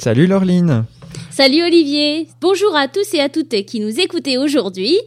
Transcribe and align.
Salut 0.00 0.26
Laureline 0.26 0.86
Salut 1.28 1.62
Olivier 1.62 2.26
Bonjour 2.40 2.74
à 2.74 2.88
tous 2.88 3.12
et 3.12 3.20
à 3.20 3.28
toutes 3.28 3.66
qui 3.66 3.80
nous 3.80 4.00
écoutez 4.00 4.38
aujourd'hui. 4.38 4.98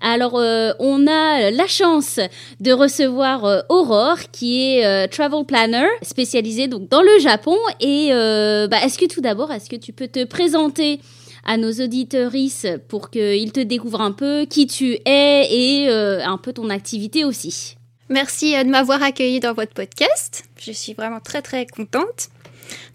Alors, 0.00 0.38
euh, 0.38 0.70
on 0.78 1.08
a 1.08 1.50
la 1.50 1.66
chance 1.66 2.20
de 2.60 2.70
recevoir 2.70 3.44
euh, 3.46 3.62
Aurore, 3.68 4.30
qui 4.30 4.62
est 4.62 4.86
euh, 4.86 5.08
travel 5.08 5.44
planner, 5.44 5.88
spécialisée 6.02 6.68
donc 6.68 6.88
dans 6.88 7.02
le 7.02 7.18
Japon. 7.18 7.56
Et 7.80 8.10
bah, 8.12 8.78
est-ce 8.84 8.96
que 8.96 9.06
tout 9.06 9.20
d'abord, 9.20 9.50
est-ce 9.50 9.68
que 9.68 9.74
tu 9.74 9.92
peux 9.92 10.06
te 10.06 10.24
présenter 10.24 11.00
à 11.44 11.56
nos 11.56 11.72
auditorices 11.72 12.66
pour 12.86 13.10
qu'ils 13.10 13.50
te 13.50 13.58
découvrent 13.58 14.02
un 14.02 14.12
peu 14.12 14.46
qui 14.48 14.68
tu 14.68 14.98
es 15.04 15.48
et 15.50 15.88
un 15.88 16.38
peu 16.38 16.52
ton 16.52 16.70
activité 16.70 17.24
aussi? 17.24 17.74
Merci 18.08 18.52
de 18.52 18.70
m'avoir 18.70 19.02
accueilli 19.02 19.40
dans 19.40 19.52
votre 19.52 19.74
podcast. 19.74 20.44
Je 20.60 20.70
suis 20.70 20.94
vraiment 20.94 21.18
très 21.18 21.42
très 21.42 21.66
contente. 21.66 22.28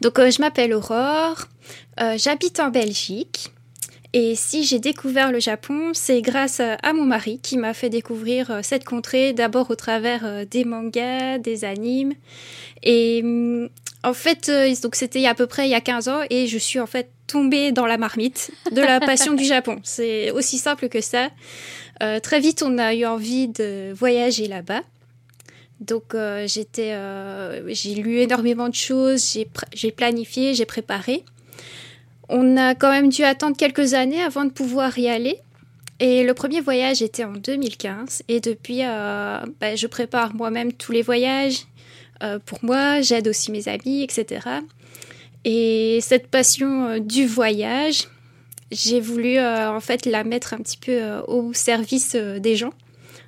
Donc, 0.02 0.20
euh, 0.20 0.30
je 0.30 0.42
m'appelle 0.42 0.74
Aurore, 0.74 1.48
euh, 2.00 2.16
j'habite 2.18 2.60
en 2.60 2.70
Belgique. 2.70 3.52
Et 4.16 4.36
si 4.36 4.64
j'ai 4.64 4.78
découvert 4.78 5.32
le 5.32 5.40
Japon, 5.40 5.92
c'est 5.94 6.22
grâce 6.22 6.60
à 6.60 6.94
mon 6.94 7.04
mari 7.04 7.40
qui 7.42 7.58
m'a 7.58 7.74
fait 7.74 7.90
découvrir 7.90 8.52
euh, 8.52 8.60
cette 8.62 8.84
contrée, 8.84 9.34
d'abord 9.34 9.72
au 9.72 9.76
travers 9.76 10.46
des 10.46 10.66
mangas, 10.66 11.40
des 11.40 11.66
animes. 11.66 12.14
Et 12.84 13.24
mm, 13.24 13.70
en 14.04 14.14
fait, 14.14 14.52
donc 14.84 14.96
c'était 14.96 15.26
à 15.26 15.34
peu 15.34 15.48
près 15.48 15.68
il 15.68 15.72
y 15.72 15.76
a 15.76 15.82
15 15.82 16.10
ans 16.10 16.20
et 16.30 16.46
je 16.46 16.58
suis 16.58 16.80
en 16.80 16.86
fait 16.86 17.10
tombée 17.26 17.72
dans 17.72 17.88
la 17.88 17.98
marmite 17.98 18.52
de 18.72 18.82
la 18.82 19.00
passion 19.00 19.34
du 19.34 19.46
Japon. 19.46 19.80
C'est 19.84 20.30
aussi 20.32 20.60
simple 20.60 20.90
que 20.90 21.02
ça. 21.02 21.30
très 22.22 22.40
vite, 22.40 22.62
on 22.62 22.78
a 22.78 22.94
eu 22.94 23.06
envie 23.06 23.48
de 23.48 23.94
voyager 23.94 24.48
là-bas. 24.48 24.82
Donc 25.86 26.16
euh, 26.16 26.48
j'étais, 26.48 26.94
euh, 26.94 27.62
j'ai 27.74 27.96
lu 27.96 28.20
énormément 28.20 28.70
de 28.70 28.76
choses, 28.76 29.38
j'ai 29.74 29.92
planifié, 29.92 30.54
j'ai 30.54 30.66
préparé. 30.66 31.24
On 32.30 32.56
a 32.56 32.74
quand 32.74 32.90
même 32.90 33.10
dû 33.10 33.24
attendre 33.24 33.58
quelques 33.58 33.94
années 33.94 34.22
avant 34.22 34.46
de 34.46 34.52
pouvoir 34.52 34.98
y 34.98 35.10
aller. 35.10 35.40
Et 36.00 36.24
le 36.24 36.34
premier 36.34 36.62
voyage 36.62 37.02
était 37.02 37.24
en 37.24 37.34
2015. 37.34 38.24
Et 38.28 38.40
depuis, 38.40 38.80
euh, 38.84 39.40
bah, 39.60 39.76
je 39.76 39.88
prépare 39.88 40.34
moi-même 40.34 40.72
tous 40.74 40.92
les 40.92 41.02
voyages. 41.02 41.66
pour 42.46 42.60
moi, 42.64 43.02
j'aide 43.02 43.28
aussi 43.28 43.52
mes 43.52 43.68
amis, 43.68 44.04
etc. 44.04 44.48
Et 45.44 46.00
cette 46.02 46.28
passion 46.28 47.00
du 47.00 47.26
voyage, 47.28 48.08
j'ai 48.72 49.02
voulu 49.02 49.38
en 49.40 49.82
fait 49.82 50.06
la 50.06 50.24
mettre 50.24 50.54
un 50.54 50.58
petit 50.58 50.78
peu 50.78 50.98
au 51.28 51.52
service 51.54 52.16
des 52.16 52.56
gens. 52.56 52.74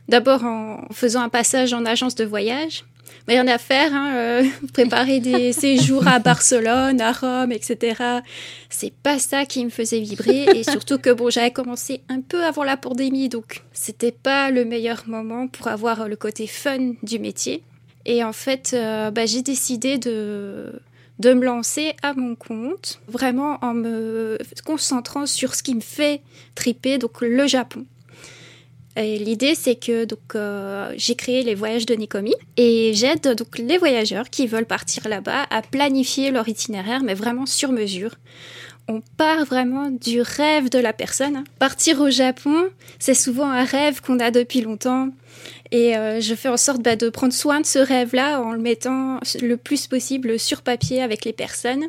D'abord 0.08 0.44
en 0.44 0.88
faisant 0.92 1.22
un 1.22 1.30
passage 1.30 1.74
en 1.74 1.86
agence 1.86 2.16
de 2.16 2.26
voyage. 2.26 2.86
Mais 3.28 3.40
rien 3.40 3.48
à 3.48 3.58
faire, 3.58 3.94
hein, 3.94 4.14
euh, 4.16 4.44
préparer 4.74 5.20
des 5.20 5.52
séjours 5.54 6.08
à 6.08 6.20
Barcelone, 6.20 7.02
à 7.02 7.12
Rome, 7.12 7.52
etc. 7.52 8.22
C'est 8.70 8.94
pas 8.94 9.18
ça 9.18 9.46
qui 9.46 9.66
me 9.66 9.72
faisait 9.72 10.00
vibrer. 10.00 10.44
Et 10.56 10.64
surtout 10.70 11.00
que 11.00 11.10
bon, 11.10 11.30
j'avais 11.30 11.52
commencé 11.52 12.02
un 12.10 12.22
peu 12.22 12.44
avant 12.44 12.64
la 12.64 12.78
pandémie, 12.78 13.30
donc 13.30 13.64
c'était 13.74 14.12
pas 14.12 14.52
le 14.52 14.64
meilleur 14.64 15.04
moment 15.08 15.48
pour 15.48 15.68
avoir 15.68 16.08
le 16.08 16.16
côté 16.16 16.46
fun 16.46 16.94
du 17.02 17.18
métier. 17.18 17.64
Et 18.06 18.24
en 18.24 18.34
fait, 18.34 18.72
euh, 18.74 19.10
bah, 19.10 19.26
j'ai 19.26 19.42
décidé 19.42 19.98
de 19.98 20.72
de 21.20 21.34
me 21.34 21.46
lancer 21.46 21.96
à 22.02 22.14
mon 22.14 22.36
compte, 22.36 23.00
vraiment 23.08 23.58
en 23.62 23.74
me 23.74 24.38
concentrant 24.66 25.26
sur 25.26 25.56
ce 25.56 25.64
qui 25.64 25.74
me 25.74 25.80
fait 25.80 26.22
triper, 26.56 26.98
donc 26.98 27.22
le 27.22 27.48
Japon. 27.48 27.86
L'idée, 28.98 29.56
c'est 29.56 29.76
que 29.76 30.06
donc 30.06 30.36
euh, 30.36 30.94
j'ai 30.96 31.16
créé 31.16 31.44
les 31.44 31.54
voyages 31.54 31.86
de 31.86 31.94
Nikomi 31.96 32.34
et 32.56 32.94
j'aide 32.94 33.36
donc 33.36 33.58
les 33.58 33.78
voyageurs 33.78 34.30
qui 34.30 34.48
veulent 34.48 34.66
partir 34.66 35.10
là-bas 35.10 35.46
à 35.50 35.62
planifier 35.62 36.32
leur 36.32 36.48
itinéraire, 36.48 37.04
mais 37.04 37.14
vraiment 37.14 37.46
sur 37.46 37.74
mesure. 37.74 38.16
On 38.88 39.02
part 39.18 39.44
vraiment 39.46 39.90
du 39.90 40.22
rêve 40.22 40.70
de 40.70 40.80
la 40.80 40.94
personne. 40.94 41.44
Partir 41.60 42.00
au 42.00 42.10
Japon, 42.10 42.70
c'est 43.00 43.16
souvent 43.16 43.50
un 43.50 43.66
rêve 43.66 44.00
qu'on 44.00 44.20
a 44.20 44.32
depuis 44.32 44.62
longtemps. 44.62 45.10
Et 45.72 45.98
euh, 45.98 46.22
je 46.22 46.36
fais 46.36 46.50
en 46.50 46.58
sorte 46.58 46.82
bah, 46.82 46.96
de 46.96 47.10
prendre 47.10 47.34
soin 47.34 47.60
de 47.60 47.66
ce 47.66 47.80
rêve-là 47.80 48.42
en 48.42 48.54
le 48.54 48.60
mettant 48.60 49.20
le 49.42 49.58
plus 49.58 49.88
possible 49.88 50.40
sur 50.40 50.62
papier 50.62 51.02
avec 51.02 51.26
les 51.26 51.34
personnes. 51.34 51.86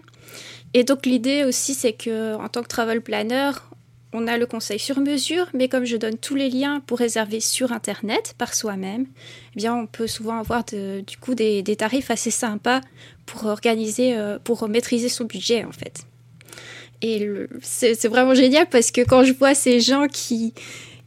Et 0.74 0.82
donc 0.82 1.06
l'idée 1.06 1.44
aussi, 1.44 1.74
c'est 1.74 1.92
que 1.92 2.34
en 2.34 2.48
tant 2.48 2.62
que 2.62 2.68
travel 2.68 3.00
planner, 3.00 3.52
on 4.16 4.26
a 4.26 4.38
le 4.38 4.46
conseil 4.46 4.78
sur 4.78 4.98
mesure, 4.98 5.46
mais 5.52 5.68
comme 5.68 5.84
je 5.84 5.96
donne 5.96 6.16
tous 6.16 6.34
les 6.34 6.48
liens 6.48 6.80
pour 6.86 6.98
réserver 6.98 7.40
sur 7.40 7.70
Internet 7.70 8.34
par 8.38 8.54
soi-même, 8.54 9.06
eh 9.54 9.58
bien, 9.58 9.74
on 9.76 9.86
peut 9.86 10.06
souvent 10.06 10.38
avoir 10.38 10.64
du 10.64 11.16
coup 11.20 11.34
des, 11.34 11.62
tarifs 11.76 12.10
assez 12.10 12.30
sympas 12.30 12.80
pour 13.26 13.44
organiser, 13.44 14.16
euh, 14.16 14.38
pour 14.42 14.68
maîtriser 14.68 15.10
son 15.10 15.24
budget 15.24 15.64
en 15.64 15.72
fait. 15.72 16.06
Et 17.02 17.28
c'est 17.60 18.08
vraiment 18.08 18.34
génial 18.34 18.66
parce 18.70 18.90
que 18.90 19.02
quand 19.02 19.22
je 19.22 19.34
vois 19.34 19.54
ces 19.54 19.80
gens 19.80 20.06
qui, 20.08 20.54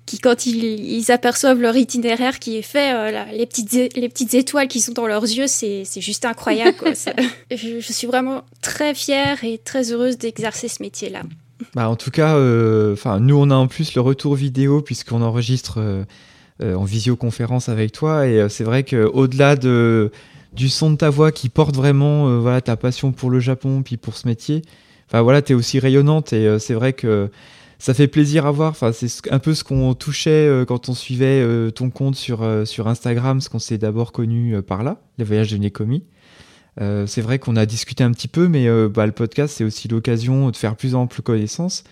qui 0.06 0.20
quand 0.20 0.46
ils, 0.46 1.12
aperçoivent 1.12 1.60
leur 1.60 1.76
itinéraire 1.76 2.38
qui 2.38 2.58
est 2.58 2.62
fait, 2.62 2.94
euh, 2.94 3.26
les, 3.32 3.48
petites, 3.48 3.96
les 3.96 4.08
petites 4.08 4.36
étoiles 4.36 4.68
qui 4.68 4.82
sont 4.82 4.94
dans 4.94 5.08
leurs 5.08 5.24
yeux, 5.24 5.48
c'est 5.48 5.84
juste 5.98 6.26
incroyable. 6.26 6.78
je, 7.52 7.80
je 7.80 7.92
suis 7.92 8.06
vraiment 8.06 8.44
très 8.62 8.94
fière 8.94 9.44
et 9.44 9.58
très 9.58 9.92
heureuse 9.92 10.20
d'exercer 10.20 10.68
ce 10.68 10.84
métier-là. 10.84 11.24
Bah, 11.76 11.90
en 11.90 11.96
tout 11.96 12.12
cas, 12.12 12.36
euh, 12.36 12.94
enfin 12.94 13.20
nous, 13.20 13.36
on 13.36 13.50
a 13.50 13.56
en 13.56 13.68
plus 13.68 13.94
le 13.96 14.02
retour 14.02 14.36
vidéo 14.36 14.82
puisqu'on 14.82 15.22
enregistre 15.22 15.80
euh, 15.80 16.04
euh, 16.62 16.76
en 16.76 16.86
visioconférence 16.86 17.70
avec 17.70 17.92
toi. 17.92 18.28
Et 18.28 18.48
c'est 18.50 18.64
vrai 18.64 18.84
qu'au-delà 18.84 19.56
de, 19.56 20.12
du 20.54 20.70
son 20.70 20.92
de 20.92 20.96
ta 20.98 21.10
voix 21.10 21.32
qui 21.32 21.50
porte 21.50 21.76
vraiment 21.76 22.40
voilà, 22.40 22.62
ta 22.62 22.78
passion 22.78 23.12
pour 23.12 23.30
le 23.30 23.40
Japon, 23.40 23.82
puis 23.84 23.98
pour 23.98 24.16
ce 24.16 24.28
métier, 24.28 24.62
voilà, 25.12 25.42
tu 25.42 25.54
es 25.54 25.56
aussi 25.56 25.80
rayonnante. 25.80 26.34
Et 26.34 26.60
c'est 26.60 26.74
vrai 26.74 26.94
que 26.94 27.30
ça 27.78 27.94
fait 27.94 28.08
plaisir 28.08 28.46
à 28.46 28.52
voir. 28.52 28.76
C'est 28.76 29.32
un 29.32 29.40
peu 29.40 29.54
ce 29.54 29.64
qu'on 29.64 29.94
touchait 29.94 30.64
quand 30.68 30.90
on 30.90 30.94
suivait 30.94 31.72
ton 31.72 31.90
compte 31.90 32.16
sur, 32.16 32.46
sur 32.66 32.88
Instagram, 32.88 33.42
ce 33.42 33.50
qu'on 33.50 33.60
s'est 33.60 33.78
d'abord 33.78 34.12
connu 34.12 34.62
par 34.62 34.84
là, 34.84 35.02
les 35.18 35.24
voyages 35.24 35.52
de 35.52 35.58
Nekomi. 35.58 36.04
Euh, 36.82 37.08
c'est 37.08 37.22
vrai 37.22 37.40
qu'on 37.40 37.56
a 37.56 37.66
discuté 37.66 38.04
un 38.04 38.12
petit 38.12 38.28
peu, 38.28 38.48
mais 38.48 38.68
euh, 38.68 38.90
bah, 38.90 39.06
le 39.06 39.12
podcast, 39.12 39.56
c'est 39.58 39.64
aussi 39.64 39.88
l'occasion 39.88 40.50
de 40.50 40.56
faire 40.56 40.76
plus 40.76 40.96
ample 40.96 41.22
connaissance. 41.22 41.84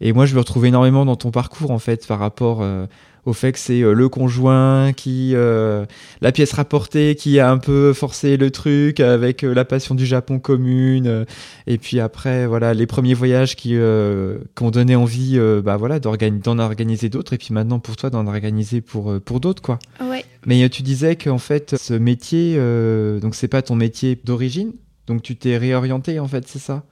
Et 0.00 0.12
moi, 0.12 0.26
je 0.26 0.34
me 0.34 0.40
retrouve 0.40 0.66
énormément 0.66 1.04
dans 1.04 1.16
ton 1.16 1.30
parcours, 1.30 1.70
en 1.70 1.78
fait, 1.78 2.06
par 2.06 2.18
rapport 2.18 2.62
euh, 2.62 2.86
au 3.26 3.32
fait 3.32 3.52
que 3.52 3.58
c'est 3.58 3.80
le 3.80 4.08
conjoint 4.08 4.92
qui, 4.92 5.34
la 5.34 6.32
pièce 6.32 6.52
rapportée, 6.52 7.14
qui 7.14 7.38
a 7.40 7.50
un 7.50 7.58
peu 7.58 7.92
forcé 7.92 8.36
le 8.36 8.50
truc 8.50 9.00
avec 9.00 9.42
la 9.42 9.64
passion 9.64 9.94
du 9.94 10.06
Japon 10.06 10.38
commune. 10.38 11.24
et 11.66 11.78
puis 11.78 12.00
après, 12.00 12.46
voilà, 12.46 12.74
les 12.74 12.86
premiers 12.86 13.14
voyages 13.14 13.56
qui, 13.56 13.76
ont 13.76 14.70
donné 14.70 14.96
envie, 14.96 15.38
bah 15.62 15.76
voilà, 15.76 15.98
d'en 16.00 16.58
organiser 16.58 17.08
d'autres. 17.08 17.32
Et 17.32 17.38
puis 17.38 17.52
maintenant, 17.52 17.78
pour 17.78 17.96
toi, 17.96 18.10
d'en 18.10 18.26
organiser 18.26 18.80
pour, 18.80 19.20
pour 19.20 19.40
d'autres, 19.40 19.62
quoi. 19.62 19.78
Ouais. 20.00 20.24
Mais 20.46 20.62
euh, 20.62 20.68
tu 20.68 20.82
disais 20.82 21.16
qu'en 21.16 21.38
fait, 21.38 21.76
ce 21.76 21.94
métier, 21.94 22.54
euh, 22.58 23.20
donc 23.20 23.34
c'est 23.34 23.48
pas 23.48 23.62
ton 23.62 23.74
métier 23.74 24.18
d'origine, 24.24 24.72
donc 25.06 25.22
tu 25.22 25.36
t'es 25.36 25.56
réorienté 25.56 26.18
en 26.18 26.28
fait, 26.28 26.46
c'est 26.46 26.58
ça? 26.58 26.84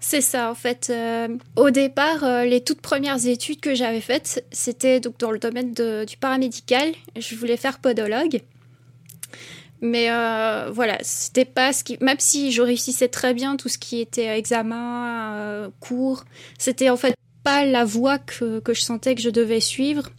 C'est 0.00 0.20
ça, 0.20 0.50
en 0.50 0.54
fait. 0.54 0.88
Euh, 0.90 1.28
au 1.56 1.70
départ, 1.70 2.44
les 2.44 2.62
toutes 2.62 2.80
premières 2.80 3.26
études 3.26 3.60
que 3.60 3.74
j'avais 3.74 4.00
faites, 4.00 4.44
c'était 4.52 5.00
donc 5.00 5.18
dans 5.18 5.30
le 5.30 5.38
domaine 5.38 5.72
du 5.72 6.16
paramédical. 6.16 6.92
Je 7.16 7.34
voulais 7.34 7.56
faire 7.56 7.78
podologue. 7.78 8.40
Mais 9.80 10.08
voilà, 10.70 10.98
c'était 11.02 11.44
pas 11.44 11.72
ce 11.72 11.84
qui. 11.84 11.98
Même 12.00 12.18
si 12.18 12.52
je 12.52 12.62
réussissais 12.62 13.08
très 13.08 13.34
bien 13.34 13.56
tout 13.56 13.68
ce 13.68 13.78
qui 13.78 14.00
était 14.00 14.38
examen, 14.38 15.70
cours, 15.80 16.24
c'était 16.58 16.90
en 16.90 16.96
fait 16.96 17.14
pas 17.44 17.64
la 17.64 17.84
voie 17.84 18.18
que, 18.18 18.60
que 18.60 18.74
je 18.74 18.80
sentais 18.80 19.14
que 19.14 19.20
je 19.20 19.30
devais 19.30 19.60
suivre. 19.60 20.10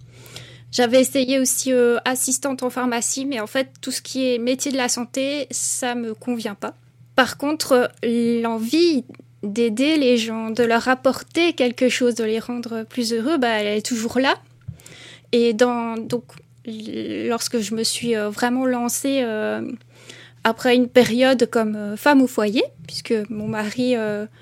J'avais 0.71 1.01
essayé 1.01 1.39
aussi 1.39 1.73
euh, 1.73 1.97
assistante 2.05 2.61
en 2.61 2.69
pharmacie, 2.69 3.25
mais 3.25 3.39
en 3.39 3.47
fait, 3.47 3.69
tout 3.81 3.91
ce 3.91 4.01
qui 4.01 4.27
est 4.27 4.37
métier 4.37 4.71
de 4.71 4.77
la 4.77 4.87
santé, 4.87 5.47
ça 5.49 5.95
me 5.95 6.13
convient 6.13 6.55
pas. 6.55 6.75
Par 7.15 7.37
contre, 7.37 7.91
l'envie 8.03 9.03
d'aider 9.43 9.97
les 9.97 10.17
gens, 10.17 10.49
de 10.49 10.63
leur 10.63 10.87
apporter 10.87 11.53
quelque 11.53 11.89
chose, 11.89 12.15
de 12.15 12.23
les 12.23 12.39
rendre 12.39 12.83
plus 12.83 13.13
heureux, 13.13 13.37
bah, 13.37 13.59
elle 13.59 13.77
est 13.77 13.85
toujours 13.85 14.19
là. 14.19 14.35
Et 15.31 15.53
donc 15.53 16.23
lorsque 16.65 17.59
je 17.59 17.73
me 17.73 17.83
suis 17.83 18.15
vraiment 18.15 18.65
lancée 18.65 19.23
après 20.43 20.75
une 20.75 20.87
période 20.87 21.49
comme 21.49 21.95
femme 21.95 22.21
au 22.21 22.27
foyer, 22.27 22.63
puisque 22.85 23.13
mon 23.29 23.47
mari 23.47 23.95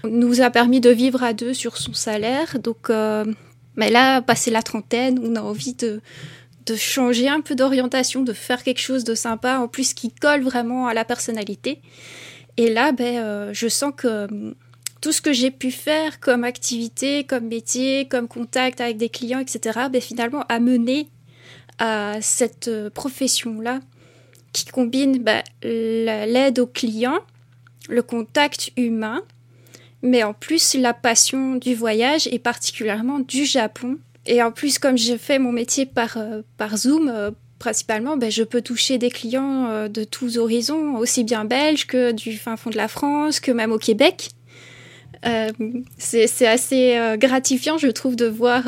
nous 0.03 0.41
a 0.41 0.49
permis 0.49 0.79
de 0.81 0.89
vivre 0.89 1.23
à 1.23 1.33
deux 1.33 1.53
sur 1.53 1.77
son 1.77 1.93
salaire. 1.93 2.57
Donc, 2.59 2.89
mais 3.75 3.91
là, 3.91 4.21
passé 4.21 4.49
la 4.49 4.63
trentaine, 4.63 5.19
on 5.23 5.35
a 5.35 5.41
envie 5.41 5.73
de, 5.73 6.01
de 6.67 6.75
changer 6.75 7.29
un 7.29 7.41
peu 7.41 7.55
d'orientation, 7.55 8.23
de 8.23 8.33
faire 8.33 8.63
quelque 8.63 8.81
chose 8.81 9.03
de 9.03 9.15
sympa, 9.15 9.57
en 9.57 9.67
plus 9.67 9.93
qui 9.93 10.11
colle 10.11 10.41
vraiment 10.41 10.87
à 10.87 10.93
la 10.93 11.05
personnalité. 11.05 11.79
Et 12.57 12.71
là, 12.73 12.91
ben, 12.91 13.17
euh, 13.17 13.49
je 13.53 13.67
sens 13.67 13.93
que 13.95 14.27
tout 15.01 15.11
ce 15.11 15.21
que 15.21 15.33
j'ai 15.33 15.51
pu 15.51 15.71
faire 15.71 16.19
comme 16.19 16.43
activité, 16.43 17.23
comme 17.23 17.47
métier, 17.47 18.07
comme 18.07 18.27
contact 18.27 18.81
avec 18.81 18.97
des 18.97 19.09
clients, 19.09 19.39
etc., 19.39 19.87
ben, 19.91 20.01
finalement 20.01 20.43
a 20.49 20.59
mené 20.59 21.07
à 21.79 22.17
cette 22.21 22.67
euh, 22.67 22.89
profession-là 22.89 23.79
qui 24.53 24.65
combine 24.65 25.19
ben, 25.19 25.43
l'aide 25.61 26.59
aux 26.59 26.67
clients, 26.67 27.19
le 27.89 28.01
contact 28.01 28.71
humain, 28.75 29.21
mais 30.01 30.23
en 30.23 30.33
plus 30.33 30.73
la 30.75 30.93
passion 30.93 31.55
du 31.55 31.75
voyage 31.75 32.27
et 32.31 32.39
particulièrement 32.39 33.19
du 33.19 33.45
Japon 33.45 33.99
et 34.29 34.43
en 34.43 34.51
plus, 34.51 34.77
comme 34.77 34.97
je 34.97 35.15
fais 35.15 35.39
mon 35.39 35.53
métier 35.53 35.85
par, 35.85 36.17
euh, 36.17 36.41
par 36.57 36.75
Zoom, 36.75 37.07
euh, 37.07 37.31
principalement, 37.59 38.17
ben, 38.17 38.29
je 38.29 38.43
peux 38.43 38.61
toucher 38.61 38.97
des 38.97 39.09
clients 39.09 39.87
de 39.87 40.03
tous 40.03 40.37
horizons, 40.37 40.97
aussi 40.97 41.23
bien 41.23 41.45
belges 41.45 41.87
que 41.87 42.11
du 42.11 42.37
fin 42.37 42.57
fond 42.57 42.69
de 42.69 42.77
la 42.77 42.87
France, 42.87 43.39
que 43.39 43.51
même 43.51 43.71
au 43.71 43.79
Québec. 43.79 44.31
C'est 45.97 46.47
assez 46.47 47.15
gratifiant, 47.17 47.77
je 47.77 47.87
trouve, 47.87 48.15
de 48.15 48.27
voir 48.27 48.63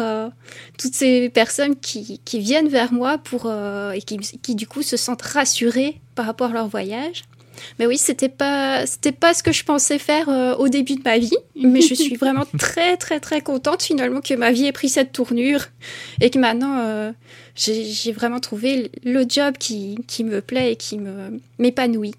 toutes 0.77 0.93
ces 0.93 1.29
personnes 1.29 1.75
qui, 1.75 2.19
qui, 2.25 2.39
viennent 2.39 2.69
vers 2.69 2.93
moi 2.93 3.17
pour, 3.17 3.51
et 3.51 4.01
qui, 4.01 4.17
qui, 4.17 4.55
du 4.55 4.67
coup, 4.67 4.81
se 4.81 4.97
sentent 4.97 5.21
rassurées 5.21 5.99
par 6.15 6.25
rapport 6.25 6.51
à 6.51 6.53
leur 6.53 6.67
voyage. 6.67 7.23
Mais 7.77 7.85
oui, 7.85 7.97
c'était 7.97 8.29
pas, 8.29 8.85
c'était 8.85 9.11
pas 9.11 9.33
ce 9.33 9.43
que 9.43 9.51
je 9.51 9.63
pensais 9.63 9.99
faire 9.99 10.29
euh, 10.29 10.55
au 10.55 10.69
début 10.69 10.95
de 10.95 11.01
ma 11.03 11.17
vie. 11.17 11.37
Mais 11.55 11.81
je 11.81 11.93
suis 11.93 12.15
vraiment 12.15 12.45
très, 12.57 12.97
très, 12.97 13.19
très 13.19 13.41
contente 13.41 13.83
finalement 13.83 14.21
que 14.21 14.33
ma 14.33 14.51
vie 14.51 14.65
ait 14.65 14.71
pris 14.71 14.89
cette 14.89 15.11
tournure 15.11 15.65
et 16.21 16.29
que 16.29 16.39
maintenant 16.39 16.79
euh, 16.79 17.11
j'ai 17.55 18.11
vraiment 18.11 18.39
trouvé 18.39 18.91
le 19.03 19.25
job 19.27 19.55
qui, 19.57 19.97
qui 20.07 20.23
me 20.23 20.41
plaît 20.41 20.73
et 20.73 20.75
qui 20.75 20.97
me 20.97 21.39
m'épanouit. 21.57 22.15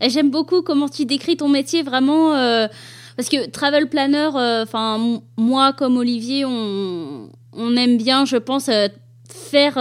J'aime 0.00 0.30
beaucoup 0.30 0.62
comment 0.62 0.88
tu 0.88 1.04
décris 1.04 1.36
ton 1.36 1.48
métier 1.48 1.82
vraiment. 1.82 2.34
Euh, 3.12 3.16
parce 3.16 3.28
que 3.28 3.50
travel 3.50 3.88
planner, 3.88 4.30
enfin 4.34 5.20
moi 5.36 5.72
comme 5.72 5.96
Olivier, 5.96 6.44
on, 6.44 7.28
aime 7.76 7.96
bien, 7.98 8.24
je 8.24 8.36
pense, 8.36 8.70
faire 9.28 9.78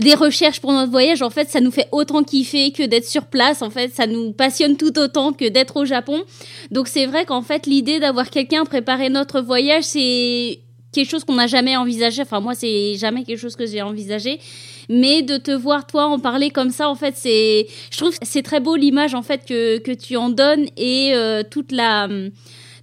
des 0.00 0.14
recherches 0.14 0.60
pour 0.60 0.72
notre 0.72 0.90
voyage, 0.90 1.22
en 1.22 1.30
fait, 1.30 1.48
ça 1.48 1.60
nous 1.60 1.70
fait 1.70 1.88
autant 1.90 2.22
kiffer 2.22 2.70
que 2.70 2.82
d'être 2.82 3.06
sur 3.06 3.26
place. 3.26 3.62
En 3.62 3.70
fait, 3.70 3.94
ça 3.94 4.06
nous 4.06 4.32
passionne 4.32 4.76
tout 4.76 4.98
autant 4.98 5.32
que 5.32 5.48
d'être 5.48 5.76
au 5.76 5.84
Japon. 5.84 6.22
Donc 6.70 6.88
c'est 6.88 7.06
vrai 7.06 7.24
qu'en 7.24 7.42
fait, 7.42 7.66
l'idée 7.66 7.98
d'avoir 7.98 8.30
quelqu'un 8.30 8.64
préparer 8.64 9.08
notre 9.08 9.40
voyage, 9.40 9.84
c'est 9.84 10.60
quelque 10.92 11.10
chose 11.10 11.24
qu'on 11.24 11.34
n'a 11.34 11.46
jamais 11.46 11.76
envisagé. 11.76 12.22
Enfin, 12.22 12.40
moi, 12.40 12.54
c'est 12.54 12.94
jamais 12.96 13.24
quelque 13.24 13.38
chose 13.38 13.56
que 13.56 13.66
j'ai 13.66 13.82
envisagé. 13.82 14.38
Mais 14.88 15.22
de 15.22 15.36
te 15.36 15.50
voir, 15.50 15.86
toi, 15.86 16.06
en 16.06 16.18
parler 16.18 16.50
comme 16.50 16.70
ça, 16.70 16.88
en 16.88 16.94
fait, 16.94 17.14
c'est, 17.16 17.66
je 17.90 17.96
trouve, 17.96 18.14
c'est 18.22 18.42
très 18.42 18.60
beau 18.60 18.76
l'image, 18.76 19.14
en 19.14 19.22
fait, 19.22 19.44
que, 19.46 19.78
que 19.78 19.92
tu 19.92 20.16
en 20.16 20.30
donnes 20.30 20.66
et 20.76 21.12
euh, 21.14 21.42
toute 21.48 21.72
la, 21.72 22.08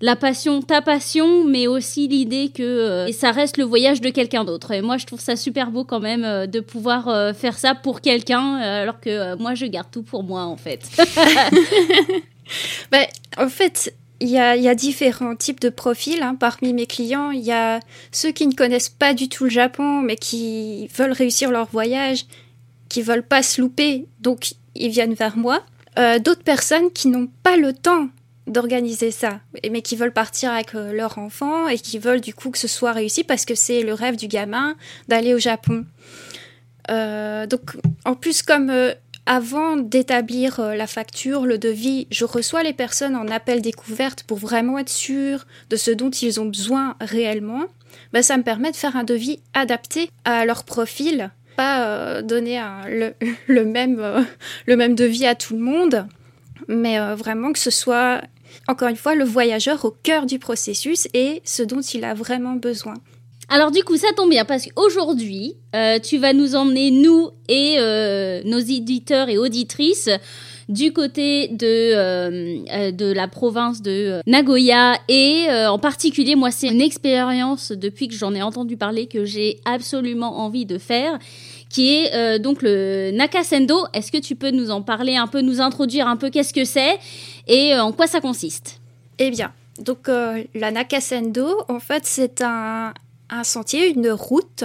la 0.03 0.17
passion, 0.17 0.61
ta 0.61 0.81
passion, 0.81 1.45
mais 1.45 1.65
aussi 1.65 2.09
l'idée 2.09 2.51
que 2.53 2.61
euh, 2.61 3.11
ça 3.13 3.31
reste 3.31 3.55
le 3.55 3.63
voyage 3.63 4.01
de 4.01 4.09
quelqu'un 4.09 4.44
d'autre. 4.44 4.71
Et 4.71 4.81
moi, 4.81 4.97
je 4.97 5.05
trouve 5.05 5.21
ça 5.21 5.38
super 5.38 5.71
beau 5.71 5.85
quand 5.85 6.01
même 6.01 6.25
euh, 6.25 6.45
de 6.45 6.59
pouvoir 6.59 7.07
euh, 7.07 7.31
faire 7.31 7.57
ça 7.57 7.73
pour 7.73 8.01
quelqu'un, 8.01 8.55
alors 8.57 9.00
que 9.00 9.38
moi, 9.38 9.55
je 9.55 9.65
garde 9.65 9.88
tout 9.89 10.03
pour 10.03 10.23
moi, 10.23 10.44
en 10.44 10.57
fait. 10.57 10.81
Ben, 12.91 13.05
en 13.38 13.47
fait, 13.47 13.95
il 14.24 14.30
y, 14.30 14.40
a, 14.40 14.75
différents 14.75 15.36
types 15.36 15.60
de 15.60 15.70
profils 15.70 16.22
hein. 16.24 16.36
parmi 16.36 16.74
mes 16.74 16.86
clients. 16.88 17.31
Il 17.31 17.42
y 17.42 17.52
a 17.52 17.80
ceux 18.12 18.31
qui 18.31 18.48
ne 18.48 18.54
connaissent 18.54 18.90
pas 18.90 19.14
du 19.14 19.28
tout 19.28 19.44
le 19.44 19.50
Japon, 19.50 20.02
mais 20.02 20.16
qui 20.16 20.88
veulent 20.96 21.12
réussir 21.12 21.52
leur 21.52 21.68
voyage, 21.68 22.25
qui 22.88 23.02
veulent 23.02 23.28
pas 23.28 23.44
se 23.44 23.60
louper, 23.62 24.06
donc 24.22 24.54
ils 24.75 24.90
viennent 24.90 25.14
vers 25.14 25.38
moi. 25.38 25.62
D'autres 25.98 26.44
personnes 26.44 26.90
qui 26.92 27.10
n'ont 27.10 27.28
pas 27.44 27.58
le 27.58 27.74
temps 27.74 28.08
d'organiser 28.48 29.12
ça, 29.12 29.40
mais 29.70 29.81
qui 29.81 29.96
veulent 29.96 30.14
partir 30.14 30.52
avec 30.52 30.75
euh, 30.75 30.92
leur 30.92 31.18
enfant 31.18 31.68
et 31.68 31.78
qui 31.78 31.98
veulent 31.98 32.22
du 32.22 32.34
coup 32.34 32.50
que 32.50 32.58
ce 32.58 32.68
soit 32.68 32.92
réussi 32.92 33.24
parce 33.24 33.46
que 33.46 33.56
c'est 33.56 33.84
le 33.84 33.94
rêve 33.94 34.16
du 34.16 34.28
gamin 34.28 34.75
d'aller 35.08 35.34
au 35.34 35.40
Japon. 35.40 35.86
Euh, 36.92 37.48
donc 37.48 37.78
en 38.04 38.16
plus 38.16 38.44
comme 38.44 38.70
euh, 38.70 38.94
avant 39.25 39.78
d'établir 39.78 40.60
la 40.60 40.88
facture, 40.88 41.46
le 41.46 41.58
devis, 41.58 42.08
je 42.12 42.25
reçois 42.25 42.64
les 42.64 42.74
personnes 42.74 43.16
en 43.16 43.28
appel 43.28 43.62
découverte 43.62 44.24
pour 44.24 44.38
vraiment 44.38 44.78
être 44.80 44.90
sûr 44.90 45.46
de 45.70 45.75
ce 45.75 45.92
dont 45.92 46.10
ils 46.10 46.40
ont 46.42 46.46
besoin 46.46 46.96
réellement. 47.00 47.66
Ben, 48.12 48.22
ça 48.22 48.38
me 48.38 48.44
permet 48.44 48.72
de 48.72 48.75
faire 48.75 48.96
un 48.96 49.04
devis 49.04 49.40
adapté 49.54 50.10
à 50.25 50.46
leur 50.46 50.64
profil, 50.64 51.31
pas 51.56 52.22
donner 52.22 52.60
le, 53.48 53.66
même, 53.66 54.25
le 54.66 54.75
même 54.75 54.96
devis 54.96 55.25
à 55.25 55.36
tout 55.36 55.54
le 55.56 55.62
monde 55.62 56.08
mais 56.70 56.98
vraiment 57.16 57.52
que 57.52 57.60
ce 57.60 57.70
soit 57.70 58.22
encore 58.68 58.88
une 58.88 58.96
fois, 58.96 59.16
le 59.16 59.25
voyageur 59.25 59.84
au 59.86 59.92
cœur 59.92 60.25
du 60.25 60.40
processus 60.40 61.08
et 61.14 61.42
ce 61.44 61.64
dont 61.64 61.81
il 61.81 62.06
a 62.06 62.14
vraiment 62.14 62.54
besoin. 62.54 62.96
Alors 63.50 63.72
du 63.72 63.84
coup, 63.84 63.98
ça 63.98 64.07
tombe 64.16 64.30
bien 64.30 64.45
parce 64.45 64.66
qu'aujourd'hui, 64.66 65.56
euh, 65.75 66.00
tu 66.00 66.18
vas 66.18 66.34
nous 66.34 66.56
emmener, 66.56 66.92
nous 66.92 67.30
et 67.50 67.75
euh, 67.78 68.42
nos 68.45 68.60
éditeurs 68.60 69.30
et 69.30 69.38
auditrices, 69.38 70.10
du 70.69 70.94
côté 70.94 71.50
de, 71.50 71.66
euh, 71.66 72.92
de 72.92 73.12
la 73.12 73.28
province 73.28 73.81
de 73.81 74.22
Nagoya 74.25 74.98
et 75.10 75.48
en 75.50 75.78
particulier, 75.78 76.36
moi, 76.36 76.51
c'est 76.51 76.69
une 76.69 76.81
expérience 76.81 77.72
depuis 77.74 78.07
que 78.07 78.16
j'en 78.16 78.34
ai 78.34 78.42
entendu 78.42 78.78
parler 78.78 79.07
que 79.07 79.25
j'ai 79.25 79.60
absolument 79.66 80.39
envie 80.39 80.66
de 80.66 80.78
faire 80.78 81.19
qui 81.69 81.89
est 81.89 82.39
donc 82.39 82.62
le 82.62 83.12
Nakasendo. 83.12 83.86
Est-ce 83.94 84.12
que 84.12 84.19
tu 84.19 84.36
peux 84.36 84.51
nous 84.51 84.69
en 84.69 84.81
parler 84.81 85.16
un 85.16 85.28
peu, 85.28 85.42
nous 85.42 85.60
introduire 85.60 86.07
un 86.07 86.18
peu 86.18 86.30
qu'est-ce 86.30 86.54
que 86.54 86.66
c'est 86.66 87.00
et 87.48 87.75
en 87.75 87.92
quoi 87.92 88.07
ça 88.07 88.22
consiste? 88.22 88.80
Eh 89.20 89.32
bien, 89.32 89.51
donc 89.79 90.08
euh, 90.10 90.44
la 90.53 90.72
Nakasendo, 90.72 91.63
en 91.67 91.79
fait, 91.79 92.03
c'est 92.06 92.41
un, 92.41 92.94
sentier, 93.44 93.90
une 93.90 94.12
route 94.12 94.63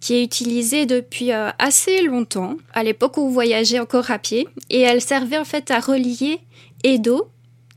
qui 0.00 0.14
est 0.14 0.22
utilisée 0.22 0.86
depuis 0.86 1.32
euh, 1.32 1.50
assez 1.58 2.02
longtemps, 2.02 2.56
à 2.74 2.84
l'époque 2.84 3.16
où 3.16 3.22
on 3.22 3.30
voyageait 3.30 3.78
encore 3.78 4.10
à 4.10 4.18
pied, 4.18 4.46
et 4.70 4.80
elle 4.80 5.00
servait 5.00 5.38
en 5.38 5.44
fait 5.44 5.70
à 5.70 5.80
relier 5.80 6.40
Edo, 6.84 7.28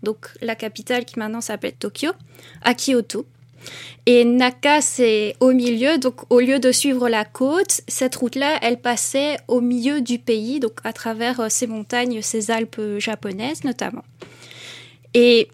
donc 0.04 0.28
la 0.42 0.56
capitale 0.56 1.06
qui 1.06 1.18
maintenant 1.18 1.42
s'appelle 1.42 1.74
Tokyo, 1.74 2.12
à 2.62 2.74
Kyoto. 2.74 3.26
Et 4.06 4.24
Naka, 4.24 4.82
c'est 4.82 5.36
au 5.40 5.52
milieu, 5.52 5.98
donc 5.98 6.22
au 6.30 6.40
lieu 6.40 6.60
de 6.60 6.72
suivre 6.72 7.10
la 7.10 7.26
côte, 7.26 7.82
cette 7.88 8.16
route-là, 8.16 8.58
elle 8.62 8.80
passait 8.80 9.38
au 9.48 9.60
milieu 9.62 10.02
du 10.02 10.18
pays, 10.18 10.60
donc 10.60 10.80
à 10.84 10.94
travers 10.94 11.52
ces 11.52 11.68
montagnes, 11.68 12.22
ces 12.22 12.52
Alpes 12.52 12.82
japonaises 13.00 13.64
notamment. 13.64 14.04
Et 15.14 15.50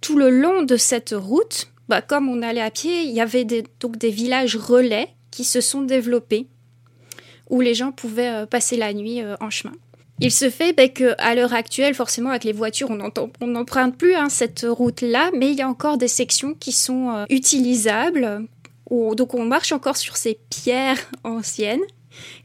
tout 0.00 0.16
le 0.16 0.30
long 0.30 0.62
de 0.62 0.76
cette 0.76 1.14
route, 1.16 1.69
bah, 1.90 2.02
comme 2.02 2.28
on 2.28 2.40
allait 2.40 2.60
à 2.60 2.70
pied, 2.70 3.02
il 3.02 3.10
y 3.10 3.20
avait 3.20 3.44
des, 3.44 3.64
donc 3.80 3.98
des 3.98 4.10
villages 4.10 4.54
relais 4.56 5.08
qui 5.32 5.42
se 5.42 5.60
sont 5.60 5.82
développés, 5.82 6.46
où 7.50 7.60
les 7.60 7.74
gens 7.74 7.90
pouvaient 7.90 8.42
euh, 8.42 8.46
passer 8.46 8.76
la 8.76 8.94
nuit 8.94 9.20
euh, 9.20 9.34
en 9.40 9.50
chemin. 9.50 9.74
Il 10.20 10.30
se 10.30 10.50
fait 10.50 10.72
bah, 10.72 10.86
qu'à 10.86 11.34
l'heure 11.34 11.52
actuelle, 11.52 11.94
forcément, 11.94 12.30
avec 12.30 12.44
les 12.44 12.52
voitures, 12.52 12.90
on 12.90 13.46
n'emprunte 13.46 13.96
plus 13.96 14.14
hein, 14.14 14.28
cette 14.28 14.64
route-là, 14.68 15.32
mais 15.36 15.50
il 15.50 15.58
y 15.58 15.62
a 15.62 15.68
encore 15.68 15.98
des 15.98 16.08
sections 16.08 16.54
qui 16.54 16.70
sont 16.70 17.10
euh, 17.10 17.24
utilisables. 17.28 18.46
donc 18.90 19.34
on 19.34 19.44
marche 19.44 19.72
encore 19.72 19.96
sur 19.96 20.16
ces 20.16 20.38
pierres 20.48 21.10
anciennes. 21.24 21.82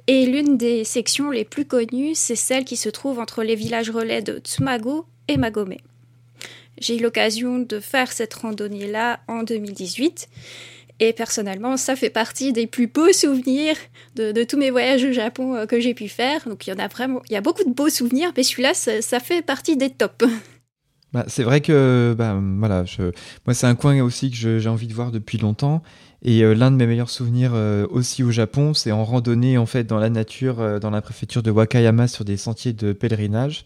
Et 0.07 0.25
l'une 0.25 0.57
des 0.57 0.83
sections 0.83 1.29
les 1.29 1.45
plus 1.45 1.65
connues, 1.65 2.15
c'est 2.15 2.35
celle 2.35 2.65
qui 2.65 2.77
se 2.77 2.89
trouve 2.89 3.19
entre 3.19 3.43
les 3.43 3.55
villages 3.55 3.91
relais 3.91 4.23
de 4.23 4.39
Tsumago 4.39 5.05
et 5.27 5.37
Magome. 5.37 5.75
J'ai 6.79 6.97
eu 6.97 7.01
l'occasion 7.01 7.59
de 7.59 7.79
faire 7.79 8.11
cette 8.11 8.33
randonnée-là 8.33 9.19
en 9.27 9.43
2018. 9.43 10.27
Et 10.99 11.11
personnellement, 11.11 11.75
ça 11.75 11.95
fait 11.95 12.09
partie 12.09 12.53
des 12.53 12.67
plus 12.67 12.87
beaux 12.87 13.11
souvenirs 13.11 13.75
de, 14.15 14.43
tous 14.43 14.57
mes 14.57 14.71
voyages 14.71 15.03
au 15.03 15.11
Japon 15.11 15.53
euh, 15.55 15.65
que 15.65 15.79
j'ai 15.79 15.93
pu 15.93 16.07
faire. 16.07 16.47
Donc 16.47 16.67
il 16.67 16.69
y 16.69 16.73
en 16.73 16.79
a 16.79 16.87
vraiment, 16.87 17.21
il 17.29 17.33
y 17.33 17.35
a 17.35 17.41
beaucoup 17.41 17.65
de 17.65 17.73
beaux 17.73 17.89
souvenirs, 17.89 18.31
mais 18.37 18.43
celui-là, 18.43 18.73
ça, 18.73 19.19
fait 19.19 19.41
partie 19.41 19.77
des 19.77 19.89
tops. 19.89 20.25
Bah, 21.13 21.23
c'est 21.29 21.43
vrai 21.43 21.61
que 21.61 22.13
bah, 22.17 22.37
voilà, 22.57 22.83
moi 23.45 23.53
c'est 23.53 23.67
un 23.67 23.75
coin 23.75 24.01
aussi 24.01 24.31
que 24.31 24.59
j'ai 24.59 24.67
envie 24.67 24.87
de 24.87 24.93
voir 24.93 25.13
depuis 25.13 25.37
longtemps. 25.37 25.81
Et 26.23 26.43
euh, 26.43 26.53
l'un 26.53 26.71
de 26.71 26.75
mes 26.75 26.85
meilleurs 26.85 27.09
souvenirs 27.09 27.51
euh, 27.53 27.87
aussi 27.89 28.21
au 28.21 28.31
Japon, 28.31 28.73
c'est 28.73 28.91
en 28.91 29.05
randonnée 29.05 29.57
en 29.57 29.65
fait 29.65 29.85
dans 29.85 29.97
la 29.97 30.09
nature, 30.09 30.77
dans 30.81 30.89
la 30.89 31.01
préfecture 31.01 31.41
de 31.41 31.51
Wakayama 31.51 32.09
sur 32.09 32.25
des 32.25 32.35
sentiers 32.35 32.73
de 32.73 32.91
pèlerinage. 32.91 33.65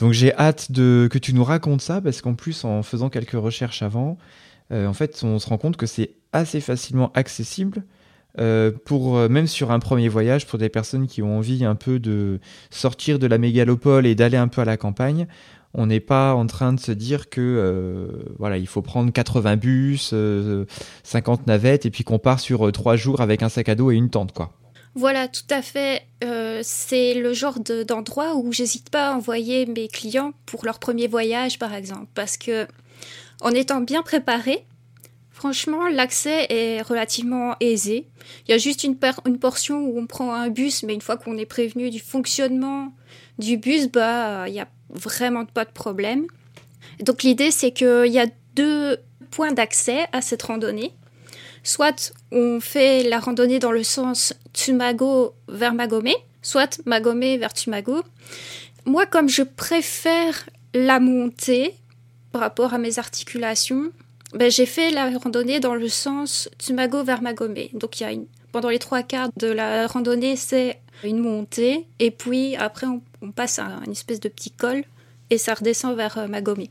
Donc 0.00 0.12
j'ai 0.12 0.34
hâte 0.34 0.72
de, 0.72 1.08
que 1.10 1.18
tu 1.18 1.34
nous 1.34 1.44
racontes 1.44 1.82
ça, 1.82 2.00
parce 2.00 2.22
qu'en 2.22 2.34
plus, 2.34 2.64
en 2.64 2.82
faisant 2.82 3.10
quelques 3.10 3.32
recherches 3.32 3.82
avant, 3.82 4.16
euh, 4.72 4.86
en 4.86 4.94
fait, 4.94 5.20
on 5.22 5.38
se 5.38 5.46
rend 5.46 5.58
compte 5.58 5.76
que 5.76 5.86
c'est 5.86 6.12
assez 6.32 6.60
facilement 6.60 7.12
accessible 7.12 7.84
euh, 8.38 8.70
pour 8.86 9.18
euh, 9.18 9.28
même 9.28 9.46
sur 9.46 9.70
un 9.70 9.78
premier 9.78 10.08
voyage, 10.08 10.46
pour 10.46 10.58
des 10.58 10.70
personnes 10.70 11.06
qui 11.06 11.22
ont 11.22 11.36
envie 11.36 11.66
un 11.66 11.74
peu 11.74 11.98
de 11.98 12.40
sortir 12.70 13.18
de 13.18 13.26
la 13.26 13.36
mégalopole 13.36 14.06
et 14.06 14.14
d'aller 14.14 14.38
un 14.38 14.48
peu 14.48 14.62
à 14.62 14.64
la 14.64 14.78
campagne, 14.78 15.26
on 15.74 15.86
n'est 15.86 16.00
pas 16.00 16.34
en 16.34 16.46
train 16.46 16.72
de 16.72 16.80
se 16.80 16.92
dire 16.92 17.28
que 17.28 17.40
euh, 17.40 18.08
voilà, 18.38 18.56
il 18.56 18.66
faut 18.66 18.82
prendre 18.82 19.12
80 19.12 19.56
bus, 19.56 20.14
50 21.02 21.46
navettes 21.46 21.84
et 21.84 21.90
puis 21.90 22.04
qu'on 22.04 22.18
part 22.18 22.40
sur 22.40 22.72
trois 22.72 22.96
jours 22.96 23.20
avec 23.20 23.42
un 23.42 23.50
sac 23.50 23.68
à 23.68 23.74
dos 23.74 23.90
et 23.90 23.96
une 23.96 24.08
tente, 24.08 24.32
quoi. 24.32 24.59
Voilà, 24.94 25.28
tout 25.28 25.42
à 25.50 25.62
fait. 25.62 26.06
c'est 26.62 27.14
le 27.14 27.32
genre 27.32 27.60
d'endroit 27.60 28.34
où 28.34 28.52
j'hésite 28.52 28.90
pas 28.90 29.10
à 29.10 29.14
envoyer 29.14 29.66
mes 29.66 29.88
clients 29.88 30.32
pour 30.46 30.64
leur 30.64 30.78
premier 30.78 31.06
voyage, 31.06 31.58
par 31.58 31.74
exemple, 31.74 32.08
parce 32.14 32.36
que 32.36 32.66
en 33.40 33.50
étant 33.50 33.80
bien 33.80 34.02
préparé, 34.02 34.66
Franchement, 35.40 35.88
l'accès 35.88 36.48
est 36.50 36.82
relativement 36.82 37.56
aisé. 37.60 38.06
Il 38.46 38.50
y 38.50 38.54
a 38.54 38.58
juste 38.58 38.84
une, 38.84 38.98
une, 39.24 39.38
portion 39.38 39.86
où 39.86 39.98
on 39.98 40.06
prend 40.06 40.34
un 40.34 40.50
bus, 40.50 40.82
mais 40.82 40.92
une 40.92 41.00
fois 41.00 41.16
qu'on 41.16 41.38
est 41.38 41.46
prévenu 41.46 41.88
du 41.88 41.98
fonctionnement 41.98 42.92
du 43.38 43.56
bus, 43.56 43.90
bah, 43.90 44.46
il 44.48 44.52
n'y 44.52 44.60
a 44.60 44.68
vraiment 44.90 45.46
pas 45.46 45.64
de 45.64 45.70
problème. 45.70 46.26
Donc 46.98 47.22
l'idée, 47.22 47.50
c'est 47.50 47.70
qu'il 47.70 48.12
y 48.12 48.18
a 48.18 48.26
deux 48.54 48.98
points 49.30 49.52
d'accès 49.52 50.08
à 50.12 50.20
cette 50.20 50.42
randonnée. 50.42 50.92
Soit 51.62 52.12
on 52.32 52.60
fait 52.60 53.02
la 53.02 53.18
randonnée 53.18 53.58
dans 53.58 53.72
le 53.72 53.82
sens 53.82 54.34
Tumago 54.52 55.34
vers 55.48 55.74
Magomé, 55.74 56.14
soit 56.42 56.80
Magomé 56.86 57.38
vers 57.38 57.52
Tumago. 57.52 58.02
Moi, 58.86 59.06
comme 59.06 59.28
je 59.28 59.42
préfère 59.42 60.48
la 60.74 61.00
montée 61.00 61.74
par 62.32 62.40
rapport 62.40 62.74
à 62.74 62.78
mes 62.78 62.98
articulations, 62.98 63.90
ben, 64.32 64.50
j'ai 64.50 64.66
fait 64.66 64.90
la 64.90 65.10
randonnée 65.18 65.60
dans 65.60 65.74
le 65.74 65.88
sens 65.88 66.48
Tumago 66.58 67.02
vers 67.02 67.22
Magomé. 67.22 67.70
Donc 67.74 68.00
il 68.00 68.04
y 68.04 68.06
a 68.06 68.12
une, 68.12 68.26
pendant 68.52 68.68
les 68.68 68.78
trois 68.78 69.02
quarts 69.02 69.30
de 69.36 69.48
la 69.48 69.86
randonnée, 69.86 70.36
c'est 70.36 70.80
une 71.04 71.18
montée, 71.18 71.86
et 71.98 72.10
puis 72.10 72.56
après 72.56 72.86
on, 72.86 73.32
passe 73.32 73.58
à 73.58 73.80
une 73.86 73.92
espèce 73.92 74.20
de 74.20 74.28
petit 74.28 74.50
col, 74.50 74.84
et 75.30 75.38
ça 75.38 75.54
redescend 75.54 75.96
vers 75.96 76.18
euh, 76.18 76.26
Magomé. 76.26 76.70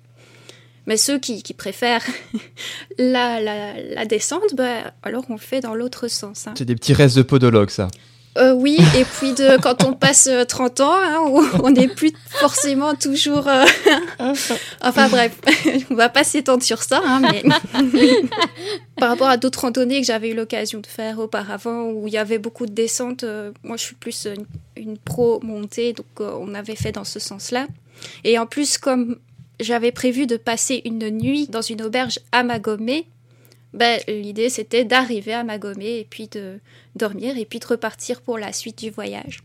Mais 0.90 0.98
ceux 0.98 1.20
qui, 1.20 1.44
qui 1.44 1.54
préfèrent 1.54 2.04
la, 2.98 3.40
la, 3.40 3.80
la, 3.80 4.06
descente, 4.06 4.56
ben, 4.56 4.92
alors 5.04 5.24
on 5.30 5.38
fait 5.38 5.62
dans 5.62 5.76
l'autre 5.76 6.08
sens. 6.08 6.48
Hein. 6.48 6.56
C'est 6.58 6.66
des 6.66 6.74
petits 6.74 6.94
restes 6.94 7.16
de 7.16 7.22
podologue, 7.22 7.70
ça. 7.70 7.90
Euh, 8.40 8.54
oui, 8.54 8.78
et 8.98 9.04
puis 9.04 9.34
de, 9.34 9.58
quand 9.62 9.84
on 9.84 9.94
passe 9.94 10.28
30 10.48 10.80
euh, 10.80 10.84
ans, 10.84 10.96
hein, 10.96 11.60
on 11.62 11.70
n'est 11.70 11.88
plus 11.88 12.12
forcément 12.30 12.96
toujours. 12.96 13.48
Euh, 13.48 13.66
enfin 14.82 15.10
bref, 15.10 15.38
on 15.92 15.96
va 15.96 16.10
pas 16.10 16.24
s'étendre 16.24 16.64
sur 16.64 16.82
ça, 16.82 17.04
hein, 17.06 17.22
mais 17.22 17.44
par 18.98 19.10
rapport 19.10 19.30
à 19.30 19.38
d'autres 19.38 19.62
randonnées 19.62 20.02
que 20.02 20.08
j'avais 20.08 20.30
eu 20.30 20.36
l'occasion 20.36 20.80
de 20.80 20.88
faire 20.88 21.20
auparavant, 21.20 21.92
où 21.92 22.08
il 22.08 22.14
y 22.14 22.18
avait 22.18 22.40
beaucoup 22.40 22.66
de 22.66 22.74
descentes, 22.74 23.24
moi 23.64 23.78
je 23.78 23.84
suis 23.84 23.96
plus 23.96 24.28
une, 24.76 24.98
pro 24.98 25.40
montée, 25.44 25.94
donc 25.94 26.08
on 26.20 26.56
avait 26.56 26.76
fait 26.76 26.92
dans 26.92 27.04
ce 27.04 27.20
sens-là. 27.20 27.68
Et 28.24 28.40
en 28.40 28.48
plus, 28.48 28.80
comme 28.80 29.18
j'avais 29.60 29.92
prévu 29.92 30.28
de 30.28 30.38
passer 30.38 30.82
une 30.86 31.10
nuit 31.10 31.48
dans 31.48 31.62
une 31.62 31.82
auberge 31.82 32.20
à 32.32 32.44
Magomé, 32.44 33.08
ben, 33.74 34.00
l'idée 34.08 34.50
c'était 34.50 34.86
d'arriver 34.86 35.34
à 35.34 35.44
Magomé 35.44 36.00
et 36.00 36.08
puis 36.10 36.28
de 36.28 36.60
dormir 36.96 37.38
et 37.38 37.46
puis 37.46 37.60
de 37.60 37.68
repartir 37.68 38.22
pour 38.22 38.38
la 38.38 38.52
suite 38.52 38.80
du 38.80 38.90
voyage. 38.90 39.44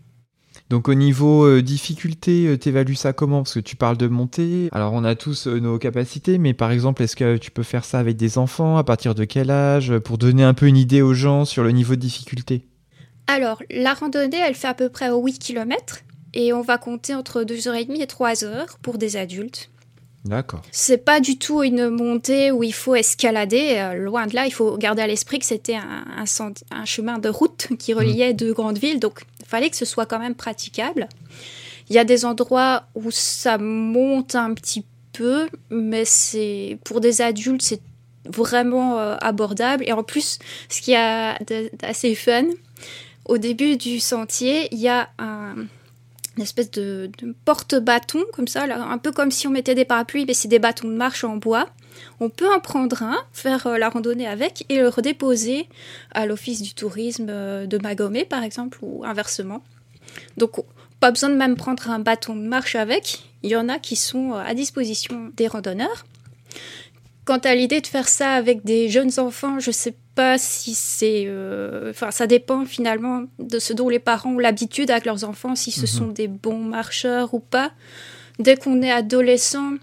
Donc 0.71 0.89
au 0.89 0.95
niveau 0.95 1.45
euh, 1.45 1.63
difficulté, 1.63 2.47
euh, 2.47 2.57
t'évalues 2.57 2.95
ça 2.95 3.13
comment? 3.13 3.43
Parce 3.43 3.55
que 3.55 3.61
tu 3.61 3.77
parles 3.77 3.99
de 3.99 4.07
montée. 4.07 4.69
Alors 4.73 4.95
on 4.95 5.05
a 5.05 5.15
tous 5.15 5.47
euh, 5.47 5.59
nos 5.59 5.79
capacités, 5.79 6.39
mais 6.39 6.55
par 6.55 6.71
exemple, 6.71 7.03
est-ce 7.03 7.17
que 7.17 7.37
tu 7.37 7.51
peux 7.51 7.63
faire 7.63 7.85
ça 7.85 7.99
avec 7.99 8.17
des 8.17 8.39
enfants? 8.39 8.79
À 8.79 8.85
partir 8.85 9.15
de 9.15 9.25
quel 9.25 9.51
âge? 9.51 9.99
Pour 9.99 10.17
donner 10.17 10.43
un 10.43 10.55
peu 10.55 10.67
une 10.67 10.77
idée 10.77 11.03
aux 11.03 11.13
gens 11.13 11.45
sur 11.45 11.65
le 11.65 11.71
niveau 11.71 11.97
de 11.97 12.01
difficulté. 12.01 12.67
Alors 13.27 13.63
la 13.71 13.95
randonnée, 13.95 14.39
elle 14.39 14.55
fait 14.55 14.69
à 14.69 14.75
peu 14.75 14.89
près 14.89 15.11
8 15.11 15.39
km 15.39 16.01
et 16.33 16.53
on 16.53 16.63
va 16.63 16.79
compter 16.79 17.15
entre 17.15 17.43
2h30 17.43 18.01
et 18.01 18.07
3h 18.07 18.67
pour 18.83 18.97
des 18.97 19.17
adultes. 19.17 19.71
D'accord. 20.25 20.63
C'est 20.71 21.05
pas 21.05 21.21
du 21.21 21.39
tout 21.39 21.63
une 21.63 21.91
montée 21.91 22.51
où 22.51 22.63
il 22.63 22.73
faut 22.73 22.95
escalader. 22.95 23.77
Euh, 23.77 23.95
loin 23.95 24.27
de 24.27 24.35
là, 24.35 24.47
il 24.47 24.53
faut 24.53 24.79
garder 24.79 25.03
à 25.03 25.07
l'esprit 25.07 25.39
que 25.39 25.45
c'était 25.45 25.75
un, 25.75 26.05
un, 26.17 26.85
chemin 26.87 27.19
de 27.19 27.29
route 27.29 27.69
qui 27.79 27.93
mm. 27.93 27.99
reliait 27.99 28.33
deux 28.33 28.55
grandes 28.55 28.79
villes. 28.79 29.01
Donc, 29.01 29.21
il 29.41 29.47
fallait 29.47 29.69
que 29.69 29.77
ce 29.77 29.85
soit 29.85 30.07
quand 30.07 30.19
même 30.19 30.35
praticable. 30.35 31.09
Il 31.91 31.97
y 31.97 31.99
a 31.99 32.05
des 32.05 32.25
endroits 32.25 32.85
où 32.95 33.11
ça 33.11 33.59
monte 33.59 34.35
un 34.35 34.55
petit 34.55 34.87
peu, 35.13 35.49
mais 35.69 36.07
c'est 36.07 36.79
pour 36.85 37.01
des 37.03 37.21
adultes, 37.21 37.61
c'est 37.61 37.83
vraiment 38.25 38.99
euh, 38.99 39.17
abordable. 39.21 39.85
Et 39.87 39.93
en 39.93 40.03
plus, 40.03 40.39
ce 40.71 40.81
qui 40.81 40.95
a 40.95 41.39
d'assez 41.79 42.15
fun, 42.15 42.47
au 43.27 43.37
début 43.37 43.77
du 43.77 44.01
sentier, 44.01 44.69
il 44.73 44.79
y 44.79 44.89
a 44.89 45.11
un 45.19 45.67
espèce 46.43 46.71
de, 46.71 47.11
porte-bâton 47.45 48.21
comme 48.33 48.49
ça, 48.49 48.65
un 48.65 48.99
peu 48.99 49.13
comme 49.13 49.31
si 49.31 49.47
on 49.47 49.51
mettait 49.51 49.75
des 49.75 49.85
parapluies, 49.85 50.25
mais 50.27 50.35
c'est 50.35 50.49
des 50.49 50.59
bâtons 50.59 50.89
de 50.89 50.95
marche 50.95 51.25
en 51.25 51.37
bois. 51.37 51.69
On 52.21 52.29
peut 52.29 52.53
en 52.53 52.61
prendre 52.61 53.03
un, 53.03 53.17
faire 53.33 53.67
euh, 53.67 53.79
la 53.79 53.89
randonnée 53.89 54.27
avec 54.27 54.67
et 54.69 54.79
le 54.79 54.89
redéposer 54.89 55.69
à 56.11 56.27
l'office 56.27 56.61
du 56.61 56.75
tourisme 56.75 57.29
euh, 57.29 57.67
de 57.67 57.79
Magomé 57.79 58.25
par 58.25 58.43
exemple 58.43 58.79
ou 58.83 59.05
inversement. 59.05 59.63
Donc 60.37 60.65
pas 61.01 61.11
besoin 61.11 61.31
de 61.31 61.37
même 61.37 61.57
prendre 61.57 61.89
un 61.91 62.01
bâton 62.01 62.35
de 62.35 62.43
marche 62.43 62.75
avec, 62.75 63.23
il 63.43 63.51
y 63.51 63.57
en 63.57 63.69
a 63.69 63.79
qui 63.79 63.95
sont 63.95 64.33
euh, 64.33 64.39
à 64.39 64.55
disposition 64.55 65.31
des 65.37 65.47
randonneurs. 65.47 66.05
Quant 67.25 67.39
à 67.39 67.55
l'idée 67.55 67.81
de 67.81 67.87
faire 67.87 68.09
ça 68.09 68.33
avec 68.33 68.65
des 68.65 68.89
jeunes 68.89 69.19
enfants, 69.19 69.61
je 69.61 69.71
sais 69.71 69.95
pas 70.15 70.39
si 70.39 70.75
c'est. 70.75 71.25
Euh, 71.27 71.91
enfin, 71.91 72.11
ça 72.11 72.27
dépend 72.27 72.65
finalement 72.65 73.25
de 73.39 73.59
ce 73.59 73.73
dont 73.73 73.89
les 73.89 73.99
parents 73.99 74.31
ont 74.31 74.39
l'habitude 74.39 74.91
avec 74.91 75.05
leurs 75.05 75.25
enfants, 75.25 75.55
si 75.55 75.71
ce 75.71 75.83
mhm. 75.83 75.87
sont 75.87 76.07
des 76.07 76.29
bons 76.29 76.61
marcheurs 76.61 77.35
ou 77.35 77.41
pas. 77.41 77.73
Dès 78.39 78.57
qu'on 78.57 78.83
est 78.83 78.91
adolescent 78.91 79.75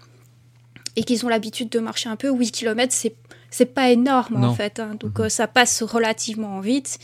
et 0.96 1.04
qu'ils 1.04 1.24
ont 1.24 1.28
l'habitude 1.28 1.68
de 1.68 1.78
marcher 1.78 2.08
un 2.08 2.16
peu, 2.16 2.30
8 2.30 2.50
km, 2.50 2.92
c'est 2.92 3.14
c'est 3.50 3.66
pas 3.66 3.90
énorme 3.90 4.42
en 4.44 4.54
fait, 4.54 4.80
hein. 4.80 4.96
donc 4.98 5.18
mhm. 5.18 5.26
euh, 5.26 5.28
ça 5.28 5.46
passe 5.46 5.82
relativement 5.82 6.60
vite. 6.60 6.98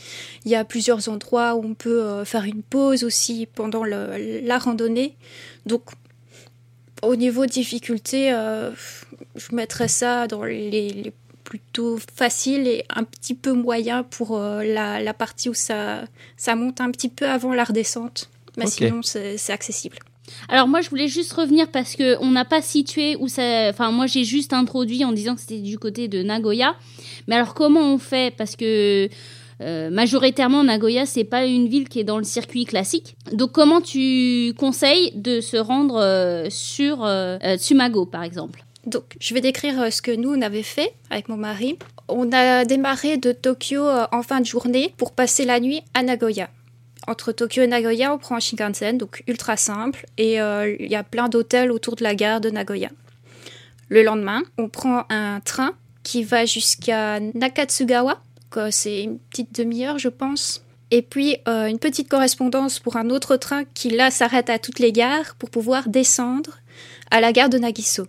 Il 0.45 0.51
y 0.51 0.55
a 0.55 0.65
plusieurs 0.65 1.07
endroits 1.07 1.53
où 1.53 1.63
on 1.63 1.75
peut 1.75 2.01
euh, 2.01 2.25
faire 2.25 2.43
une 2.43 2.63
pause 2.63 3.03
aussi 3.03 3.47
pendant 3.53 3.83
la 3.83 4.57
randonnée. 4.57 5.15
Donc 5.67 5.83
au 7.03 7.15
niveau 7.15 7.45
difficulté, 7.45 8.31
je 9.35 9.55
mettrais 9.55 9.87
ça 9.87 10.25
dans 10.25 10.43
les, 10.43 11.13
plutôt 11.49 11.97
faciles 12.15 12.67
et 12.67 12.85
un 12.95 13.03
petit 13.03 13.33
peu 13.33 13.53
moyen 13.53 14.03
pour 14.03 14.37
euh, 14.37 14.63
la, 14.63 15.13
partie 15.13 15.49
où 15.49 15.55
ça, 15.55 16.03
ça 16.37 16.55
monte 16.55 16.79
un 16.79 16.91
petit 16.91 17.09
peu 17.09 17.27
avant 17.27 17.53
la 17.53 17.63
redescente. 17.63 18.29
Mais 18.55 18.67
sinon, 18.67 19.01
c'est 19.01 19.49
accessible. 19.49 19.97
Alors 20.47 20.67
moi 20.67 20.81
je 20.81 20.91
voulais 20.91 21.07
juste 21.07 21.33
revenir 21.33 21.67
parce 21.69 21.95
que 21.95 22.15
on 22.21 22.29
n'a 22.29 22.45
pas 22.45 22.61
situé 22.61 23.15
où 23.15 23.27
ça. 23.27 23.69
Enfin 23.69 23.89
moi 23.89 24.05
j'ai 24.05 24.23
juste 24.23 24.53
introduit 24.53 25.03
en 25.03 25.11
disant 25.11 25.33
que 25.33 25.41
c'était 25.41 25.57
du 25.57 25.79
côté 25.79 26.07
de 26.07 26.21
Nagoya. 26.21 26.75
Mais 27.27 27.35
alors 27.35 27.55
comment 27.55 27.95
on 27.95 27.97
fait? 27.97 28.35
Parce 28.37 28.55
que 28.55 29.09
euh, 29.61 29.89
majoritairement 29.89 30.63
Nagoya 30.63 31.07
c'est 31.07 31.23
pas 31.23 31.45
une 31.47 31.67
ville 31.67 31.89
qui 31.89 31.99
est 31.99 32.03
dans 32.03 32.19
le 32.19 32.25
circuit 32.25 32.65
classique. 32.65 33.15
Donc 33.33 33.53
comment 33.53 33.81
tu 33.81 34.53
conseilles 34.55 35.13
de 35.15 35.41
se 35.41 35.57
rendre 35.57 35.95
euh, 35.99 36.45
sur 36.51 37.07
Tsumago 37.57 38.05
par 38.05 38.21
exemple? 38.21 38.63
Donc, 38.85 39.15
je 39.19 39.33
vais 39.33 39.41
décrire 39.41 39.81
euh, 39.81 39.89
ce 39.89 40.01
que 40.01 40.11
nous, 40.11 40.33
on 40.33 40.41
avait 40.41 40.63
fait 40.63 40.93
avec 41.09 41.29
mon 41.29 41.37
mari. 41.37 41.77
On 42.07 42.31
a 42.31 42.65
démarré 42.65 43.17
de 43.17 43.31
Tokyo 43.31 43.85
euh, 43.85 44.07
en 44.11 44.23
fin 44.23 44.39
de 44.39 44.45
journée 44.45 44.93
pour 44.97 45.11
passer 45.11 45.45
la 45.45 45.59
nuit 45.59 45.81
à 45.93 46.03
Nagoya. 46.03 46.49
Entre 47.07 47.31
Tokyo 47.31 47.63
et 47.63 47.67
Nagoya, 47.67 48.13
on 48.13 48.17
prend 48.17 48.35
un 48.35 48.39
Shinkansen, 48.39 48.97
donc 48.97 49.23
ultra 49.27 49.57
simple, 49.57 50.05
et 50.17 50.39
euh, 50.39 50.75
il 50.79 50.89
y 50.89 50.95
a 50.95 51.03
plein 51.03 51.27
d'hôtels 51.27 51.71
autour 51.71 51.95
de 51.95 52.03
la 52.03 52.15
gare 52.15 52.39
de 52.39 52.49
Nagoya. 52.49 52.89
Le 53.89 54.03
lendemain, 54.03 54.43
on 54.57 54.69
prend 54.69 55.05
un 55.09 55.39
train 55.39 55.73
qui 56.03 56.23
va 56.23 56.45
jusqu'à 56.45 57.19
Nakatsugawa, 57.19 58.21
c'est 58.71 59.03
une 59.03 59.19
petite 59.19 59.55
demi-heure, 59.55 59.97
je 59.97 60.09
pense. 60.09 60.63
Et 60.91 61.01
puis 61.01 61.37
une 61.47 61.79
petite 61.79 62.09
correspondance 62.09 62.79
pour 62.79 62.97
un 62.97 63.09
autre 63.09 63.37
train 63.37 63.63
qui 63.73 63.89
là 63.89 64.11
s'arrête 64.11 64.49
à 64.49 64.59
toutes 64.59 64.79
les 64.79 64.91
gares 64.91 65.35
pour 65.37 65.49
pouvoir 65.49 65.87
descendre 65.87 66.59
à 67.11 67.21
la 67.21 67.31
gare 67.31 67.49
de 67.49 67.57
Nagiso. 67.57 68.07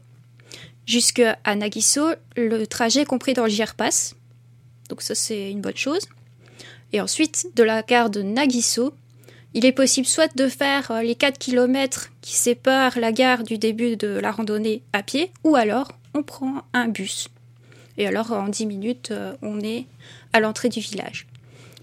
Jusqu'à 0.91 1.39
Nagiso, 1.47 2.03
le 2.37 2.67
trajet 2.67 3.05
compris 3.05 3.33
dans 3.33 3.45
le 3.45 3.53
GR-Pass. 3.53 4.17
Donc 4.89 5.03
ça, 5.03 5.15
c'est 5.15 5.49
une 5.49 5.61
bonne 5.61 5.77
chose. 5.77 6.09
Et 6.93 7.01
ensuite, 7.01 7.47
de 7.55 7.63
la 7.63 7.83
gare 7.83 8.11
de 8.11 8.23
Nagiso, 8.23 8.93
il 9.55 9.65
est 9.65 9.71
possible 9.71 10.09
soit 10.09 10.35
de 10.37 10.49
faire 10.49 10.91
euh, 10.91 11.03
les 11.03 11.15
4 11.15 11.39
km 11.39 12.11
qui 12.23 12.35
séparent 12.35 12.99
la 12.99 13.13
gare 13.13 13.45
du 13.45 13.57
début 13.57 13.95
de 13.95 14.09
la 14.09 14.33
randonnée 14.33 14.83
à 14.93 15.05
pied, 15.05 15.31
ou 15.45 15.55
alors 15.55 15.93
on 16.13 16.25
prend 16.25 16.65
un 16.73 16.89
bus. 16.89 17.29
Et 17.97 18.09
alors 18.09 18.33
en 18.33 18.49
10 18.49 18.67
minutes, 18.67 19.13
euh, 19.13 19.37
on 19.43 19.61
est 19.61 19.87
à 20.33 20.41
l'entrée 20.41 20.71
du 20.71 20.81
village. 20.81 21.29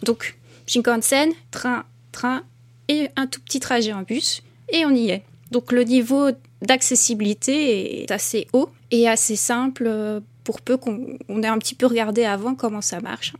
Donc 0.03 0.35
Shinkansen, 0.65 1.31
train, 1.51 1.85
train 2.11 2.43
et 2.89 3.07
un 3.15 3.25
tout 3.25 3.39
petit 3.39 3.61
trajet 3.61 3.93
en 3.93 4.01
bus, 4.01 4.43
et 4.67 4.85
on 4.85 4.93
y 4.93 5.11
est. 5.11 5.23
Donc 5.51 5.71
le 5.71 5.83
niveau 5.85 6.31
d'accessibilité 6.61 8.03
est 8.03 8.11
assez 8.11 8.47
haut 8.51 8.69
et 8.91 9.07
assez 9.07 9.35
simple 9.35 9.85
euh, 9.87 10.19
pour 10.43 10.61
peu 10.61 10.77
qu'on 10.77 11.43
ait 11.43 11.47
un 11.47 11.57
petit 11.57 11.75
peu 11.75 11.85
regardé 11.85 12.23
avant 12.23 12.55
comment 12.55 12.81
ça 12.81 12.99
marche. 12.99 13.33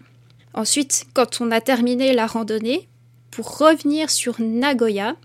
Ensuite, 0.54 1.06
quand 1.14 1.40
on 1.40 1.52
a 1.52 1.62
terminé 1.62 2.14
la 2.14 2.26
randonnée, 2.26 2.88
pour 3.32 3.58
revenir 3.60 4.10
sur 4.10 4.42
Nagoya, 4.42 5.16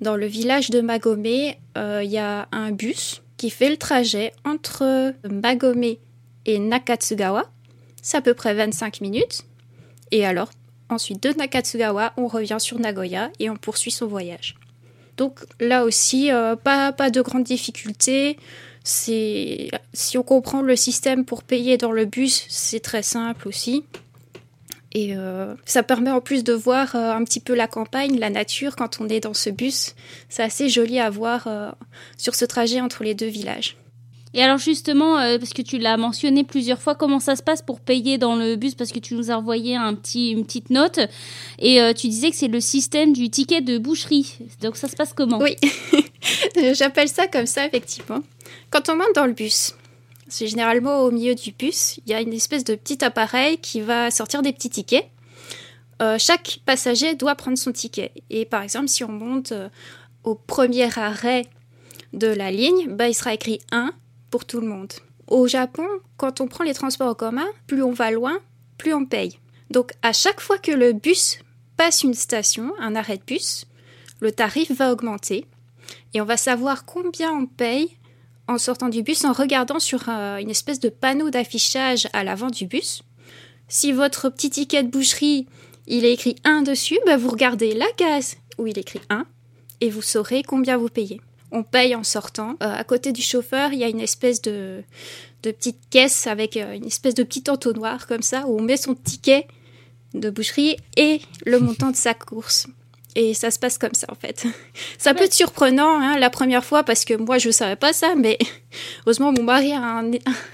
dans 0.00 0.16
le 0.16 0.26
village 0.26 0.70
de 0.70 0.80
Magome, 0.80 1.24
euh, 1.76 2.02
il 2.04 2.10
y 2.10 2.18
a 2.18 2.48
un 2.52 2.70
bus 2.70 3.22
qui 3.36 3.50
fait 3.50 3.70
le 3.70 3.76
trajet 3.76 4.32
entre 4.44 5.14
Magome 5.28 5.96
et 6.44 6.58
Nakatsugawa. 6.58 7.44
C'est 8.02 8.16
à 8.16 8.22
peu 8.22 8.34
près 8.34 8.54
25 8.54 9.00
minutes. 9.00 9.42
Et 10.12 10.24
alors, 10.24 10.50
ensuite 10.88 11.22
de 11.22 11.30
Nakatsugawa, 11.30 12.12
on 12.16 12.28
revient 12.28 12.58
sur 12.60 12.78
Nagoya 12.78 13.30
et 13.40 13.50
on 13.50 13.56
poursuit 13.56 13.90
son 13.90 14.06
voyage. 14.06 14.56
Donc 15.16 15.40
là 15.60 15.84
aussi, 15.84 16.30
euh, 16.30 16.56
pas, 16.56 16.92
pas 16.92 17.10
de 17.10 17.20
grandes 17.20 17.44
difficultés. 17.44 18.38
Si 18.86 19.70
on 20.16 20.22
comprend 20.22 20.62
le 20.62 20.76
système 20.76 21.24
pour 21.24 21.42
payer 21.42 21.76
dans 21.76 21.90
le 21.90 22.04
bus, 22.04 22.46
c'est 22.48 22.80
très 22.80 23.02
simple 23.02 23.48
aussi. 23.48 23.84
Et 24.92 25.16
euh, 25.16 25.54
ça 25.64 25.82
permet 25.82 26.10
en 26.10 26.20
plus 26.20 26.44
de 26.44 26.52
voir 26.52 26.94
euh, 26.94 27.12
un 27.12 27.24
petit 27.24 27.40
peu 27.40 27.54
la 27.54 27.66
campagne, 27.66 28.18
la 28.18 28.30
nature 28.30 28.76
quand 28.76 29.00
on 29.00 29.08
est 29.08 29.20
dans 29.20 29.34
ce 29.34 29.50
bus. 29.50 29.94
C'est 30.28 30.42
assez 30.42 30.68
joli 30.68 31.00
à 31.00 31.10
voir 31.10 31.48
sur 32.16 32.34
ce 32.34 32.44
trajet 32.44 32.80
entre 32.80 33.02
les 33.02 33.14
deux 33.14 33.26
villages. 33.26 33.76
Et 34.36 34.42
alors 34.42 34.58
justement, 34.58 35.18
euh, 35.18 35.38
parce 35.38 35.54
que 35.54 35.62
tu 35.62 35.78
l'as 35.78 35.96
mentionné 35.96 36.44
plusieurs 36.44 36.78
fois, 36.78 36.94
comment 36.94 37.20
ça 37.20 37.36
se 37.36 37.42
passe 37.42 37.62
pour 37.62 37.80
payer 37.80 38.18
dans 38.18 38.36
le 38.36 38.56
bus? 38.56 38.74
Parce 38.74 38.92
que 38.92 38.98
tu 38.98 39.14
nous 39.14 39.30
as 39.30 39.34
envoyé 39.38 39.78
petit, 39.94 40.32
une 40.32 40.44
petite 40.44 40.68
note 40.68 41.00
et 41.58 41.80
euh, 41.80 41.94
tu 41.94 42.08
disais 42.08 42.30
que 42.30 42.36
c'est 42.36 42.46
le 42.46 42.60
système 42.60 43.14
du 43.14 43.30
ticket 43.30 43.62
de 43.62 43.78
boucherie. 43.78 44.36
Donc 44.60 44.76
ça 44.76 44.88
se 44.88 44.94
passe 44.94 45.14
comment? 45.14 45.38
Oui, 45.38 45.56
j'appelle 46.74 47.08
ça 47.08 47.26
comme 47.28 47.46
ça 47.46 47.64
effectivement. 47.64 48.20
Quand 48.68 48.90
on 48.90 48.96
monte 48.96 49.14
dans 49.14 49.24
le 49.24 49.32
bus, 49.32 49.74
c'est 50.28 50.48
généralement 50.48 51.00
au 51.00 51.10
milieu 51.10 51.34
du 51.34 51.52
bus, 51.52 51.98
il 52.04 52.10
y 52.10 52.14
a 52.14 52.20
une 52.20 52.34
espèce 52.34 52.64
de 52.64 52.74
petit 52.74 53.02
appareil 53.02 53.56
qui 53.56 53.80
va 53.80 54.10
sortir 54.10 54.42
des 54.42 54.52
petits 54.52 54.68
tickets. 54.68 55.08
Euh, 56.02 56.18
chaque 56.18 56.60
passager 56.66 57.14
doit 57.14 57.36
prendre 57.36 57.56
son 57.56 57.72
ticket. 57.72 58.12
Et 58.28 58.44
par 58.44 58.60
exemple, 58.60 58.88
si 58.88 59.02
on 59.02 59.08
monte 59.08 59.54
au 60.24 60.34
premier 60.34 60.90
arrêt 60.98 61.46
de 62.12 62.26
la 62.26 62.50
ligne, 62.50 62.88
bah, 62.90 63.08
il 63.08 63.14
sera 63.14 63.32
écrit 63.32 63.60
1 63.72 63.94
pour 64.30 64.44
tout 64.44 64.60
le 64.60 64.66
monde. 64.66 64.92
Au 65.28 65.46
Japon, 65.46 65.86
quand 66.16 66.40
on 66.40 66.46
prend 66.46 66.64
les 66.64 66.74
transports 66.74 67.08
en 67.08 67.14
commun, 67.14 67.46
plus 67.66 67.82
on 67.82 67.92
va 67.92 68.10
loin, 68.10 68.38
plus 68.78 68.94
on 68.94 69.04
paye. 69.04 69.38
Donc 69.70 69.92
à 70.02 70.12
chaque 70.12 70.40
fois 70.40 70.58
que 70.58 70.70
le 70.72 70.92
bus 70.92 71.38
passe 71.76 72.02
une 72.02 72.14
station, 72.14 72.72
un 72.78 72.94
arrêt 72.94 73.18
de 73.18 73.24
bus, 73.24 73.66
le 74.20 74.32
tarif 74.32 74.70
va 74.70 74.92
augmenter 74.92 75.46
et 76.14 76.20
on 76.20 76.24
va 76.24 76.36
savoir 76.36 76.84
combien 76.84 77.32
on 77.32 77.46
paye 77.46 77.96
en 78.48 78.58
sortant 78.58 78.88
du 78.88 79.02
bus 79.02 79.24
en 79.24 79.32
regardant 79.32 79.80
sur 79.80 80.08
euh, 80.08 80.38
une 80.38 80.50
espèce 80.50 80.80
de 80.80 80.88
panneau 80.88 81.30
d'affichage 81.30 82.08
à 82.12 82.22
l'avant 82.22 82.50
du 82.50 82.66
bus. 82.66 83.02
Si 83.68 83.92
votre 83.92 84.30
petit 84.30 84.50
ticket 84.50 84.84
de 84.84 84.88
boucherie, 84.88 85.46
il 85.88 86.04
est 86.04 86.12
écrit 86.12 86.36
1 86.44 86.62
dessus, 86.62 86.98
bah, 87.06 87.16
vous 87.16 87.28
regardez 87.28 87.74
la 87.74 87.90
case 87.96 88.36
où 88.58 88.66
il 88.66 88.78
écrit 88.78 89.00
1 89.10 89.26
et 89.80 89.90
vous 89.90 90.02
saurez 90.02 90.42
combien 90.42 90.76
vous 90.76 90.88
payez 90.88 91.20
on 91.56 91.62
paye 91.62 91.94
en 91.94 92.04
sortant. 92.04 92.56
Euh, 92.62 92.74
à 92.74 92.84
côté 92.84 93.12
du 93.12 93.22
chauffeur, 93.22 93.72
il 93.72 93.78
y 93.78 93.84
a 93.84 93.88
une 93.88 94.00
espèce 94.00 94.42
de, 94.42 94.82
petite 95.42 95.78
caisse 95.90 96.26
avec 96.26 96.56
euh, 96.56 96.74
une 96.74 96.86
espèce 96.86 97.14
de 97.14 97.22
petit 97.22 97.44
entonnoir 97.48 98.06
comme 98.06 98.22
ça 98.22 98.46
où 98.46 98.58
on 98.58 98.62
met 98.62 98.76
son 98.76 98.94
ticket 98.94 99.46
de 100.14 100.28
boucherie 100.28 100.76
et 100.96 101.20
le 101.44 101.58
montant 101.60 101.90
de 101.90 101.96
sa 101.96 102.14
course. 102.14 102.66
Et 103.14 103.32
ça 103.32 103.50
se 103.50 103.58
passe 103.58 103.78
comme 103.78 103.94
ça 103.94 104.06
en 104.10 104.14
fait. 104.14 104.44
Ça 104.98 105.14
peut 105.14 105.24
être 105.24 105.32
surprenant 105.32 105.98
hein, 105.98 106.18
la 106.18 106.28
première 106.28 106.64
fois 106.64 106.82
parce 106.82 107.06
que 107.06 107.14
moi 107.14 107.38
je 107.38 107.46
ne 107.46 107.52
savais 107.52 107.76
pas 107.76 107.94
ça, 107.94 108.14
mais 108.14 108.36
heureusement 109.06 109.32
mon 109.32 109.42
mari 109.42 109.72
a 109.72 110.02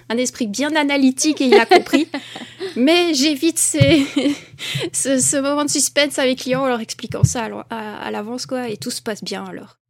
un, 0.09 0.17
esprit 0.17 0.47
bien 0.47 0.77
analytique 0.77 1.41
et 1.41 1.47
il 1.47 1.55
a 1.55 1.67
compris. 1.67 2.07
mais 2.77 3.15
j'évite 3.15 3.59
ce, 4.93 5.41
moment 5.41 5.65
de 5.65 5.71
suspense 5.71 6.21
avec 6.21 6.39
les 6.39 6.45
clients 6.45 6.63
en 6.63 6.69
leur 6.69 6.81
expliquant 6.81 7.25
ça 7.25 7.49
à, 7.71 7.97
à 7.97 8.11
l'avance 8.13 8.47
quoi 8.47 8.69
et 8.69 8.77
tout 8.77 8.93
se 8.93 9.03
passe 9.03 9.25
bien 9.25 9.45
alors. 9.45 9.82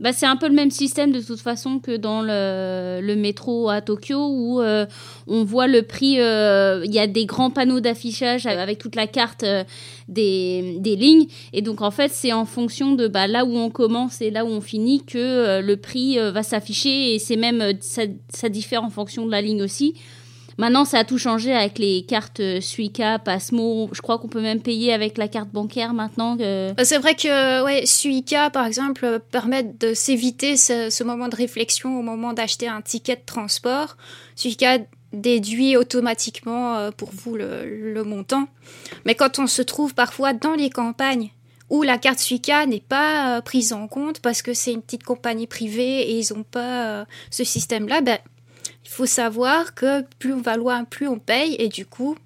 Bah, 0.00 0.14
c'est 0.14 0.24
un 0.24 0.36
peu 0.36 0.48
le 0.48 0.54
même 0.54 0.70
système 0.70 1.12
de 1.12 1.20
toute 1.20 1.40
façon 1.40 1.78
que 1.78 1.94
dans 1.94 2.22
le, 2.22 3.14
métro 3.16 3.68
à 3.68 3.82
Tokyo 3.82 4.28
où 4.30 4.62
euh, 4.62 4.86
on 5.26 5.44
voit 5.44 5.66
le 5.66 5.82
prix. 5.82 6.18
Euh, 6.18 6.82
il 6.86 6.94
y 6.94 6.98
a 6.98 7.06
des 7.06 7.26
grands 7.26 7.50
panneaux 7.50 7.80
d'affichage 7.80 8.46
avec 8.46 8.78
toute 8.78 8.96
la 8.96 9.06
carte 9.06 9.42
euh, 9.42 9.62
des, 10.08 10.76
des, 10.78 10.96
lignes. 10.96 11.26
Et 11.52 11.60
donc 11.60 11.82
en 11.82 11.90
fait, 11.90 12.10
c'est 12.10 12.32
en 12.32 12.46
fonction 12.46 12.94
de 12.94 13.08
bah, 13.08 13.26
là 13.26 13.44
où 13.44 13.54
on 13.54 13.68
commence 13.68 14.22
et 14.22 14.30
là 14.30 14.46
où 14.46 14.48
on 14.48 14.62
finit 14.62 15.04
que 15.04 15.60
le 15.60 15.76
prix 15.76 16.18
va 16.18 16.42
s'afficher. 16.42 17.14
Et 17.14 17.18
c'est 17.18 17.36
même. 17.36 17.62
Ça 17.80 18.48
diffère 18.48 18.82
en 18.82 18.90
fonction 18.90 19.26
de 19.26 19.30
la 19.30 19.42
ligne 19.42 19.62
aussi. 19.62 19.94
Maintenant, 20.60 20.84
ça 20.84 20.98
a 20.98 21.04
tout 21.04 21.16
changé 21.16 21.54
avec 21.54 21.78
les 21.78 22.02
cartes 22.02 22.42
Suica, 22.60 23.18
Passmo. 23.18 23.88
Je 23.92 24.02
crois 24.02 24.18
qu'on 24.18 24.28
peut 24.28 24.42
même 24.42 24.60
payer 24.60 24.92
avec 24.92 25.16
la 25.16 25.26
carte 25.26 25.48
bancaire 25.48 25.94
maintenant. 25.94 26.36
Euh, 26.38 26.74
c'est 26.82 26.98
vrai 26.98 27.14
que 27.14 27.64
ouais, 27.64 27.86
Suica, 27.86 28.50
par 28.50 28.66
exemple, 28.66 29.20
permet 29.30 29.62
de 29.62 29.94
s'éviter 29.94 30.58
ce, 30.58 31.02
moment 31.02 31.28
de 31.28 31.36
réflexion 31.36 31.98
au 31.98 32.02
moment 32.02 32.34
d'acheter 32.34 32.68
un 32.68 32.82
ticket 32.82 33.16
de 33.16 33.22
transport. 33.24 33.96
Suica 34.36 34.76
déduit 35.14 35.78
automatiquement 35.78 36.76
euh, 36.76 36.90
pour 36.90 37.08
vous 37.10 37.36
le, 37.36 38.02
montant. 38.04 38.46
Mais 39.06 39.14
quand 39.14 39.38
on 39.38 39.46
se 39.46 39.62
trouve 39.62 39.94
parfois 39.94 40.34
dans 40.34 40.52
les 40.52 40.68
campagnes 40.68 41.30
où 41.70 41.82
la 41.82 41.96
carte 41.96 42.18
Suica 42.18 42.66
n'est 42.66 42.80
pas 42.86 43.38
euh, 43.38 43.40
prise 43.40 43.72
en 43.72 43.88
compte 43.88 44.20
parce 44.20 44.42
que 44.42 44.52
c'est 44.52 44.74
une 44.74 44.82
petite 44.82 45.04
compagnie 45.04 45.46
privée 45.46 46.02
et 46.02 46.18
ils 46.18 46.34
n'ont 46.34 46.42
pas 46.42 47.06
ce 47.30 47.44
système-là, 47.44 48.02
ben, 48.02 48.18
il 48.90 48.92
faut 48.92 49.06
savoir 49.06 49.74
que 49.74 50.02
plus 50.18 50.32
on 50.32 50.40
va 50.40 50.56
loin, 50.56 50.82
plus 50.82 51.06
on 51.06 51.20
paye, 51.20 51.54
et 51.60 51.68
du 51.68 51.86
coup, 51.86 52.16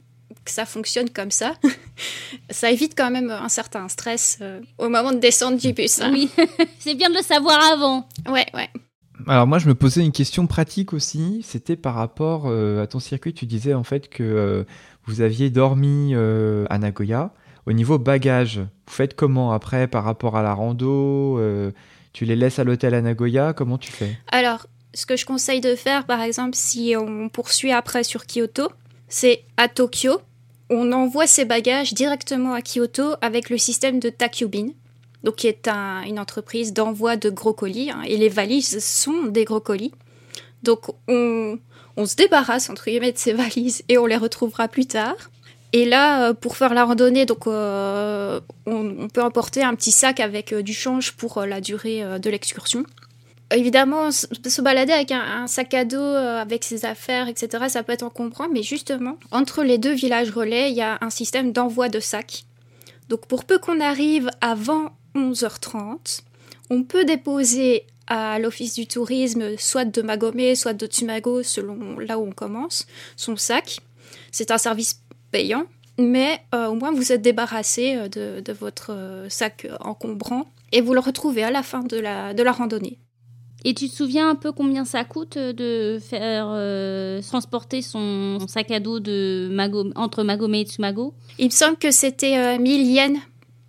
que 0.46 0.50
ça 0.50 0.64
fonctionne 0.64 1.10
comme 1.10 1.30
ça, 1.30 1.54
ça 2.50 2.70
évite 2.70 2.94
quand 2.96 3.10
même 3.10 3.30
un 3.30 3.50
certain 3.50 3.86
stress 3.88 4.38
euh, 4.40 4.60
au 4.78 4.88
moment 4.88 5.12
de 5.12 5.18
descendre 5.18 5.58
du 5.58 5.74
bus. 5.74 6.00
Hein. 6.00 6.10
Oui, 6.10 6.30
c'est 6.78 6.94
bien 6.94 7.10
de 7.10 7.16
le 7.16 7.22
savoir 7.22 7.60
avant. 7.70 8.08
Ouais, 8.30 8.46
ouais. 8.54 8.70
Alors 9.26 9.46
moi, 9.46 9.58
je 9.58 9.68
me 9.68 9.74
posais 9.74 10.02
une 10.02 10.12
question 10.12 10.46
pratique 10.46 10.94
aussi. 10.94 11.42
C'était 11.44 11.76
par 11.76 11.94
rapport 11.94 12.44
euh, 12.46 12.82
à 12.82 12.86
ton 12.86 12.98
circuit. 12.98 13.34
Tu 13.34 13.44
disais 13.44 13.74
en 13.74 13.84
fait 13.84 14.08
que 14.08 14.22
euh, 14.22 14.64
vous 15.04 15.20
aviez 15.20 15.50
dormi 15.50 16.14
à 16.14 16.78
Nagoya. 16.78 17.34
Au 17.66 17.72
niveau 17.72 17.98
bagage, 17.98 18.58
vous 18.58 18.92
faites 18.92 19.14
comment 19.14 19.52
après 19.52 19.86
par 19.86 20.04
rapport 20.04 20.36
à 20.36 20.42
la 20.42 20.54
rando 20.54 21.38
Tu 22.14 22.24
les 22.24 22.36
laisses 22.36 22.58
à 22.58 22.64
l'hôtel 22.64 22.94
à 22.94 23.02
Nagoya? 23.02 23.52
Comment 23.52 23.76
tu 23.76 23.92
fais? 23.92 24.18
Alors, 24.32 24.66
ce 24.94 25.06
que 25.06 25.16
je 25.16 25.26
conseille 25.26 25.60
de 25.60 25.74
faire, 25.74 26.06
par 26.06 26.22
exemple, 26.22 26.54
si 26.54 26.94
on 26.96 27.28
poursuit 27.28 27.72
après 27.72 28.04
sur 28.04 28.24
Kyoto, 28.26 28.68
c'est 29.08 29.44
à 29.56 29.68
Tokyo, 29.68 30.20
on 30.70 30.92
envoie 30.92 31.26
ses 31.26 31.44
bagages 31.44 31.92
directement 31.92 32.54
à 32.54 32.62
Kyoto 32.62 33.14
avec 33.20 33.50
le 33.50 33.58
système 33.58 34.00
de 34.00 34.08
Takyubin, 34.08 34.68
donc 35.22 35.36
qui 35.36 35.46
est 35.46 35.68
une 35.68 36.18
entreprise 36.18 36.72
d'envoi 36.72 37.16
de 37.16 37.30
gros 37.30 37.52
colis, 37.52 37.90
hein, 37.90 38.02
et 38.06 38.16
les 38.16 38.28
valises 38.28 38.82
sont 38.84 39.24
des 39.24 39.44
gros 39.44 39.60
colis. 39.60 39.92
Donc 40.62 40.86
on, 41.08 41.58
se 42.06 42.16
débarrasse 42.16 42.70
entre 42.70 42.86
guillemets 42.86 43.12
de 43.12 43.18
ces 43.18 43.32
valises 43.32 43.82
et 43.88 43.98
on 43.98 44.06
les 44.06 44.16
retrouvera 44.16 44.68
plus 44.68 44.86
tard. 44.86 45.16
Et 45.72 45.84
là, 45.84 46.28
euh, 46.28 46.34
pour 46.34 46.56
faire 46.56 46.72
la 46.72 46.84
randonnée, 46.84 47.26
donc 47.26 47.46
euh, 47.46 48.40
on, 48.64 49.08
peut 49.08 49.22
emporter 49.22 49.62
un 49.62 49.74
petit 49.74 49.90
sac 49.90 50.20
avec 50.20 50.52
euh, 50.52 50.62
du 50.62 50.72
change 50.72 51.12
pour 51.12 51.42
la 51.42 51.60
durée 51.60 52.02
de 52.18 52.30
l'excursion 52.30 52.84
évidemment, 53.56 54.10
se 54.10 54.62
balader 54.62 54.92
avec 54.92 55.10
un, 55.10 55.46
sac 55.46 55.74
à 55.74 55.84
dos, 55.84 55.96
euh, 55.98 56.40
avec 56.40 56.64
ses 56.64 56.84
affaires, 56.84 57.28
etc., 57.28 57.64
ça 57.68 57.82
peut 57.82 57.92
être 57.92 58.02
encombrant, 58.02 58.48
mais 58.48 58.62
justement, 58.62 59.18
entre 59.30 59.62
les 59.62 59.78
deux 59.78 59.92
villages 59.92 60.30
relais, 60.30 60.70
il 60.70 60.76
y 60.76 60.82
a 60.82 60.98
un 61.00 61.10
système 61.10 61.52
d'envoi 61.52 61.88
de 61.88 62.00
sacs. 62.00 62.44
Donc, 63.08 63.26
pour 63.26 63.44
peu 63.44 63.58
qu'on 63.58 63.80
arrive 63.80 64.30
avant 64.40 64.90
11h30, 65.14 66.22
on 66.70 66.82
peut 66.82 67.04
déposer 67.04 67.86
à 68.06 68.38
l'office 68.38 68.74
du 68.74 68.86
tourisme, 68.86 69.56
soit 69.58 69.84
de 69.84 70.02
Magomé, 70.02 70.54
soit 70.54 70.74
de 70.74 70.86
Tsumago, 70.86 71.42
selon 71.42 71.98
là 71.98 72.18
où 72.18 72.26
on 72.26 72.32
commence, 72.32 72.86
son 73.16 73.36
sac. 73.36 73.78
C'est 74.30 74.50
un 74.50 74.58
service 74.58 75.00
payant, 75.30 75.64
mais 75.98 76.40
euh, 76.54 76.66
au 76.66 76.74
moins 76.74 76.92
vous 76.92 77.12
êtes 77.12 77.22
débarrassé 77.22 77.96
euh, 77.96 78.40
de, 78.40 78.52
votre 78.52 79.26
sac 79.28 79.66
encombrant 79.80 80.46
et 80.72 80.80
vous 80.80 80.92
le 80.92 81.00
retrouvez 81.00 81.44
à 81.44 81.50
la 81.50 81.62
fin 81.62 81.80
de 81.80 81.98
la, 81.98 82.34
de 82.34 82.42
la 82.42 82.52
randonnée. 82.52 82.98
Et 83.66 83.72
tu 83.72 83.88
te 83.88 83.94
souviens 83.94 84.28
un 84.28 84.34
peu 84.34 84.52
combien 84.52 84.84
ça 84.84 85.04
coûte 85.04 85.38
de 85.38 85.98
faire 85.98 86.48
euh, 86.50 87.22
transporter 87.22 87.80
son 87.80 88.38
sac 88.46 88.70
à 88.70 88.78
dos 88.78 89.00
de 89.00 89.48
Mago, 89.50 89.90
entre 89.96 90.22
Magome 90.22 90.54
et 90.54 90.64
Tsumago 90.64 91.14
Il 91.38 91.46
me 91.46 91.50
semble 91.50 91.78
que 91.78 91.90
c'était 91.90 92.58
1000 92.58 92.80
euh, 92.80 92.84
yens 92.84 93.18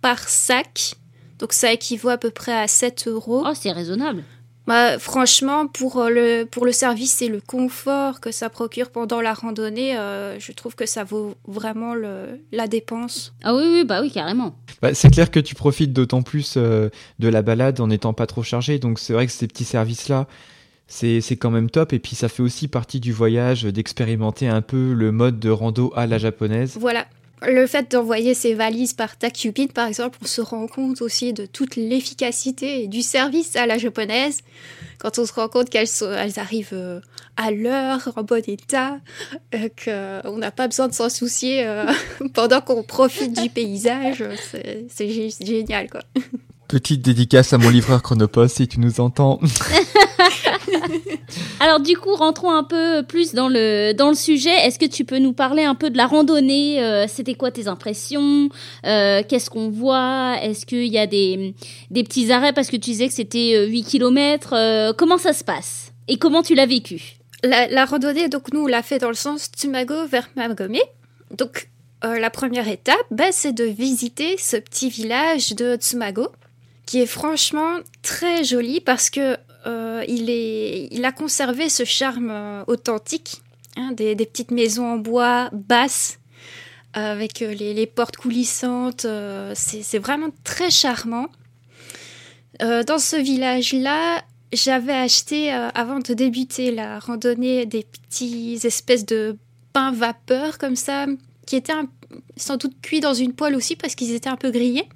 par 0.02 0.18
sac. 0.28 0.94
Donc 1.38 1.54
ça 1.54 1.72
équivaut 1.72 2.10
à 2.10 2.18
peu 2.18 2.30
près 2.30 2.52
à 2.52 2.68
7 2.68 3.08
euros. 3.08 3.42
Oh, 3.46 3.52
c'est 3.54 3.72
raisonnable. 3.72 4.22
Bah, 4.66 4.98
franchement, 4.98 5.68
pour 5.68 5.98
euh, 5.98 6.10
le, 6.10 6.44
pour 6.44 6.66
le 6.66 6.72
service 6.72 7.22
et 7.22 7.28
le 7.28 7.40
confort 7.40 8.20
que 8.20 8.32
ça 8.32 8.50
procure 8.50 8.90
pendant 8.90 9.20
la 9.20 9.32
randonnée, 9.32 9.96
euh, 9.96 10.40
je 10.40 10.50
trouve 10.52 10.74
que 10.74 10.86
ça 10.86 11.04
vaut 11.04 11.36
vraiment 11.46 11.94
le, 11.94 12.40
la 12.50 12.66
dépense. 12.66 13.32
Ah 13.44 13.54
oui, 13.54 13.62
oui, 13.72 13.84
bah 13.84 14.00
oui, 14.02 14.10
carrément. 14.10 14.56
Bah, 14.82 14.92
c'est 14.92 15.10
clair 15.10 15.30
que 15.30 15.38
tu 15.38 15.54
profites 15.54 15.92
d'autant 15.92 16.22
plus 16.22 16.54
euh, 16.56 16.88
de 17.20 17.28
la 17.28 17.42
balade 17.42 17.80
en 17.80 17.86
n'étant 17.86 18.12
pas 18.12 18.26
trop 18.26 18.42
chargé. 18.42 18.80
Donc 18.80 18.98
c'est 18.98 19.12
vrai 19.12 19.26
que 19.26 19.32
ces 19.32 19.46
petits 19.46 19.64
services-là, 19.64 20.26
c'est 20.88 21.20
quand 21.36 21.50
même 21.50 21.70
top. 21.70 21.92
Et 21.92 22.00
puis 22.00 22.16
ça 22.16 22.28
fait 22.28 22.42
aussi 22.42 22.66
partie 22.66 22.98
du 22.98 23.12
voyage 23.12 23.62
d'expérimenter 23.62 24.48
un 24.48 24.62
peu 24.62 24.92
le 24.94 25.12
mode 25.12 25.38
de 25.38 25.50
rando 25.50 25.92
à 25.94 26.08
la 26.08 26.18
japonaise. 26.18 26.76
Voilà. 26.80 27.06
Le 27.42 27.66
fait 27.66 27.90
d'envoyer 27.90 28.34
ces 28.34 28.54
valises 28.54 28.94
par 28.94 29.16
TaCupid, 29.16 29.72
par 29.72 29.86
exemple, 29.86 30.18
on 30.22 30.26
se 30.26 30.40
rend 30.40 30.66
compte 30.66 31.02
aussi 31.02 31.32
de 31.32 31.44
toute 31.44 31.76
l'efficacité 31.76 32.82
et 32.82 32.86
du 32.88 33.02
service 33.02 33.56
à 33.56 33.66
la 33.66 33.78
japonaise. 33.78 34.40
Quand 34.98 35.18
on 35.18 35.26
se 35.26 35.32
rend 35.34 35.48
compte 35.48 35.68
qu'elles 35.68 35.88
elles 36.02 36.38
arrivent 36.38 36.70
euh, 36.72 37.00
à 37.36 37.50
l'heure, 37.50 38.10
en 38.16 38.22
bon 38.22 38.42
état, 38.46 38.98
euh, 39.54 39.68
qu'on 40.24 40.38
n'a 40.38 40.50
pas 40.50 40.66
besoin 40.66 40.88
de 40.88 40.94
s'en 40.94 41.10
soucier 41.10 41.66
euh, 41.66 41.84
pendant 42.34 42.62
qu'on 42.62 42.82
profite 42.82 43.38
du 43.38 43.50
paysage, 43.50 44.24
c'est 44.88 45.30
génial, 45.44 45.90
quoi. 45.90 46.00
Petite 46.68 47.02
dédicace 47.02 47.52
à 47.52 47.58
mon 47.58 47.68
livreur 47.68 48.02
Chronopost 48.02 48.56
si 48.56 48.66
tu 48.66 48.80
nous 48.80 49.00
entends. 49.00 49.38
Alors 51.60 51.80
du 51.80 51.96
coup, 51.96 52.14
rentrons 52.14 52.50
un 52.50 52.64
peu 52.64 53.02
plus 53.02 53.34
dans 53.34 53.48
le, 53.48 53.92
dans 53.92 54.08
le 54.08 54.14
sujet. 54.14 54.54
Est-ce 54.64 54.78
que 54.78 54.86
tu 54.86 55.04
peux 55.04 55.18
nous 55.18 55.32
parler 55.32 55.64
un 55.64 55.74
peu 55.74 55.90
de 55.90 55.96
la 55.96 56.06
randonnée 56.06 56.82
euh, 56.82 57.06
C'était 57.08 57.34
quoi 57.34 57.50
tes 57.50 57.68
impressions 57.68 58.48
euh, 58.84 59.22
Qu'est-ce 59.28 59.50
qu'on 59.50 59.70
voit? 59.70 60.36
Est-ce 60.42 60.66
qu'il 60.66 60.86
y 60.86 60.98
a 60.98 61.06
des, 61.06 61.54
des 61.90 62.04
petits 62.04 62.32
arrêts 62.32 62.52
parce 62.52 62.68
que 62.68 62.76
tu 62.76 62.90
disais 62.90 63.08
que 63.08 63.14
c'était 63.14 63.66
8 63.66 63.80
euh, 63.80 63.88
km 63.88 64.94
Comment 64.96 65.18
ça 65.18 65.32
se 65.32 65.44
passe? 65.44 65.92
Et 66.08 66.18
comment 66.18 66.42
tu 66.42 66.54
l'as 66.54 66.66
vécu? 66.66 67.16
La, 67.42 67.84
randonnée, 67.84 68.28
donc 68.28 68.52
nous, 68.52 68.64
on 68.64 68.66
l'a 68.66 68.82
fait 68.82 68.98
dans 68.98 69.08
le 69.08 69.14
sens 69.14 69.46
Tsumago 69.46 70.06
vers 70.06 70.28
Magome. 70.36 70.78
Donc 71.36 71.68
la 72.02 72.30
première 72.30 72.68
étape, 72.68 72.96
bah, 73.10 73.32
c'est 73.32 73.52
de 73.52 73.64
visiter 73.64 74.36
ce 74.38 74.56
petit 74.56 74.88
village 74.88 75.54
de 75.54 75.76
Tsumago 75.76 76.28
qui 76.86 77.00
est 77.00 77.06
franchement 77.06 77.78
très 78.02 78.44
joli 78.44 78.80
parce 78.80 79.10
que 79.10 79.36
euh, 79.66 80.04
il, 80.06 81.04
a 81.04 81.12
conservé 81.12 81.68
ce 81.68 81.84
charme 81.84 82.30
euh, 82.30 82.64
authentique, 82.68 83.42
hein, 83.76 83.90
des, 83.92 84.14
petites 84.14 84.52
maisons 84.52 84.86
en 84.86 84.96
bois 84.96 85.50
basses 85.52 86.18
avec 86.92 87.42
euh, 87.42 87.52
les, 87.52 87.86
portes 87.86 88.16
coulissantes. 88.16 89.06
c'est 89.54 89.98
vraiment 89.98 90.30
très 90.44 90.70
charmant. 90.70 91.26
dans 92.60 92.98
ce 92.98 93.16
village-là, 93.16 94.22
j'avais 94.52 94.94
acheté, 94.94 95.50
avant 95.50 95.98
de 95.98 96.14
débuter 96.14 96.70
la 96.70 96.98
randonnée, 96.98 97.66
des 97.66 97.84
petits 97.84 98.58
espèces 98.64 99.04
de 99.04 99.36
pains 99.72 99.92
vapeur 99.92 100.58
comme 100.58 100.76
ça, 100.76 101.06
qui 101.44 101.56
étaient 101.56 101.72
sans 102.36 102.56
doute 102.56 102.80
cuits 102.80 103.00
dans 103.00 103.14
une 103.14 103.32
poêle 103.34 103.56
aussi 103.56 103.76
parce 103.76 103.94
qu'ils 103.94 104.14
étaient 104.14 104.30
un 104.30 104.36
peu 104.36 104.50
grillés. 104.50 104.88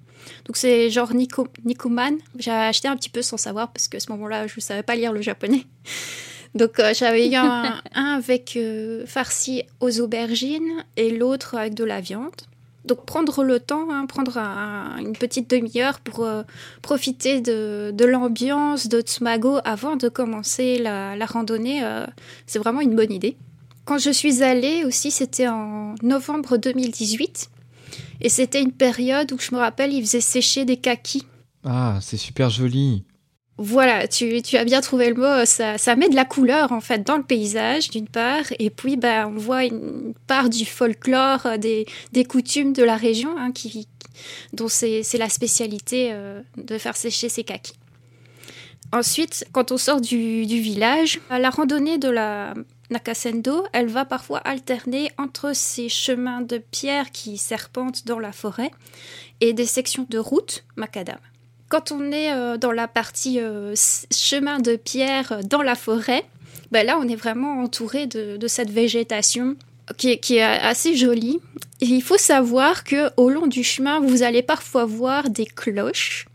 Donc 0.45 0.57
c'est 0.57 0.90
genre 0.90 1.14
Nico, 1.14 1.49
Nikoman. 1.64 2.19
J'ai 2.38 2.51
acheté 2.51 2.88
un 2.88 2.97
petit 2.97 3.11
peu 3.11 3.23
sans 3.23 3.37
savoir 3.37 3.73
parce 3.73 3.88
que 3.88 3.97
à 3.97 4.01
ce 4.01 4.11
moment-là, 4.12 4.47
je 4.47 4.55
ne 4.57 4.61
savais 4.61 4.83
pas 4.83 4.97
lire 4.97 5.12
le 5.12 5.23
japonais. 5.23 5.64
Donc 6.55 6.81
euh, 6.81 6.93
j'avais 6.95 7.29
eu 7.29 7.35
un, 7.37 7.81
avec 7.95 8.57
euh, 8.57 9.07
farci 9.07 9.62
aux 9.81 10.01
aubergines 10.01 10.85
et 10.97 11.16
l'autre 11.16 11.57
avec 11.57 11.75
de 11.75 11.85
la 11.85 12.01
viande. 12.01 12.35
Donc 12.87 13.05
prendre 13.05 13.45
le 13.45 13.61
temps, 13.61 13.88
hein, 13.90 14.07
prendre 14.07 14.38
une 14.38 15.12
petite 15.12 15.51
demi-heure 15.51 16.01
pour 16.01 16.25
euh, 16.25 16.43
profiter 16.81 17.40
de, 17.40 18.05
l'ambiance 18.05 18.88
de 18.88 19.01
Tsumago 19.01 19.59
avant 19.64 19.97
de 19.97 20.09
commencer 20.09 20.79
la, 20.79 21.14
la 21.14 21.27
randonnée, 21.27 21.83
c'est 22.47 22.59
vraiment 22.59 22.81
une 22.81 22.97
bonne 22.97 23.12
idée. 23.12 23.37
Quand 23.85 23.99
je 23.99 24.11
suis 24.11 24.43
allée 24.43 24.85
aussi, 24.85 25.11
c'était 25.11 25.49
en 25.49 25.95
novembre 26.03 26.57
2018. 26.57 27.51
Et 28.20 28.29
c'était 28.29 28.61
une 28.61 28.72
période 28.72 29.33
où 29.33 29.38
je 29.38 29.55
me 29.55 29.59
rappelle, 29.61 29.92
il 29.92 30.03
faisait 30.03 30.20
sécher 30.20 30.64
des 30.64 30.76
kakis. 30.76 31.24
Ah, 31.64 31.98
c'est 32.00 32.16
super 32.16 32.50
joli. 32.50 33.05
Voilà, 33.62 34.09
tu, 34.09 34.40
tu, 34.40 34.57
as 34.57 34.64
bien 34.64 34.81
trouvé 34.81 35.11
le 35.11 35.14
mot. 35.16 35.44
Ça, 35.44 35.76
ça, 35.76 35.94
met 35.94 36.09
de 36.09 36.14
la 36.14 36.24
couleur 36.24 36.72
en 36.72 36.81
fait 36.81 37.07
dans 37.07 37.18
le 37.18 37.22
paysage 37.22 37.90
d'une 37.90 38.09
part, 38.09 38.44
et 38.59 38.70
puis 38.70 38.96
bah, 38.96 39.29
on 39.29 39.37
voit 39.37 39.66
une 39.66 40.14
part 40.26 40.48
du 40.48 40.64
folklore, 40.64 41.44
euh, 41.44 41.57
des, 41.59 41.85
des 42.12 42.24
coutumes 42.24 42.72
de 42.72 42.83
la 42.83 42.96
région, 42.96 43.37
hein, 43.37 43.53
qui, 43.53 43.87
dont 44.55 44.68
c'est 44.68 45.03
la 45.18 45.29
spécialité 45.29 46.09
euh, 46.12 46.40
de 46.57 46.79
faire 46.79 46.96
sécher 46.96 47.29
ces 47.29 47.44
kakis. 47.44 47.74
Ensuite, 48.92 49.46
quand 49.53 49.72
on 49.72 49.76
sort 49.76 50.00
du, 50.00 50.46
du 50.46 50.61
village, 50.61 51.20
la 51.31 51.50
randonnée 51.50 51.98
de 51.98 52.09
la 52.09 52.55
Nakasendo, 52.90 53.64
elle 53.72 53.87
va 53.87 54.05
parfois 54.05 54.38
alterner 54.38 55.11
entre 55.16 55.55
ces 55.55 55.88
chemins 55.88 56.40
de 56.40 56.59
pierre 56.59 57.12
qui 57.12 57.38
serpentent 57.38 58.07
dans 58.07 58.18
la 58.18 58.33
forêt 58.33 58.70
et 59.40 59.53
des 59.53 59.66
sections 59.66 60.07
de 60.09 60.18
route 60.18 60.64
macadam. 60.76 61.18
Quand 61.68 61.92
on 61.92 62.11
est 62.11 62.33
euh, 62.33 62.57
dans 62.57 62.72
la 62.72 62.88
partie 62.88 63.38
euh, 63.40 63.74
chemin 64.11 64.59
de 64.59 64.74
pierre 64.74 65.40
dans 65.44 65.62
la 65.62 65.76
forêt, 65.76 66.24
ben 66.72 66.85
là 66.85 66.98
on 66.98 67.09
est 67.09 67.16
vraiment 67.16 67.61
entouré 67.62 68.07
de, 68.07 68.46
cette 68.48 68.70
végétation 68.70 69.57
qui 69.96 70.11
est, 70.11 70.42
assez 70.42 70.96
jolie. 70.96 71.40
il 71.81 72.03
faut 72.03 72.18
savoir 72.18 72.85
que 72.85 73.11
au 73.16 73.29
long 73.29 73.46
du 73.46 73.64
chemin, 73.64 74.00
vous 74.00 74.22
allez 74.22 74.42
parfois 74.42 74.85
voir 74.85 75.31
des 75.31 75.46
cloches 75.46 76.26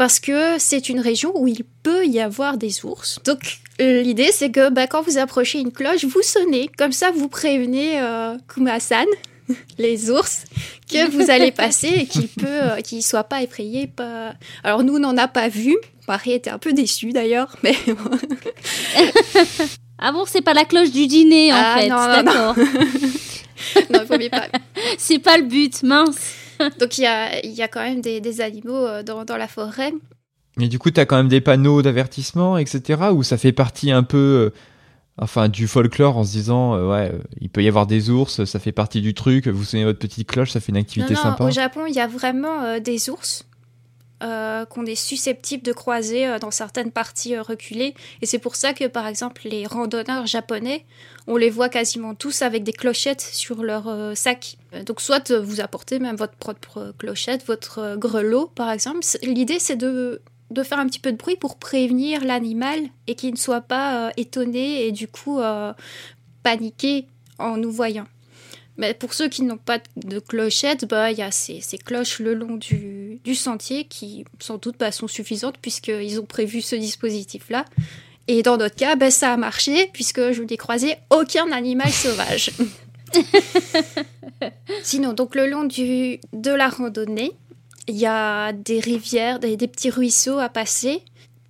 parce 0.00 0.18
que 0.18 0.58
c'est 0.58 0.88
une 0.88 0.98
région 0.98 1.30
où 1.34 1.46
il 1.46 1.62
peut 1.82 2.06
y 2.06 2.20
avoir 2.20 2.56
des 2.56 2.86
ours. 2.86 3.18
Donc 3.26 3.58
l'idée 3.78 4.30
c'est 4.32 4.50
que 4.50 4.70
bah, 4.70 4.86
quand 4.86 5.02
vous 5.02 5.18
approchez 5.18 5.58
une 5.58 5.72
cloche, 5.72 6.06
vous 6.06 6.22
sonnez, 6.22 6.70
comme 6.78 6.92
ça 6.92 7.10
vous 7.10 7.28
prévenez 7.28 8.00
euh, 8.00 8.34
Kumasan, 8.48 9.04
les 9.78 10.10
ours, 10.10 10.44
que 10.90 11.10
vous 11.14 11.30
allez 11.30 11.52
passer 11.52 11.88
et 11.88 12.06
qu'il 12.06 12.28
peut, 12.28 12.46
euh, 12.46 12.80
qu'il 12.80 13.02
soit 13.02 13.24
pas 13.24 13.42
effrayé. 13.42 13.88
Pas... 13.88 14.32
Alors 14.64 14.84
nous 14.84 14.94
on 14.96 15.00
n'en 15.00 15.18
a 15.18 15.28
pas 15.28 15.48
vu. 15.48 15.76
Marie 16.08 16.32
était 16.32 16.48
un 16.48 16.56
peu 16.56 16.72
déçue 16.72 17.12
d'ailleurs, 17.12 17.54
mais. 17.62 17.76
ah 19.98 20.12
bon, 20.12 20.24
c'est 20.26 20.40
pas 20.40 20.54
la 20.54 20.64
cloche 20.64 20.92
du 20.92 21.08
dîner 21.08 21.52
en 21.52 21.56
ah, 21.58 21.76
fait, 21.78 21.88
d'accord. 21.88 22.56
non, 23.90 24.00
il 24.00 24.06
faut 24.06 24.30
pas. 24.30 24.46
c'est 24.96 25.18
pas 25.18 25.36
le 25.36 25.44
but, 25.44 25.82
mince. 25.82 26.16
Donc 26.78 26.98
il 26.98 27.02
y 27.02 27.06
a, 27.06 27.44
y 27.44 27.62
a, 27.62 27.68
quand 27.68 27.82
même 27.82 28.00
des, 28.00 28.20
des 28.20 28.40
animaux 28.40 28.86
euh, 28.86 29.02
dans, 29.02 29.24
dans, 29.24 29.36
la 29.36 29.48
forêt. 29.48 29.92
Mais 30.56 30.68
du 30.68 30.78
coup, 30.78 30.90
tu 30.90 31.00
as 31.00 31.06
quand 31.06 31.16
même 31.16 31.28
des 31.28 31.40
panneaux 31.40 31.82
d'avertissement, 31.82 32.58
etc. 32.58 33.10
Ou 33.12 33.22
ça 33.22 33.38
fait 33.38 33.52
partie 33.52 33.90
un 33.90 34.02
peu 34.02 34.52
euh, 34.52 34.58
enfin, 35.18 35.48
du 35.48 35.66
folklore 35.66 36.18
en 36.18 36.24
se 36.24 36.32
disant, 36.32 36.74
euh, 36.74 36.90
ouais, 36.90 37.12
il 37.40 37.48
peut 37.48 37.62
y 37.62 37.68
avoir 37.68 37.86
des 37.86 38.10
ours, 38.10 38.44
ça 38.44 38.58
fait 38.58 38.72
partie 38.72 39.00
du 39.00 39.14
truc, 39.14 39.48
vous 39.48 39.64
sonnez 39.64 39.84
votre 39.84 39.98
petite 39.98 40.28
cloche, 40.28 40.50
ça 40.50 40.60
fait 40.60 40.70
une 40.70 40.78
activité 40.78 41.14
non, 41.14 41.20
non, 41.20 41.30
sympa. 41.30 41.44
Au 41.44 41.50
Japon, 41.50 41.86
il 41.86 41.94
y 41.94 42.00
a 42.00 42.06
vraiment 42.06 42.78
des 42.78 43.10
ours. 43.10 43.44
Qu'on 44.20 44.86
est 44.86 44.94
susceptible 44.94 45.62
de 45.62 45.72
croiser 45.72 46.38
dans 46.40 46.50
certaines 46.50 46.90
parties 46.90 47.38
reculées. 47.38 47.94
Et 48.20 48.26
c'est 48.26 48.38
pour 48.38 48.54
ça 48.54 48.74
que, 48.74 48.86
par 48.86 49.06
exemple, 49.06 49.42
les 49.44 49.66
randonneurs 49.66 50.26
japonais, 50.26 50.84
on 51.26 51.36
les 51.36 51.50
voit 51.50 51.68
quasiment 51.68 52.14
tous 52.14 52.42
avec 52.42 52.62
des 52.62 52.72
clochettes 52.72 53.20
sur 53.20 53.62
leur 53.62 54.16
sac. 54.16 54.58
Euh, 54.74 54.82
donc 54.82 55.00
soit 55.00 55.30
euh, 55.30 55.40
vous 55.40 55.60
apportez 55.60 55.98
même 55.98 56.16
votre 56.16 56.34
propre 56.34 56.94
clochette, 56.98 57.44
votre 57.46 57.78
euh, 57.78 57.96
grelot 57.96 58.46
par 58.54 58.70
exemple. 58.70 59.00
L'idée 59.22 59.58
c'est 59.58 59.76
de, 59.76 60.22
de, 60.50 60.62
faire 60.62 60.78
un 60.78 60.86
petit 60.86 60.98
peu 60.98 61.12
de 61.12 61.16
bruit 61.16 61.36
pour 61.36 61.56
prévenir 61.56 62.24
l'animal 62.24 62.78
et 63.06 63.14
qu'il 63.14 63.32
ne 63.32 63.38
soit 63.38 63.60
pas 63.60 64.12
étonné 64.16 64.86
et 64.86 64.92
du 64.92 65.08
coup 65.08 65.40
paniqué 66.42 67.06
en 67.38 67.56
nous 67.56 67.72
voyant. 67.72 68.06
Mais 68.76 68.94
pour 68.94 69.12
ceux 69.12 69.28
qui 69.28 69.42
n'ont 69.42 69.58
pas 69.58 69.78
de 69.96 70.18
clochette, 70.20 70.86
bah, 70.86 71.10
il 71.10 71.18
y 71.18 71.22
a 71.22 71.30
ces, 71.30 71.60
ces, 71.60 71.76
cloches 71.76 72.18
le 72.18 72.32
long 72.32 72.56
du, 72.56 72.99
du 73.24 73.34
sentier 73.34 73.84
qui 73.84 74.24
sans 74.38 74.58
doute 74.58 74.76
bah, 74.78 74.92
sont 74.92 75.08
suffisantes 75.08 75.56
puisqu'ils 75.60 76.20
ont 76.20 76.26
prévu 76.26 76.62
ce 76.62 76.76
dispositif-là. 76.76 77.64
Et 78.28 78.42
dans 78.42 78.56
notre 78.56 78.76
cas, 78.76 78.96
bah, 78.96 79.10
ça 79.10 79.32
a 79.32 79.36
marché 79.36 79.90
puisque 79.92 80.32
je 80.32 80.42
n'ai 80.42 80.56
croisé 80.56 80.96
aucun 81.10 81.50
animal 81.52 81.90
sauvage. 81.90 82.52
Sinon, 84.82 85.12
donc 85.12 85.34
le 85.34 85.46
long 85.46 85.64
du, 85.64 86.20
de 86.32 86.50
la 86.50 86.68
randonnée, 86.68 87.32
il 87.88 87.96
y 87.96 88.06
a 88.06 88.52
des 88.52 88.80
rivières, 88.80 89.40
des, 89.40 89.56
petits 89.56 89.90
ruisseaux 89.90 90.38
à 90.38 90.48
passer. 90.48 91.02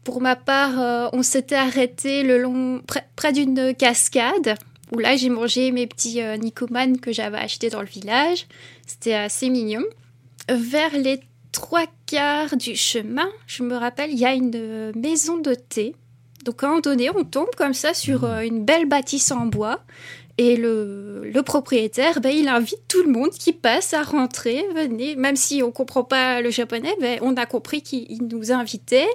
Pour 0.05 0.21
ma 0.21 0.37
part, 0.37 0.81
euh, 0.81 1.09
on 1.13 1.23
s'était 1.23 1.55
arrêté 1.55 2.23
le 2.23 2.39
long, 2.39 2.81
près, 3.15 3.33
d'une 3.33 3.75
cascade, 3.75 4.57
où 4.93 4.99
là 4.99 5.17
j'ai 5.17 5.29
mangé 5.29 5.71
mes 5.73 5.87
petits 5.87 6.23
euh, 6.23 6.39
que 7.03 7.13
j'avais 7.13 7.39
achetés 7.39 7.69
dans 7.69 7.83
le 7.83 7.87
village. 7.87 8.47
C'était 8.87 9.15
assez 9.15 9.51
mignon. 9.51 9.85
Vers 10.49 10.97
les 10.97 11.21
trois 11.53 11.87
quarts 12.07 12.57
du 12.57 12.77
chemin, 12.77 13.29
je 13.47 13.63
me 13.63 13.77
rappelle, 13.77 14.11
il 14.11 14.19
y 14.19 14.27
a 14.27 14.35
une 14.35 14.53
euh, 14.55 14.93
maison 14.95 15.39
de 15.39 15.55
thé. 15.55 15.95
Donc 16.45 16.63
à 16.63 16.67
un 16.67 16.71
moment 16.71 16.81
donné, 16.81 17.11
on 17.11 17.25
tombe 17.25 17.55
comme 17.57 17.75
ça 17.75 17.95
sur 17.95 18.25
euh, 18.25 18.41
une 18.41 18.65
belle 18.65 18.87
bâtisse 18.87 19.31
en 19.31 19.47
bois. 19.47 19.81
Et 20.39 20.57
le, 20.57 21.43
propriétaire, 21.45 22.21
ben, 22.21 22.31
il 22.31 22.49
invite 22.49 22.81
tout 22.89 23.03
le 23.03 23.13
monde 23.13 23.31
qui 23.31 23.53
passe 23.53 23.93
à 23.93 24.03
rentrer, 24.03 24.65
venez, 24.75 25.15
même 25.15 25.37
si 25.37 25.63
on 25.63 25.71
comprend 25.71 26.03
pas 26.03 26.41
le 26.41 26.49
japonais, 26.49 26.95
ben, 26.99 27.19
on 27.21 27.37
a 27.37 27.45
compris 27.45 27.83
qu'il 27.83 28.27
nous 28.27 28.51
invitait 28.51 29.09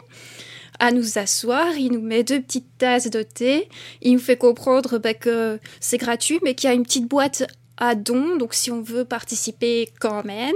à 0.80 0.92
nous 0.92 1.18
asseoir, 1.18 1.76
il 1.78 1.94
nous 1.94 2.02
met 2.02 2.24
deux 2.24 2.42
petites 2.42 2.78
tasses 2.78 3.10
de 3.10 3.24
thé, 3.24 3.70
il 4.04 4.14
nous 4.14 4.20
fait 4.20 4.38
comprendre 4.38 5.00
ben, 5.00 5.16
que 5.16 5.60
c'est 5.80 5.98
gratuit, 5.98 6.40
mais 6.44 6.54
qu'il 6.54 6.70
y 6.70 6.72
a 6.72 6.76
une 6.76 6.84
petite 6.84 7.08
boîte 7.08 7.48
à 7.78 7.96
dons, 7.96 8.36
donc 8.36 8.54
si 8.54 8.70
on 8.70 8.82
veut 8.82 9.06
participer 9.06 9.90
quand 10.00 10.24
même. 10.26 10.56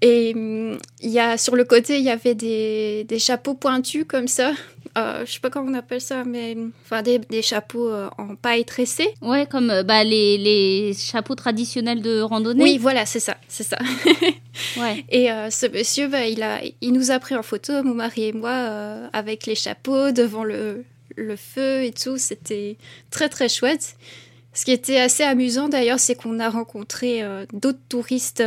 Et 0.00 0.32
hum, 0.34 0.78
il 1.00 1.10
y 1.10 1.18
a, 1.18 1.36
sur 1.38 1.56
le 1.56 1.64
côté, 1.64 1.98
il 1.98 2.04
y 2.04 2.10
avait 2.10 2.34
des, 2.34 3.04
des 3.04 3.18
chapeaux 3.18 3.54
pointus 3.54 4.04
comme 4.06 4.28
ça. 4.28 4.52
euh, 4.96 5.24
je 5.26 5.32
sais 5.32 5.40
pas 5.40 5.50
comment 5.50 5.70
on 5.70 5.74
appelle 5.74 6.00
ça, 6.00 6.22
mais 6.24 6.56
enfin 6.84 7.02
des, 7.02 7.18
des 7.18 7.42
chapeaux 7.42 7.88
euh, 7.88 8.08
en 8.16 8.36
paille 8.36 8.64
tressée. 8.64 9.08
Ouais, 9.22 9.46
comme 9.46 9.70
euh, 9.70 9.82
bah, 9.82 10.04
les, 10.04 10.38
les 10.38 10.94
chapeaux 10.94 11.34
traditionnels 11.34 12.00
de 12.00 12.20
randonnée. 12.20 12.62
Oui, 12.62 12.78
voilà, 12.78 13.06
c'est 13.06 13.20
ça, 13.20 13.36
c'est 13.48 13.64
ça. 13.64 13.78
Ouais. 14.76 15.04
Et 15.08 15.30
euh, 15.30 15.50
ce 15.50 15.66
monsieur, 15.66 16.08
bah, 16.08 16.26
il, 16.26 16.42
a, 16.42 16.60
il 16.80 16.92
nous 16.92 17.12
a 17.12 17.18
pris 17.20 17.36
en 17.36 17.44
photo, 17.44 17.82
mon 17.84 17.94
mari 17.94 18.24
et 18.24 18.32
moi, 18.32 18.50
avec 19.12 19.46
les 19.46 19.54
chapeaux 19.54 20.10
devant 20.10 20.42
le, 20.42 20.84
le 21.16 21.36
feu 21.36 21.84
et 21.84 21.92
tout. 21.92 22.18
C'était 22.18 22.76
très 23.10 23.28
très 23.28 23.48
chouette. 23.48 23.94
Ce 24.54 24.64
qui 24.64 24.72
était 24.72 24.98
assez 24.98 25.22
amusant 25.22 25.68
d'ailleurs, 25.68 26.00
c'est 26.00 26.16
qu'on 26.16 26.40
a 26.40 26.50
rencontré 26.50 27.22
d'autres 27.52 27.78
touristes. 27.88 28.42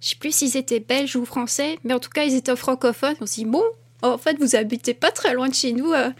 Euh, 0.00 0.02
je 0.02 0.08
sais 0.08 0.16
plus 0.16 0.34
s'ils 0.34 0.56
étaient 0.56 0.80
belges 0.80 1.16
ou 1.16 1.24
français, 1.24 1.78
mais 1.84 1.94
en 1.94 1.98
tout 1.98 2.10
cas 2.10 2.24
ils 2.24 2.34
étaient 2.34 2.56
francophones. 2.56 3.16
On 3.20 3.26
s'est 3.26 3.42
dit 3.42 3.44
bon, 3.44 3.64
en 4.02 4.18
fait 4.18 4.36
vous 4.38 4.56
habitez 4.56 4.94
pas 4.94 5.10
très 5.10 5.34
loin 5.34 5.48
de 5.48 5.54
chez 5.54 5.72
nous. 5.72 5.92
euh. 5.92 6.10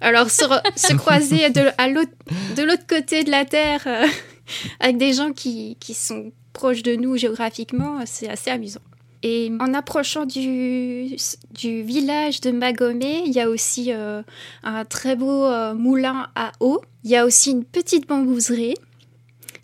alors 0.00 0.30
se, 0.30 0.94
croiser 0.96 1.50
de, 1.50 1.70
à 1.78 1.88
l'autre, 1.88 2.12
de 2.56 2.62
l'autre 2.62 2.86
côté 2.86 3.24
de 3.24 3.30
la 3.30 3.44
terre 3.44 3.82
euh, 3.86 4.06
avec 4.80 4.98
des 4.98 5.12
gens 5.12 5.32
qui, 5.32 5.76
qui 5.80 5.94
sont 5.94 6.32
proches 6.52 6.82
de 6.82 6.96
nous 6.96 7.16
géographiquement, 7.16 8.00
c'est 8.06 8.28
assez 8.28 8.50
amusant. 8.50 8.80
Et 9.22 9.52
en 9.60 9.74
approchant 9.74 10.24
du, 10.24 11.16
du 11.50 11.82
village 11.82 12.40
de 12.40 12.50
Magomé, 12.50 13.22
il 13.26 13.32
y 13.32 13.40
a 13.40 13.50
aussi 13.50 13.92
euh, 13.92 14.22
un 14.62 14.84
très 14.86 15.14
beau 15.14 15.44
euh, 15.44 15.74
moulin 15.74 16.28
à 16.34 16.52
eau. 16.60 16.80
Il 17.04 17.10
y 17.10 17.16
a 17.16 17.26
aussi 17.26 17.50
une 17.50 17.64
petite 17.64 18.08
bambouserie. 18.08 18.76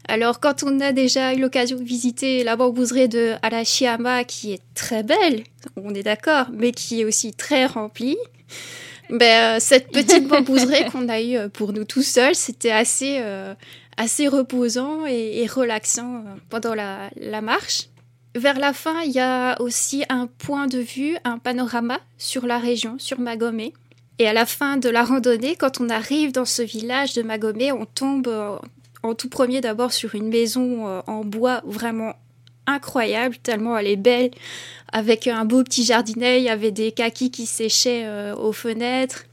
Alors, 0.09 0.39
quand 0.39 0.63
on 0.63 0.81
a 0.81 0.93
déjà 0.93 1.35
eu 1.35 1.41
l'occasion 1.41 1.79
de 1.79 1.85
visiter 1.85 2.45
la 2.45 2.55
bambouserie 2.55 3.09
de 3.09 3.35
Arashiyama, 3.43 4.25
qui 4.25 4.53
est 4.53 4.63
très 4.75 5.03
belle, 5.03 5.43
on 5.77 5.95
est 5.95 6.05
d'accord, 6.05 6.47
mais 6.53 6.71
qui 6.71 7.01
est 7.01 7.05
aussi 7.05 7.33
très 7.33 7.67
remplie, 7.67 8.17
ben, 9.11 9.57
euh, 9.57 9.61
cette 9.61 9.91
petite 9.91 10.29
bambouserie 10.29 10.85
qu'on 10.93 11.09
a 11.09 11.21
eue 11.21 11.37
euh, 11.37 11.49
pour 11.49 11.73
nous 11.73 11.85
tout 11.85 12.03
seuls, 12.03 12.35
c'était 12.35 12.71
assez, 12.71 13.19
euh, 13.21 13.55
assez 13.97 14.29
reposant 14.29 15.07
et, 15.07 15.43
et 15.43 15.47
relaxant 15.47 16.25
pendant 16.51 16.75
la, 16.75 17.11
la 17.17 17.41
marche. 17.41 17.89
Vers 18.37 18.59
la 18.59 18.73
fin, 18.73 19.01
il 19.01 19.13
y 19.13 19.21
a 19.21 19.61
aussi 19.61 20.05
un 20.09 20.27
point 20.27 20.67
de 20.67 20.79
vue, 20.79 21.17
un 21.25 21.39
panorama 21.39 21.99
sur 22.19 22.47
la 22.47 22.59
région, 22.59 22.97
sur 22.99 23.19
Magomé. 23.19 23.73
Et 24.19 24.29
à 24.29 24.33
la 24.33 24.47
fin 24.47 24.77
de 24.77 24.89
la 24.89 25.05
randonnée, 25.05 25.57
quand 25.57 25.81
on 25.81 25.89
arrive 25.89 26.33
dans 26.33 26.45
ce 26.45 26.63
village 26.63 27.13
de 27.15 27.23
Magomé, 27.23 27.73
on 27.73 27.87
tombe 27.87 28.61
tout 29.15 29.29
premier 29.29 29.61
d'abord 29.61 29.93
sur 29.93 30.15
une 30.15 30.29
maison 30.29 30.89
euh, 30.89 31.01
en 31.07 31.25
bois 31.25 31.63
vraiment 31.65 32.15
incroyable, 32.67 33.37
tellement 33.43 33.79
elle 33.79 33.87
est 33.87 33.97
belle, 33.97 34.31
avec 34.93 35.27
un 35.27 35.45
beau 35.45 35.63
petit 35.63 35.85
jardinet, 35.85 36.41
il 36.41 36.45
y 36.45 36.49
avait 36.49 36.73
des 36.73 36.93
kakis 36.93 37.31
qui 37.31 37.47
séchaient 37.47 38.05
euh, 38.07 38.35
aux 38.35 38.53
fenêtres. 38.53 39.25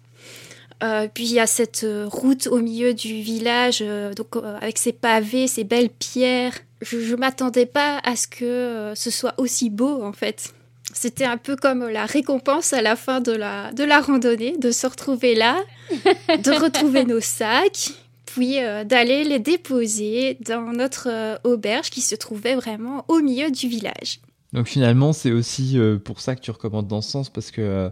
Euh, 0.83 1.07
puis 1.11 1.23
il 1.23 1.33
y 1.33 1.39
a 1.39 1.47
cette 1.47 1.85
route 2.07 2.47
au 2.47 2.57
milieu 2.57 2.93
du 2.93 3.21
village, 3.21 3.81
donc 4.17 4.35
avec 4.59 4.77
ses 4.77 4.91
pavés, 4.91 5.47
ses 5.47 5.63
belles 5.63 5.89
pierres. 5.89 6.53
Je, 6.81 6.99
je 6.99 7.15
m'attendais 7.15 7.65
pas 7.65 7.99
à 8.03 8.17
ce 8.17 8.27
que 8.27 8.91
ce 8.93 9.09
soit 9.09 9.33
aussi 9.37 9.69
beau 9.69 10.03
en 10.03 10.11
fait. 10.11 10.53
C'était 10.93 11.25
un 11.25 11.37
peu 11.37 11.55
comme 11.55 11.87
la 11.87 12.05
récompense 12.05 12.73
à 12.73 12.81
la 12.81 12.95
fin 12.95 13.21
de 13.21 13.31
la, 13.31 13.71
de 13.71 13.83
la 13.83 14.01
randonnée, 14.01 14.57
de 14.57 14.71
se 14.71 14.85
retrouver 14.85 15.33
là, 15.33 15.57
de 15.91 16.51
retrouver 16.51 17.05
nos 17.05 17.21
sacs, 17.21 17.91
puis 18.33 18.59
euh, 18.59 18.83
d'aller 18.83 19.23
les 19.23 19.39
déposer 19.39 20.37
dans 20.45 20.71
notre 20.73 21.07
euh, 21.09 21.35
auberge 21.43 21.89
qui 21.91 22.01
se 22.01 22.15
trouvait 22.15 22.55
vraiment 22.55 23.05
au 23.07 23.19
milieu 23.19 23.51
du 23.51 23.67
village. 23.67 24.19
Donc 24.53 24.67
finalement, 24.67 25.13
c'est 25.13 25.31
aussi 25.31 25.77
euh, 25.77 25.97
pour 25.99 26.19
ça 26.19 26.35
que 26.35 26.41
tu 26.41 26.49
recommandes 26.51 26.87
dans 26.87 27.01
ce 27.01 27.11
sens, 27.11 27.29
parce 27.29 27.51
que, 27.51 27.91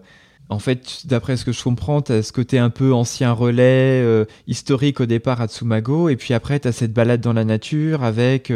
en 0.50 0.60
fait, 0.60 1.06
d'après 1.06 1.38
ce 1.38 1.46
que 1.46 1.52
je 1.52 1.64
comprends, 1.64 2.02
tu 2.02 2.12
as 2.12 2.24
ce 2.24 2.32
côté 2.32 2.58
un 2.58 2.72
peu 2.72 2.92
ancien 2.94 3.32
relais, 3.32 4.04
historique 4.48 5.00
au 5.00 5.06
départ 5.06 5.42
à 5.42 5.48
Tsumago, 5.48 6.10
et 6.10 6.16
puis 6.16 6.34
après, 6.34 6.60
tu 6.60 6.68
as 6.68 6.72
cette 6.72 6.94
balade 6.94 7.22
dans 7.22 7.34
la 7.34 7.46
nature 7.46 8.04
avec 8.04 8.50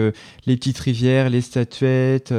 les 0.45 0.57
petites 0.57 0.79
rivières, 0.79 1.29
les 1.29 1.41
statuettes, 1.41 2.33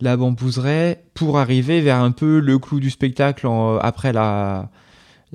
la 0.00 0.16
bambouseraie, 0.16 1.02
pour 1.14 1.38
arriver 1.38 1.80
vers 1.80 1.98
un 1.98 2.12
peu 2.12 2.38
le 2.40 2.58
clou 2.58 2.80
du 2.80 2.90
spectacle 2.90 3.46
en- 3.46 3.76
après, 3.78 4.12
la, 4.12 4.70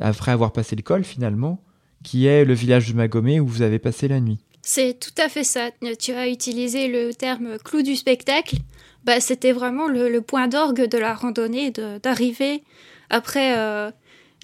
après 0.01 0.31
avoir 0.31 0.51
passé 0.51 0.75
le 0.75 0.81
col, 0.81 1.03
finalement, 1.03 1.61
qui 2.03 2.27
est 2.27 2.45
le 2.45 2.53
village 2.53 2.89
de 2.89 2.95
Magomé 2.95 3.39
où 3.39 3.47
vous 3.47 3.61
avez 3.61 3.79
passé 3.79 4.07
la 4.07 4.19
nuit. 4.19 4.39
C'est 4.61 4.97
tout 4.99 5.21
à 5.21 5.27
fait 5.27 5.43
ça. 5.43 5.71
Tu 5.99 6.13
as 6.13 6.29
utilisé 6.29 6.87
le 6.87 7.13
terme 7.13 7.57
clou 7.63 7.81
du 7.81 7.95
spectacle. 7.95 8.57
Bah, 9.03 9.19
c'était 9.19 9.51
vraiment 9.51 9.87
le, 9.87 10.21
point 10.21 10.47
d'orgue 10.47 10.87
de 10.87 10.97
la 10.97 11.13
randonnée, 11.13 11.71
d'arriver 11.71 12.63
après 13.09 13.57
euh, 13.57 13.91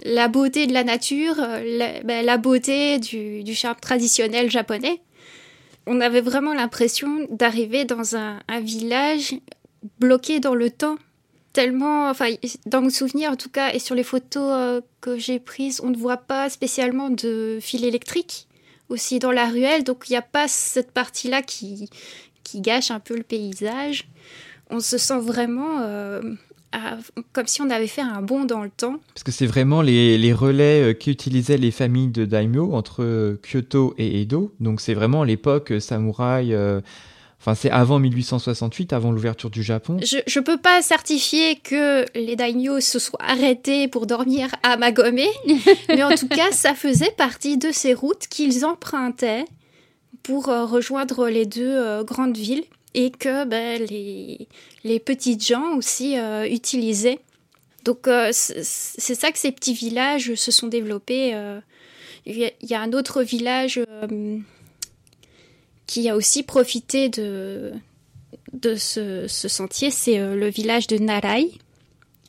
la 0.04 0.28
beauté 0.28 0.68
de 0.68 0.74
la 0.74 0.84
nature, 0.84 1.36
euh, 1.40 1.64
la, 1.66 2.04
bah, 2.04 2.22
la 2.22 2.38
beauté 2.38 3.00
du, 3.00 3.44
du 3.44 3.56
charme 3.56 3.80
traditionnel 3.80 4.52
japonais. 4.52 5.02
On 5.88 6.02
avait 6.02 6.22
vraiment 6.22 6.54
l'impression 6.54 7.26
d'arriver 7.32 7.86
dans 7.86 8.18
un 8.18 8.42
village 8.62 9.36
bloqué 10.00 10.40
dans 10.40 10.56
le 10.56 10.70
temps. 10.70 10.98
Tellement, 11.54 12.10
enfin, 12.10 12.30
dans 12.68 12.82
mon 12.82 12.90
souvenir 12.90 13.32
en 13.32 13.36
tout 13.36 13.50
cas, 13.50 13.74
et 13.74 13.80
sur 13.80 13.96
les 13.96 14.04
photos 14.04 14.52
euh, 14.52 14.82
que 15.02 15.18
j'ai 15.18 15.40
prises, 15.40 15.82
on 15.84 15.90
ne 15.90 15.98
voit 15.98 16.18
pas 16.18 16.50
spécialement 16.50 17.10
de 17.10 17.58
fil 17.60 17.84
électrique 17.86 18.48
aussi 18.90 19.20
dans 19.20 19.32
la 19.32 19.48
ruelle, 19.48 19.84
donc 19.84 20.06
il 20.08 20.14
n'y 20.14 20.18
a 20.18 20.24
pas 20.24 20.48
cette 20.48 20.92
partie-là 20.92 21.42
qui, 21.42 21.90
qui 22.44 22.62
gâche 22.62 22.92
un 22.92 23.00
peu 23.00 23.16
le 23.16 23.24
paysage. 23.24 24.08
On 24.70 24.80
se 24.80 24.98
sent 24.98 25.20
vraiment 25.20 25.80
euh, 25.82 26.22
comme 27.34 27.48
si 27.48 27.62
on 27.62 27.70
avait 27.70 27.88
fait 27.88 28.02
un 28.02 28.22
bond 28.22 28.46
dans 28.46 28.64
le 28.64 28.70
temps. 28.70 29.00
Parce 29.14 29.24
que 29.24 29.32
c'est 29.32 29.48
vraiment 29.48 29.82
les, 29.82 30.34
relais 30.34 30.92
euh, 30.92 30.94
qu'utilisaient 30.94 31.58
les 31.58 31.72
familles 31.72 32.10
de 32.10 32.26
daimyo 32.26 32.74
entre 32.74 33.38
Kyoto 33.42 33.96
et 33.98 34.22
Edo. 34.22 34.54
Donc 34.60 34.82
c'est 34.82 34.94
vraiment 34.94 35.24
l'époque 35.24 35.74
samouraï. 35.80 36.56
Enfin, 37.40 37.56
c'est 37.56 37.72
avant 37.72 38.00
1868, 38.00 38.92
avant 38.92 39.12
l'ouverture 39.12 39.50
du 39.50 39.64
Japon. 39.64 39.98
Je 40.04 40.18
ne 40.18 40.44
peux 40.44 40.58
pas 40.58 40.82
certifier 40.82 41.56
que 41.56 42.04
les 42.14 42.36
daimyos 42.36 42.82
se 42.82 43.00
soient 43.00 43.22
arrêtés 43.22 43.88
pour 43.88 44.06
dormir 44.08 44.50
à 44.62 44.76
Magomé, 44.76 45.28
mais 45.88 46.04
en 46.04 46.14
tout 46.16 46.28
cas, 46.28 46.52
ça 46.52 46.74
faisait 46.76 47.12
partie 47.12 47.58
de 47.58 47.72
ces 47.72 47.94
routes 47.94 48.28
qu'ils 48.28 48.66
empruntaient 48.66 49.46
pour 50.22 50.50
euh, 50.50 50.66
rejoindre 50.66 51.30
les 51.30 51.46
deux 51.46 51.66
euh, 51.74 52.04
grandes 52.04 52.36
villes 52.38 52.66
et 52.94 53.10
que 53.10 53.46
ben, 53.46 53.82
les, 53.90 54.48
les 54.84 55.00
petites 55.00 55.46
gens 55.48 55.76
aussi 55.78 56.18
euh, 56.20 56.46
utilisaient. 56.46 57.20
Donc 57.86 58.10
c'est 58.34 59.16
ça 59.16 59.32
que 59.32 59.38
ces 59.40 59.54
petits 59.54 59.74
villages 59.74 60.36
se 60.36 60.52
sont 60.52 60.68
développés. 60.68 61.34
Il 62.26 62.52
y, 62.62 62.74
a- 62.76 62.82
un 62.82 62.92
autre 62.92 63.24
village 63.24 63.80
qui 65.90 66.08
a 66.08 66.16
aussi 66.16 66.44
profité 66.44 67.10
de, 67.10 67.74
de 68.54 68.76
ce, 68.76 69.26
ce 69.28 69.48
sentier, 69.48 69.90
c'est 69.90 70.20
euh, 70.20 70.36
le 70.36 70.48
village 70.48 70.86
de 70.86 71.00
Narai, 71.00 71.50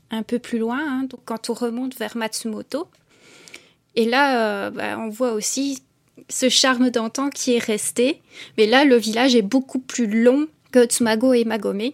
un 0.09 0.23
peu 0.23 0.39
plus 0.39 0.57
loin, 0.57 0.79
hein, 0.79 1.03
donc 1.07 1.19
quand 1.25 1.51
on 1.51 1.53
remonte 1.53 1.95
vers 1.95 2.17
Matsumoto. 2.17 2.87
Et 3.95 4.05
là, 4.05 4.65
euh, 4.65 4.71
bah, 4.71 4.97
on 4.97 5.09
voit 5.09 5.33
aussi 5.33 5.83
ce 6.27 6.49
charme 6.49 6.89
d'antan 6.89 7.29
qui 7.29 7.53
est 7.53 7.63
resté. 7.63 8.19
Mais 8.57 8.65
là, 8.65 8.83
le 8.83 8.95
village 8.95 9.35
est 9.35 9.43
beaucoup 9.43 9.79
plus 9.79 10.07
long 10.07 10.47
que 10.71 10.83
Tsumago 10.83 11.33
et 11.33 11.45
Magomé. 11.45 11.93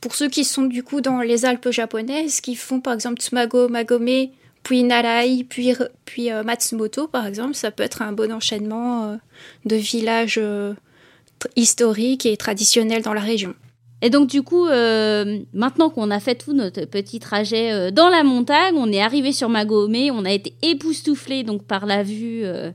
Pour 0.00 0.16
ceux 0.16 0.28
qui 0.28 0.42
sont 0.42 0.64
du 0.64 0.82
coup 0.82 1.00
dans 1.00 1.20
les 1.20 1.44
Alpes 1.44 1.70
japonaises, 1.70 2.40
qui 2.40 2.56
font 2.56 2.80
par 2.80 2.94
exemple 2.94 3.20
Tsumago, 3.20 3.68
Magomé, 3.68 4.32
puis 4.64 4.82
Narai, 4.82 5.46
puis, 5.48 5.72
puis 6.04 6.32
euh, 6.32 6.42
Matsumoto 6.42 7.06
par 7.06 7.26
exemple, 7.26 7.54
ça 7.54 7.70
peut 7.70 7.84
être 7.84 8.02
un 8.02 8.10
bon 8.10 8.32
enchaînement 8.32 9.16
de 9.66 9.76
villages 9.76 10.40
historiques 11.56 12.26
et 12.26 12.36
traditionnels 12.36 13.02
dans 13.02 13.14
la 13.14 13.20
région. 13.20 13.54
Et 14.02 14.10
donc 14.10 14.28
du 14.28 14.42
coup, 14.42 14.66
euh, 14.66 15.38
maintenant 15.54 15.88
qu'on 15.88 16.10
a 16.10 16.20
fait 16.20 16.34
tout 16.34 16.52
notre 16.52 16.84
petit 16.84 17.18
trajet 17.18 17.72
euh, 17.72 17.90
dans 17.90 18.10
la 18.10 18.24
montagne, 18.24 18.74
on 18.76 18.92
est 18.92 19.00
arrivé 19.00 19.32
sur 19.32 19.48
Magomé, 19.48 20.10
on 20.10 20.24
a 20.24 20.32
été 20.32 20.54
époustouflé 20.62 21.44
donc 21.44 21.64
par 21.64 21.86
la 21.86 22.02
vue 22.02 22.42
euh, 22.44 22.72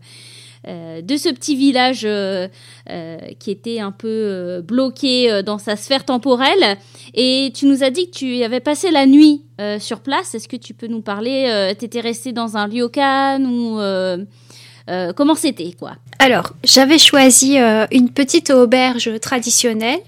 de 0.66 1.18
ce 1.18 1.30
petit 1.30 1.56
village 1.56 2.08
qui 3.40 3.50
était 3.50 3.80
un 3.80 3.92
peu 3.92 4.62
bloqué 4.64 5.42
dans 5.44 5.58
sa 5.58 5.76
sphère 5.76 6.06
temporelle. 6.06 6.78
Et 7.16 7.52
tu 7.56 7.66
nous 7.66 7.84
as 7.84 7.90
dit 7.90 8.12
que 8.12 8.16
tu 8.16 8.44
avais 8.44 8.60
passé 8.60 8.92
la 8.92 9.08
nuit 9.08 9.42
sur 9.80 10.02
place. 10.02 10.36
Est-ce 10.36 10.48
que 10.48 10.58
tu 10.58 10.76
peux 10.76 10.86
nous 10.86 11.02
parler 11.02 11.74
T'étais 11.80 12.02
resté 12.02 12.32
dans 12.32 12.58
un 12.58 12.66
ryokan 12.66 13.44
ou 13.44 13.80
euh, 14.90 15.14
comment 15.14 15.36
c'était 15.36 15.72
quoi? 15.74 15.94
Alors, 16.20 16.54
j'avais 16.64 16.98
choisi 16.98 17.60
euh, 17.60 17.86
une 17.92 18.10
petite 18.10 18.50
auberge 18.50 19.20
traditionnelle. 19.20 20.00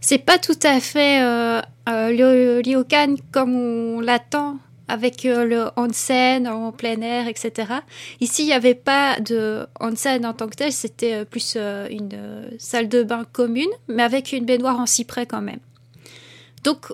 C'est 0.00 0.18
pas 0.18 0.38
tout 0.38 0.58
à 0.62 0.80
fait 0.80 1.22
euh, 1.22 1.60
euh, 1.88 2.10
le 2.10 2.60
ryokan 2.64 3.14
comme 3.30 3.54
on 3.54 4.00
l'attend 4.00 4.56
avec 4.88 5.22
le 5.22 5.68
onsen 5.76 6.46
en 6.48 6.72
plein 6.72 7.00
air, 7.00 7.26
etc. 7.26 7.72
Ici, 8.20 8.42
il 8.42 8.46
n'y 8.46 8.52
avait 8.52 8.74
pas 8.74 9.18
de 9.20 9.66
onsen 9.80 10.26
en 10.26 10.34
tant 10.34 10.48
que 10.48 10.56
tel, 10.56 10.72
c'était 10.72 11.24
plus 11.24 11.56
une 11.56 12.50
salle 12.58 12.88
de 12.88 13.02
bain 13.02 13.24
commune, 13.32 13.70
mais 13.88 14.02
avec 14.02 14.32
une 14.32 14.44
baignoire 14.44 14.78
en 14.80 14.86
cyprès 14.86 15.24
quand 15.24 15.40
même. 15.40 15.60
Donc, 16.62 16.92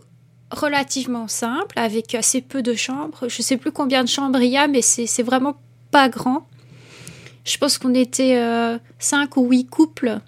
relativement 0.53 1.27
simple, 1.27 1.79
avec 1.79 2.14
assez 2.14 2.41
peu 2.41 2.62
de 2.62 2.75
chambres. 2.75 3.29
Je 3.29 3.43
sais 3.43 3.57
plus 3.57 3.73
combien 3.73 4.05
de 4.05 4.09
chambres 4.09 4.41
il 4.41 4.51
y 4.51 4.57
a, 4.57 4.69
mais 4.69 4.83
c'est 4.83 5.23
vraiment 5.23 5.57
pas 5.91 6.09
grand. 6.09 6.47
Je 7.48 7.56
pense 7.56 7.78
qu'on 7.78 7.94
était 7.94 8.37
euh, 8.37 8.78
cinq 8.98 9.38
ou 9.38 9.48
huit 9.48 9.64
couples 9.64 10.18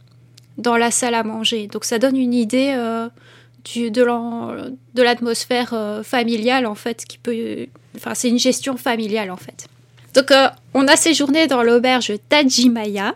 dans 0.56 0.78
la 0.78 0.90
salle 0.90 1.14
à 1.14 1.22
manger. 1.22 1.66
Donc 1.66 1.84
ça 1.84 1.98
donne 1.98 2.16
une 2.16 2.32
idée 2.32 2.72
euh, 2.74 3.08
de 3.66 5.02
l'atmosphère 5.02 5.74
euh, 5.74 6.02
familiale, 6.02 6.64
en 6.64 6.74
fait, 6.74 7.04
qui 7.04 7.18
peut... 7.18 7.66
Enfin, 7.94 8.14
c'est 8.14 8.30
une 8.30 8.38
gestion 8.38 8.78
familiale, 8.78 9.30
en 9.30 9.36
fait. 9.36 9.66
Donc 10.14 10.32
on 10.74 10.88
a 10.88 10.96
séjourné 10.96 11.46
dans 11.46 11.62
l'auberge 11.62 12.12
Tajimaya, 12.30 13.14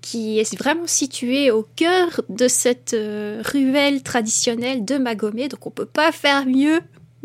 qui 0.00 0.38
est 0.38 0.56
vraiment 0.56 0.86
située 0.86 1.50
au 1.50 1.66
cœur 1.76 2.22
de 2.30 2.48
cette 2.48 2.96
ruelle 3.44 4.02
traditionnelle 4.02 4.86
de 4.86 4.96
Magomé. 4.96 5.48
Donc 5.48 5.66
on 5.66 5.70
peut 5.70 5.86
pas 5.86 6.12
faire 6.12 6.46
mieux 6.46 6.80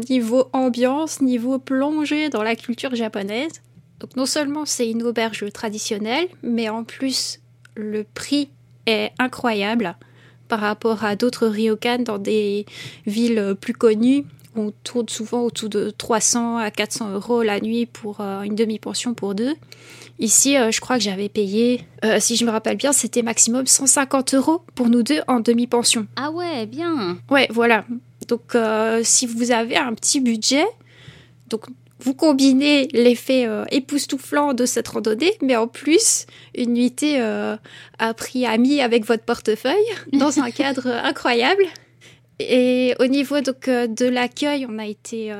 niveau 0.09 0.49
ambiance, 0.51 1.21
niveau 1.21 1.59
plongée 1.59 2.27
dans 2.29 2.43
la 2.43 2.57
culture 2.57 2.93
japonaise. 2.93 3.61
Donc 4.03 4.17
non 4.17 4.25
seulement 4.25 4.65
c'est 4.65 4.91
une 4.91 5.01
auberge 5.01 5.49
traditionnelle, 5.53 6.27
mais 6.43 6.67
en 6.67 6.83
plus 6.83 7.39
le 7.73 8.03
prix 8.03 8.49
est 8.85 9.11
incroyable 9.17 9.95
par 10.49 10.59
rapport 10.59 11.05
à 11.05 11.15
d'autres 11.15 11.47
ryokan 11.47 11.99
dans 11.99 12.17
des 12.17 12.65
villes 13.05 13.55
plus 13.61 13.73
connues. 13.73 14.25
On 14.57 14.71
tourne 14.83 15.07
souvent 15.07 15.43
autour 15.43 15.69
de 15.69 15.89
300 15.89 16.57
à 16.57 16.69
400 16.69 17.11
euros 17.11 17.43
la 17.43 17.61
nuit 17.61 17.85
pour 17.85 18.19
euh, 18.19 18.41
une 18.41 18.55
demi-pension 18.55 19.13
pour 19.13 19.35
deux. 19.35 19.55
Ici, 20.19 20.57
euh, 20.57 20.69
je 20.69 20.81
crois 20.81 20.97
que 20.97 21.03
j'avais 21.03 21.29
payé, 21.29 21.85
euh, 22.03 22.19
si 22.19 22.35
je 22.35 22.45
me 22.45 22.51
rappelle 22.51 22.75
bien, 22.75 22.91
c'était 22.91 23.21
maximum 23.21 23.65
150 23.65 24.33
euros 24.33 24.63
pour 24.75 24.89
nous 24.89 25.01
deux 25.01 25.21
en 25.29 25.39
demi-pension. 25.39 26.07
Ah 26.17 26.29
ouais, 26.29 26.65
bien. 26.65 27.17
Ouais, 27.31 27.47
voilà. 27.51 27.85
Donc, 28.27 28.55
si 29.03 29.27
vous 29.27 29.51
avez 29.51 29.77
un 29.77 29.93
petit 29.93 30.19
budget, 30.19 30.65
donc 31.49 31.65
vous 32.03 32.13
combinez 32.13 32.89
l'effet 32.91 33.47
euh, 33.47 33.63
époustouflant 33.71 34.53
de 34.53 34.65
cette 34.65 34.89
randonnée, 34.89 35.37
mais 35.41 35.55
en 35.55 35.67
plus, 35.67 36.25
une 36.53 36.73
nuitée 36.73 37.21
euh, 37.21 37.55
à 37.97 38.13
prix 38.13 38.45
ami 38.45 38.81
avec 38.81 39.05
votre 39.05 39.23
portefeuille, 39.23 39.85
dans 40.13 40.39
un 40.39 40.51
cadre 40.51 40.87
incroyable. 40.87 41.63
Et 42.39 42.93
au 42.99 43.05
niveau 43.05 43.39
donc, 43.39 43.69
euh, 43.69 43.87
de 43.87 44.05
l'accueil, 44.05 44.67
on 44.69 44.79
a 44.79 44.85
été 44.85 45.33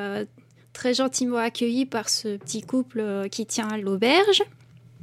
très 0.72 0.94
gentiment 0.94 1.38
accueillis 1.38 1.86
par 1.86 2.08
ce 2.08 2.38
petit 2.38 2.62
couple 2.62 3.28
qui 3.30 3.46
tient 3.46 3.78
l'auberge. 3.78 4.42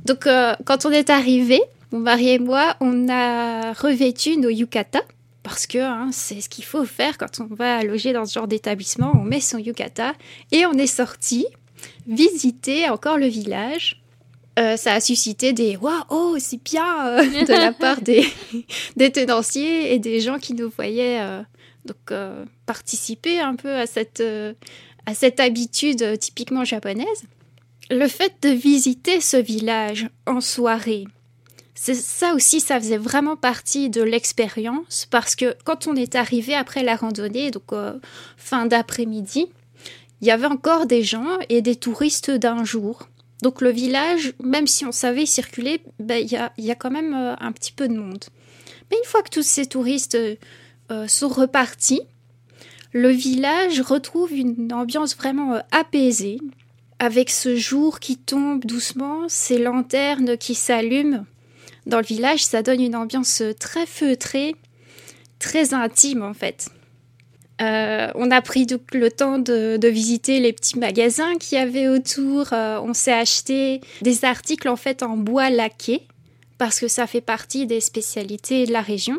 Donc, 0.06 0.26
quand 0.64 0.86
on 0.86 0.90
est 0.90 1.10
arrivé, 1.10 1.60
mon 1.92 2.00
mari 2.00 2.30
et 2.30 2.38
moi, 2.38 2.74
on 2.80 3.08
a 3.10 3.74
revêtu 3.74 4.38
nos 4.38 4.48
yukata 4.48 5.02
parce 5.42 5.66
que 5.66 5.78
hein, 5.78 6.10
c'est 6.12 6.40
ce 6.40 6.48
qu'il 6.48 6.64
faut 6.64 6.84
faire 6.84 7.18
quand 7.18 7.40
on 7.40 7.54
va 7.54 7.82
loger 7.82 8.12
dans 8.12 8.26
ce 8.26 8.34
genre 8.34 8.48
d'établissement. 8.48 9.12
On 9.14 9.24
met 9.24 9.40
son 9.40 9.58
yukata 9.58 10.14
et 10.52 10.66
on 10.66 10.72
est 10.72 10.86
sorti 10.86 11.46
visiter 12.06 12.88
encore 12.88 13.18
le 13.18 13.26
village. 13.26 14.02
Euh, 14.58 14.76
ça 14.76 14.94
a 14.94 15.00
suscité 15.00 15.52
des 15.52 15.76
waouh, 15.76 16.02
oh, 16.10 16.36
c'est 16.38 16.62
bien 16.62 17.06
euh, 17.06 17.22
de 17.22 17.52
la 17.52 17.72
part 17.78 18.02
des, 18.02 18.26
des 18.96 19.10
tenanciers 19.10 19.94
et 19.94 19.98
des 19.98 20.20
gens 20.20 20.38
qui 20.38 20.54
nous 20.54 20.68
voyaient 20.68 21.20
euh, 21.20 21.40
donc 21.86 22.12
participer 22.66 23.40
un 23.40 23.56
peu 23.56 23.74
à 23.74 23.86
cette, 23.86 24.22
à 25.06 25.14
cette 25.14 25.40
habitude 25.40 26.18
typiquement 26.18 26.64
japonaise. 26.64 27.24
Le 27.90 28.06
fait 28.06 28.34
de 28.42 28.50
visiter 28.50 29.20
ce 29.20 29.38
village 29.38 30.08
en 30.26 30.42
soirée, 30.42 31.06
ça 31.82 32.34
aussi, 32.34 32.60
ça 32.60 32.78
faisait 32.78 32.98
vraiment 32.98 33.36
partie 33.36 33.88
de 33.88 34.02
l'expérience 34.02 35.06
parce 35.10 35.34
que 35.34 35.56
quand 35.64 35.86
on 35.86 35.96
est 35.96 36.14
arrivé 36.14 36.54
après 36.54 36.82
la 36.82 36.94
randonnée, 36.94 37.50
donc 37.50 37.72
fin 38.36 38.66
d'après-midi, 38.66 39.48
il 40.20 40.28
y 40.28 40.30
avait 40.30 40.46
encore 40.46 40.86
des 40.86 41.02
gens 41.02 41.38
et 41.48 41.62
des 41.62 41.76
touristes 41.76 42.30
d'un 42.30 42.64
jour. 42.64 43.08
Donc 43.42 43.62
le 43.62 43.70
village, 43.70 44.34
même 44.42 44.66
si 44.66 44.84
on 44.84 44.92
savait 44.92 45.26
circuler, 45.26 45.80
ben, 45.98 46.16
il 46.16 46.30
y, 46.30 46.36
a, 46.36 46.52
y, 46.58 46.70
a, 46.70 46.74
quand 46.74 46.90
même 46.90 47.14
euh, 47.14 47.34
un 47.40 47.52
petit 47.52 47.72
peu 47.72 47.88
de 47.88 47.94
monde. 47.94 48.24
Mais 48.90 48.98
une 48.98 49.08
fois 49.08 49.22
que 49.22 49.30
tous 49.30 49.42
ces 49.42 49.66
touristes 49.66 50.14
euh, 50.90 51.08
sont 51.08 51.28
repartis, 51.28 52.02
le 52.92 53.08
village 53.08 53.80
retrouve 53.80 54.32
une 54.32 54.72
ambiance 54.72 55.16
vraiment 55.16 55.54
euh, 55.54 55.60
apaisée, 55.70 56.38
avec 56.98 57.30
ce 57.30 57.56
jour 57.56 57.98
qui 57.98 58.18
tombe 58.18 58.66
doucement, 58.66 59.26
ces 59.28 59.56
lanternes 59.56 60.36
qui 60.36 60.54
s'allument. 60.54 61.24
Dans 61.90 61.98
le 61.98 62.04
village, 62.04 62.44
ça 62.44 62.62
donne 62.62 62.80
une 62.80 62.94
ambiance 62.94 63.42
très 63.58 63.84
feutrée, 63.84 64.54
très 65.40 65.74
intime 65.74 66.22
en 66.22 66.34
fait. 66.34 66.68
Euh, 67.60 68.08
on 68.14 68.30
a 68.30 68.40
pris 68.42 68.64
le 68.92 69.10
temps 69.10 69.40
de, 69.40 69.88
visiter 69.88 70.38
les 70.38 70.52
petits 70.52 70.78
magasins 70.78 71.34
qu'il 71.34 71.58
y 71.58 71.60
avait 71.60 71.88
autour. 71.88 72.52
Euh, 72.52 72.78
on 72.80 72.94
s'est 72.94 73.12
acheté 73.12 73.80
des 74.02 74.24
articles 74.24 74.68
en 74.68 74.76
fait 74.76 75.02
en 75.02 75.16
bois 75.16 75.50
laqué 75.50 76.02
parce 76.58 76.78
que 76.78 76.86
ça 76.86 77.08
fait 77.08 77.20
partie 77.20 77.66
des 77.66 77.80
spécialités 77.80 78.66
de 78.66 78.72
la 78.72 78.82
région. 78.82 79.18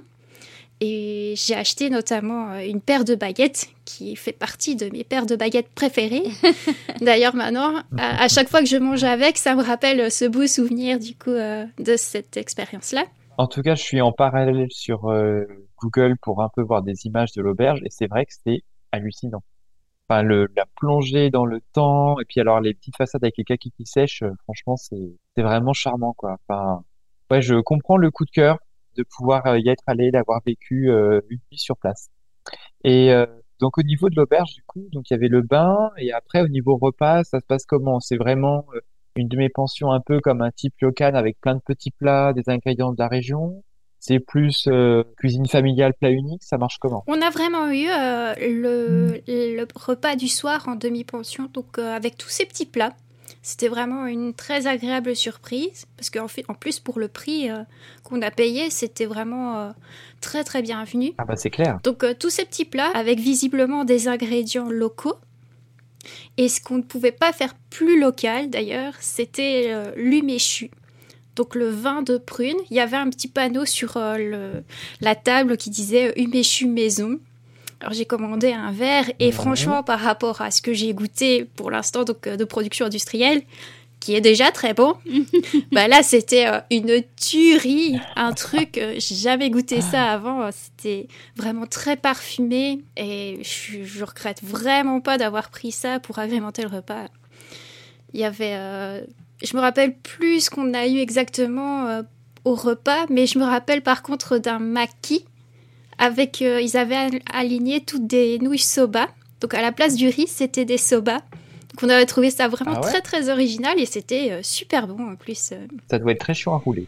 Et 0.81 1.35
j'ai 1.37 1.55
acheté 1.55 1.89
notamment 1.89 2.51
euh, 2.51 2.65
une 2.67 2.81
paire 2.81 3.05
de 3.05 3.15
baguettes 3.15 3.69
qui 3.85 4.15
fait 4.15 4.33
partie 4.33 4.75
de 4.75 4.89
mes 4.89 5.03
paires 5.03 5.25
de 5.25 5.35
baguettes 5.35 5.69
préférées. 5.73 6.23
D'ailleurs, 7.01 7.35
maintenant, 7.35 7.83
à, 7.97 8.27
chaque 8.27 8.49
fois 8.49 8.61
que 8.61 8.67
je 8.67 8.77
mange 8.77 9.03
avec, 9.03 9.37
ça 9.37 9.55
me 9.55 9.61
rappelle 9.61 10.11
ce 10.11 10.25
beau 10.25 10.47
souvenir 10.47 10.97
du 10.97 11.15
coup 11.15 11.29
de 11.31 11.95
cette 11.97 12.35
expérience-là. 12.35 13.03
En 13.37 13.47
tout 13.47 13.61
cas, 13.61 13.75
je 13.75 13.83
suis 13.83 14.01
en 14.01 14.11
parallèle 14.11 14.67
sur 14.71 15.11
Google 15.81 16.15
pour 16.21 16.41
un 16.41 16.49
peu 16.55 16.61
voir 16.61 16.83
des 16.83 17.05
images 17.05 17.31
de 17.33 17.41
l'auberge 17.41 17.79
et 17.83 17.89
c'est 17.89 18.07
vrai 18.07 18.25
que 18.25 18.33
c'est 18.43 18.61
hallucinant. 18.91 19.43
Enfin, 20.07 20.23
le, 20.23 20.47
la 20.55 20.65
plongée 20.75 21.29
dans 21.29 21.45
le 21.45 21.61
temps 21.73 22.19
et 22.19 22.25
puis 22.25 22.41
alors 22.41 22.59
les 22.59 22.73
petites 22.73 22.97
façades 22.97 23.23
avec 23.23 23.37
les 23.37 23.43
kakis 23.43 23.71
qui 23.71 23.85
sèchent, 23.85 24.23
euh, 24.23 24.33
franchement, 24.43 24.75
c'est 24.75 25.15
c'est 25.35 25.41
vraiment 25.41 25.73
charmant 25.73 26.13
quoi. 26.13 26.37
Enfin, 26.47 26.83
ouais, 27.29 27.41
je 27.41 27.55
comprends 27.61 27.97
le 27.97 28.11
coup 28.11 28.25
de 28.25 28.31
cœur 28.31 28.57
de 28.95 29.03
pouvoir 29.03 29.45
euh, 29.47 29.59
y 29.59 29.69
être 29.69 29.83
allé, 29.87 30.11
d'avoir 30.11 30.41
vécu 30.45 30.89
euh, 30.89 31.21
une 31.29 31.39
nuit 31.51 31.57
sur 31.57 31.77
place. 31.77 32.09
Et 32.83 33.11
donc 33.59 33.77
au 33.77 33.83
niveau 33.83 34.09
de 34.09 34.15
l'auberge 34.15 34.53
du 34.55 34.63
coup, 34.63 34.87
donc 34.91 35.11
il 35.11 35.13
y 35.13 35.15
avait 35.15 35.27
le 35.27 35.43
bain 35.43 35.91
et 35.97 36.11
après 36.11 36.41
au 36.41 36.47
niveau 36.47 36.77
repas, 36.77 37.23
ça 37.23 37.39
se 37.39 37.45
passe 37.45 37.67
comment? 37.67 37.99
C'est 37.99 38.17
vraiment 38.17 38.65
une 39.15 39.27
de 39.27 39.37
mes 39.37 39.49
pensions 39.49 39.91
un 39.91 39.99
peu 39.99 40.19
comme 40.19 40.41
un 40.41 40.49
type 40.49 40.73
local 40.81 41.15
avec 41.15 41.39
plein 41.39 41.53
de 41.53 41.61
petits 41.61 41.91
plats, 41.91 42.33
des 42.33 42.49
ingrédients 42.49 42.91
de 42.91 42.97
la 42.97 43.07
région? 43.07 43.63
C'est 44.01 44.19
plus 44.19 44.65
euh, 44.67 45.03
cuisine 45.15 45.45
familiale, 45.45 45.93
plat 45.93 46.09
unique, 46.09 46.43
ça 46.43 46.57
marche 46.57 46.79
comment? 46.79 47.03
On 47.05 47.21
a 47.21 47.29
vraiment 47.29 47.69
eu 47.69 47.85
euh, 47.87 48.33
le, 48.39 49.67
repas 49.75 50.15
du 50.15 50.27
soir 50.27 50.67
en 50.67 50.75
demi-pension, 50.75 51.47
donc 51.53 51.77
euh, 51.77 51.95
avec 51.95 52.17
tous 52.17 52.29
ces 52.29 52.47
petits 52.47 52.65
plats. 52.65 52.95
C'était 53.41 53.67
vraiment 53.67 54.05
une 54.05 54.33
très 54.33 54.67
agréable 54.67 55.15
surprise, 55.15 55.85
parce 55.97 56.09
qu'en 56.09 56.27
fait, 56.27 56.45
en 56.47 56.53
plus, 56.53 56.79
pour 56.79 56.99
le 56.99 57.07
prix 57.07 57.49
qu'on 58.03 58.21
a 58.21 58.31
payé, 58.31 58.69
c'était 58.69 59.05
vraiment 59.05 59.73
très 60.21 60.43
très 60.43 60.61
bienvenu. 60.61 61.13
Ah 61.17 61.25
bah 61.25 61.35
c'est 61.35 61.49
clair. 61.49 61.79
Donc 61.83 62.05
tous 62.19 62.29
ces 62.29 62.45
petits 62.45 62.65
plats, 62.65 62.91
avec 62.93 63.19
visiblement 63.19 63.83
des 63.85 64.07
ingrédients 64.07 64.69
locaux, 64.69 65.17
et 66.37 66.49
ce 66.49 66.61
qu'on 66.61 66.77
ne 66.77 66.83
pouvait 66.83 67.11
pas 67.11 67.31
faire 67.33 67.53
plus 67.69 67.99
local 67.99 68.49
d'ailleurs, 68.49 68.93
c'était 68.99 69.73
l'uméchu 69.95 70.71
donc 71.35 71.55
le 71.55 71.69
vin 71.69 72.01
de 72.01 72.17
prune. 72.17 72.57
Il 72.69 72.77
y 72.77 72.79
avait 72.79 72.97
un 72.97 73.09
petit 73.09 73.27
panneau 73.27 73.65
sur 73.65 73.97
euh, 73.97 74.61
la 74.99 75.15
table 75.15 75.57
qui 75.57 75.69
disait 75.69 76.13
Uméchu 76.17 76.67
maison. 76.67 77.19
Alors 77.81 77.93
j'ai 77.93 78.05
commandé 78.05 78.53
un 78.53 78.71
verre 78.71 79.11
et 79.19 79.31
franchement 79.31 79.83
par 79.83 79.99
rapport 79.99 80.41
à 80.41 80.51
ce 80.51 80.61
que 80.61 80.73
j'ai 80.73 80.93
goûté 80.93 81.45
pour 81.55 81.71
l'instant 81.71 82.03
donc 82.03 82.27
euh, 82.27 82.37
de 82.37 82.45
production 82.45 82.85
industrielle 82.85 83.41
qui 83.99 84.15
est 84.15 84.21
déjà 84.21 84.49
très 84.51 84.73
bon. 84.73 84.95
bah 85.71 85.87
là 85.87 86.01
c'était 86.03 86.47
euh, 86.47 86.59
une 86.71 87.03
tuerie, 87.15 87.99
un 88.15 88.33
truc 88.33 88.79
j'ai 88.97 89.15
jamais 89.15 89.49
goûté 89.49 89.81
ça 89.81 90.11
avant, 90.11 90.49
c'était 90.51 91.07
vraiment 91.35 91.65
très 91.65 91.97
parfumé 91.97 92.81
et 92.97 93.39
je, 93.41 93.83
je 93.83 94.03
regrette 94.03 94.43
vraiment 94.43 95.01
pas 95.01 95.17
d'avoir 95.17 95.49
pris 95.49 95.71
ça 95.71 95.99
pour 95.99 96.19
agrémenter 96.19 96.61
le 96.61 96.69
repas. 96.69 97.07
Il 98.13 98.19
y 98.19 98.23
avait 98.23 99.05
je 99.43 99.55
me 99.55 99.61
rappelle 99.61 99.95
plus 99.95 100.45
ce 100.45 100.49
qu'on 100.49 100.73
a 100.73 100.87
eu 100.87 100.99
exactement 100.99 101.87
euh, 101.87 102.03
au 102.45 102.55
repas, 102.55 103.05
mais 103.09 103.27
je 103.27 103.39
me 103.39 103.43
rappelle 103.43 103.81
par 103.81 104.03
contre 104.03 104.37
d'un 104.37 104.59
maquis 104.59 105.25
avec. 106.01 106.41
Euh, 106.41 106.59
ils 106.59 106.75
avaient 106.75 107.21
aligné 107.31 107.79
toutes 107.79 108.07
des 108.07 108.39
nouilles 108.39 108.57
soba. 108.57 109.07
Donc 109.39 109.53
à 109.53 109.61
la 109.61 109.71
place 109.71 109.95
du 109.95 110.09
riz, 110.09 110.27
c'était 110.27 110.65
des 110.65 110.77
soba. 110.77 111.19
Donc 111.69 111.83
on 111.83 111.89
avait 111.89 112.05
trouvé 112.05 112.31
ça 112.31 112.49
vraiment 112.49 112.75
ah 112.75 112.81
très 112.81 112.99
très 112.99 113.29
original 113.29 113.79
et 113.79 113.85
c'était 113.85 114.31
euh, 114.31 114.39
super 114.43 114.87
bon 114.87 115.11
en 115.11 115.15
plus. 115.15 115.53
Ça 115.89 115.99
doit 115.99 116.11
être 116.11 116.19
très 116.19 116.33
chiant 116.33 116.53
à 116.53 116.57
rouler. 116.57 116.87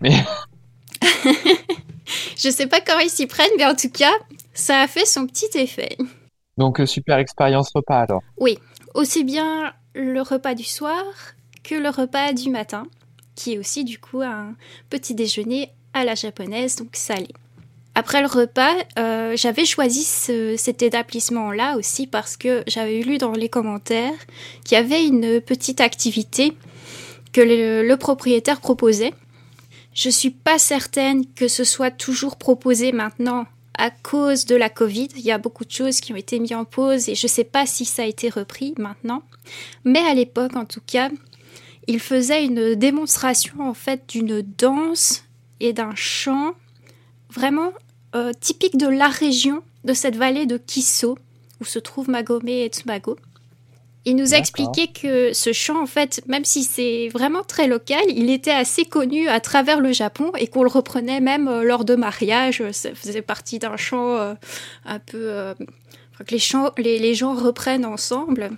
Mais. 0.00 0.24
je 2.36 2.48
sais 2.48 2.66
pas 2.66 2.80
comment 2.80 3.00
ils 3.00 3.10
s'y 3.10 3.26
prennent, 3.26 3.50
mais 3.58 3.66
en 3.66 3.74
tout 3.74 3.90
cas, 3.90 4.12
ça 4.54 4.80
a 4.80 4.86
fait 4.86 5.04
son 5.04 5.26
petit 5.26 5.58
effet. 5.58 5.98
Donc 6.56 6.80
super 6.86 7.18
expérience 7.18 7.70
repas 7.74 8.00
alors. 8.00 8.22
Oui, 8.38 8.58
aussi 8.94 9.24
bien 9.24 9.74
le 9.94 10.22
repas 10.22 10.54
du 10.54 10.64
soir 10.64 11.02
que 11.62 11.74
le 11.74 11.88
repas 11.90 12.32
du 12.32 12.50
matin, 12.50 12.86
qui 13.34 13.54
est 13.54 13.58
aussi 13.58 13.84
du 13.84 13.98
coup 13.98 14.22
un 14.22 14.54
petit 14.90 15.14
déjeuner 15.14 15.70
à 15.94 16.04
la 16.04 16.14
japonaise, 16.14 16.76
donc 16.76 16.90
salé. 16.94 17.28
Après 17.94 18.22
le 18.22 18.26
repas, 18.26 18.74
euh, 18.98 19.36
j'avais 19.36 19.66
choisi 19.66 20.02
cet 20.56 20.82
établissement-là 20.82 21.76
aussi 21.76 22.06
parce 22.06 22.38
que 22.38 22.62
j'avais 22.66 23.02
lu 23.02 23.18
dans 23.18 23.32
les 23.32 23.50
commentaires 23.50 24.14
qu'il 24.64 24.76
y 24.76 24.80
avait 24.80 25.04
une 25.04 25.40
petite 25.42 25.80
activité 25.80 26.54
que 27.32 27.42
le, 27.42 27.94
propriétaire 27.96 28.60
proposait. 28.60 29.12
Je 29.94 30.08
suis 30.08 30.30
pas 30.30 30.58
certaine 30.58 31.26
que 31.34 31.48
ce 31.48 31.64
soit 31.64 31.90
toujours 31.90 32.36
proposé 32.36 32.92
maintenant 32.92 33.44
à 33.76 33.90
cause 33.90 34.46
de 34.46 34.56
la 34.56 34.70
Covid. 34.70 35.08
Il 35.16 35.22
y 35.22 35.30
a 35.30 35.38
beaucoup 35.38 35.66
de 35.66 35.70
choses 35.70 36.00
qui 36.00 36.14
ont 36.14 36.16
été 36.16 36.38
mises 36.38 36.54
en 36.54 36.64
pause 36.64 37.10
et 37.10 37.14
je 37.14 37.26
sais 37.26 37.44
pas 37.44 37.66
si 37.66 37.84
ça 37.84 38.04
a 38.04 38.06
été 38.06 38.30
repris 38.30 38.74
maintenant. 38.78 39.22
Mais 39.84 40.00
à 40.00 40.14
l'époque, 40.14 40.56
en 40.56 40.64
tout 40.64 40.80
cas, 40.86 41.10
il 41.88 42.00
faisait 42.00 42.44
une 42.44 42.74
démonstration 42.74 43.54
en 43.60 43.74
fait 43.74 44.08
d'une 44.08 44.40
danse 44.40 45.24
et 45.60 45.74
d'un 45.74 45.94
chant 45.94 46.54
vraiment 47.32 47.72
euh, 48.14 48.32
typique 48.38 48.76
de 48.76 48.86
la 48.86 49.08
région 49.08 49.62
de 49.84 49.94
cette 49.94 50.16
vallée 50.16 50.46
de 50.46 50.58
Kiso, 50.58 51.18
où 51.60 51.64
se 51.64 51.78
trouvent 51.78 52.10
Magome 52.10 52.46
et 52.46 52.66
Tsumago. 52.66 53.16
Il 54.04 54.16
nous 54.16 54.34
a 54.34 54.36
expliqué 54.36 54.88
que 54.88 55.32
ce 55.32 55.52
chant, 55.52 55.80
en 55.80 55.86
fait, 55.86 56.22
même 56.26 56.44
si 56.44 56.64
c'est 56.64 57.08
vraiment 57.08 57.44
très 57.44 57.68
local, 57.68 58.02
il 58.08 58.30
était 58.30 58.50
assez 58.50 58.84
connu 58.84 59.28
à 59.28 59.38
travers 59.38 59.80
le 59.80 59.92
Japon 59.92 60.32
et 60.36 60.48
qu'on 60.48 60.64
le 60.64 60.68
reprenait 60.68 61.20
même 61.20 61.46
euh, 61.46 61.62
lors 61.62 61.84
de 61.84 61.94
mariages. 61.94 62.62
Ça 62.72 62.94
faisait 62.94 63.22
partie 63.22 63.60
d'un 63.60 63.76
chant 63.76 64.16
euh, 64.16 64.34
un 64.84 64.98
peu... 64.98 65.54
que 66.18 66.30
les, 66.30 66.40
chants, 66.40 66.72
les, 66.78 67.14
gens 67.14 67.34
reprennent 67.34 67.86
ensemble. 67.86 68.50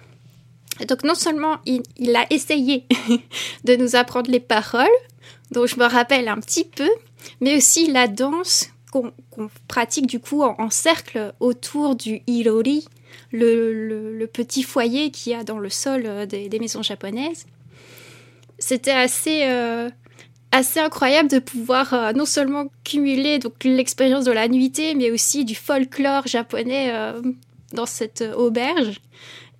donc 0.89 1.05
non 1.05 1.14
seulement 1.14 1.59
il, 1.66 1.83
il 1.99 2.16
a 2.16 2.27
essayé 2.31 2.87
de 3.64 3.77
nous 3.77 3.97
apprendre 3.97 4.31
les 4.31 4.41
paroles, 4.41 4.89
dont 5.51 5.66
je 5.66 5.79
me 5.79 5.85
rappelle 5.85 6.29
un 6.29 6.41
petit 6.41 6.64
peu, 6.64 6.89
mais 7.41 7.57
aussi 7.57 7.91
la 7.91 8.09
danse 8.09 8.70
qu'on 8.91 9.51
pratique 9.66 10.07
du 10.07 10.20
coup 10.20 10.43
en, 10.43 10.70
cercle 10.70 11.35
autour 11.41 11.97
du 11.97 12.22
Irori, 12.27 12.87
le, 13.33 14.27
petit 14.33 14.62
foyer 14.62 15.11
qu'il 15.11 15.33
y 15.33 15.35
a 15.35 15.45
dans 15.45 15.59
le 15.59 15.68
sol 15.68 16.05
euh, 16.07 16.27
des, 16.27 16.59
maisons 16.59 16.83
japonaises. 16.83 17.47
C'était 18.59 18.93
assez, 18.93 19.43
euh, 19.45 19.91
assez 20.53 20.81
incroyable 20.81 21.29
de 21.29 21.39
pouvoir 21.41 21.93
euh, 21.93 22.12
non 22.12 22.25
seulement 22.25 22.66
cumuler 22.85 23.39
l'expérience 23.64 24.25
de 24.25 24.33
la 24.33 24.49
nuitée, 24.49 24.95
mais 24.95 25.11
aussi 25.11 25.45
du 25.45 25.55
folklore 25.55 26.27
japonais 26.27 26.93
dans 27.72 27.87
cette 27.87 28.25
auberge. 28.37 29.01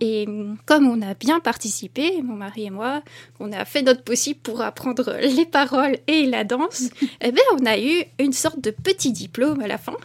Et 0.07 0.27
comme 0.67 0.87
on 0.87 1.01
a 1.01 1.15
bien 1.15 1.41
participé, 1.41 2.21
mon 2.21 2.35
mari 2.35 2.67
et 2.67 2.71
moi, 2.71 3.03
on 3.41 3.51
a 3.53 3.65
fait 3.65 3.81
notre 3.81 4.03
possible 4.03 4.39
pour 4.41 4.61
apprendre 4.61 5.17
les 5.19 5.47
paroles 5.47 5.97
et 6.07 6.27
la 6.27 6.45
danse, 6.45 6.91
eh 7.23 7.33
bien, 7.33 7.43
on 7.59 7.65
a 7.65 7.79
eu 7.79 8.05
une 8.19 8.35
sorte 8.35 8.61
de 8.61 8.71
petit 8.71 9.13
diplôme 9.13 9.63
à 9.63 9.67
la 9.67 9.79
fin. 9.79 9.97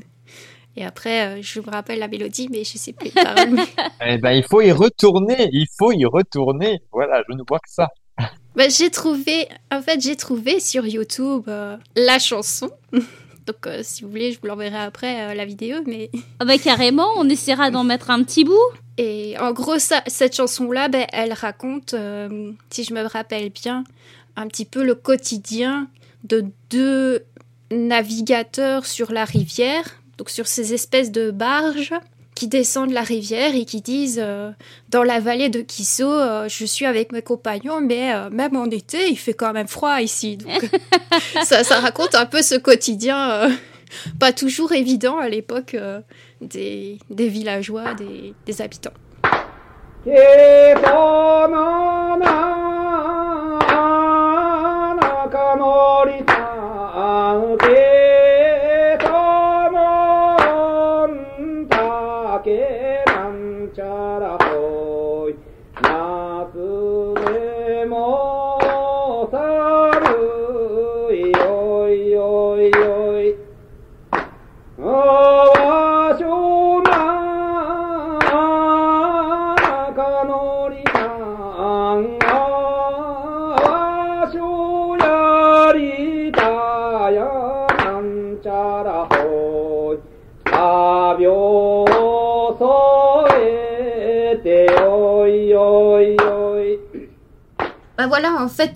Et 0.78 0.84
après, 0.84 1.26
euh, 1.26 1.42
je 1.42 1.62
me 1.62 1.70
rappelle 1.70 2.00
la 2.00 2.08
mélodie, 2.08 2.50
mais 2.52 2.64
je 2.64 2.78
sais 2.78 2.92
plus 2.92 3.06
les 3.06 3.24
paroles. 3.24 3.60
eh 4.06 4.18
ben, 4.18 4.32
il 4.32 4.44
faut 4.44 4.62
y 4.62 4.72
retourner, 4.72 5.48
il 5.52 5.68
faut 5.78 5.94
y 5.94 6.06
retourner. 6.06 6.82
Voilà, 6.92 7.24
je 7.30 7.36
ne 7.36 7.44
vois 7.48 7.60
que 7.60 7.70
ça. 7.70 7.90
Ben, 8.56 8.70
j'ai 8.70 8.90
trouvé, 8.90 9.48
en 9.72 9.82
fait, 9.82 10.02
j'ai 10.02 10.16
trouvé 10.16 10.60
sur 10.60 10.86
YouTube 10.86 11.44
euh, 11.48 11.78
la 11.96 12.20
chanson. 12.20 12.70
Donc, 12.92 13.68
euh, 13.68 13.82
si 13.84 14.04
vous 14.04 14.10
voulez, 14.10 14.32
je 14.32 14.40
vous 14.42 14.48
l'enverrai 14.48 14.80
après 14.80 15.36
la 15.36 15.46
vidéo, 15.46 15.78
mais. 15.86 16.10
Ah 16.40 16.46
bah, 16.46 16.58
carrément, 16.58 17.10
on 17.18 17.30
essaiera 17.30 17.70
d'en 17.70 17.84
mettre 17.84 18.10
un 18.10 18.24
petit 18.24 18.44
bout. 18.44 18.54
Et 18.98 19.36
en 19.40 19.52
gros, 19.52 19.78
ça, 19.78 20.02
cette 20.08 20.36
chanson-là, 20.36 20.90
ben, 20.90 21.06
elle 21.14 21.34
raconte, 21.34 21.96
si 22.70 22.84
je 22.84 22.94
me 22.94 23.04
rappelle 23.04 23.50
bien, 23.50 23.84
un 24.36 24.48
petit 24.48 24.66
peu 24.66 24.84
le 24.84 24.96
quotidien 24.96 25.88
de 26.28 26.46
deux 26.70 27.24
navigateurs 27.72 28.86
sur 28.86 29.12
la 29.12 29.26
rivière, 29.26 29.84
donc 30.18 30.30
sur 30.30 30.48
ces 30.48 30.74
espèces 30.74 31.12
de 31.12 31.32
barges 31.32 31.94
qui 32.36 32.48
descendent 32.48 32.92
la 32.92 33.02
rivière 33.02 33.56
et 33.56 33.64
qui 33.64 33.82
disent 33.82 34.22
euh, 34.22 34.52
dans 34.90 35.04
la 35.04 35.22
vallée 35.22 35.50
de 35.50 35.62
Kiso, 35.62 36.12
euh, 36.12 36.50
je 36.50 36.66
suis 36.66 36.86
avec 36.86 37.14
mes 37.14 37.22
compagnons, 37.22 37.80
mais 37.80 38.14
euh, 38.14 38.30
même 38.30 38.58
en 38.58 38.66
été, 38.66 39.10
il 39.10 39.18
fait 39.18 39.34
quand 39.34 39.54
même 39.54 39.70
froid 39.70 40.02
ici. 40.02 40.38
ça, 41.44 41.80
raconte 41.80 42.14
un 42.14 42.26
peu 42.26 42.42
ce 42.42 42.56
quotidien 42.56 43.50
pas 44.20 44.34
toujours 44.34 44.74
évident 44.74 45.18
à 45.18 45.30
l'époque 45.30 45.78
des, 46.42 47.00
villageois, 47.10 47.94
des, 47.94 48.34
des 48.46 48.62
habitants. 48.62 48.92
Bah 55.36 55.56
voilà, 55.58 56.16
en 57.36 57.58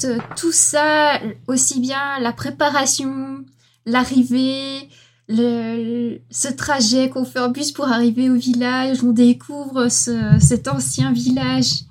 euh, 0.05 0.17
tout 0.35 0.51
ça, 0.51 1.19
aussi 1.47 1.79
bien 1.79 2.19
la 2.19 2.33
préparation, 2.33 3.43
l'arrivée, 3.85 4.89
le, 5.27 6.19
ce 6.31 6.47
trajet 6.47 7.09
qu'on 7.09 7.25
fait 7.25 7.39
en 7.39 7.49
bus 7.49 7.71
pour 7.71 7.87
arriver 7.87 8.29
au 8.29 8.35
village, 8.35 9.03
on 9.03 9.11
découvre 9.11 9.89
ce, 9.89 10.37
cet 10.39 10.67
ancien 10.67 11.11
village 11.11 11.83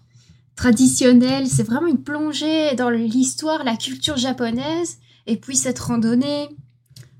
traditionnel. 0.56 1.46
C'est 1.46 1.62
vraiment 1.62 1.86
une 1.86 2.02
plongée 2.02 2.74
dans 2.74 2.90
l'histoire, 2.90 3.64
la 3.64 3.76
culture 3.76 4.16
japonaise. 4.16 4.98
Et 5.26 5.36
puis 5.36 5.56
cette 5.56 5.78
randonnée, 5.78 6.48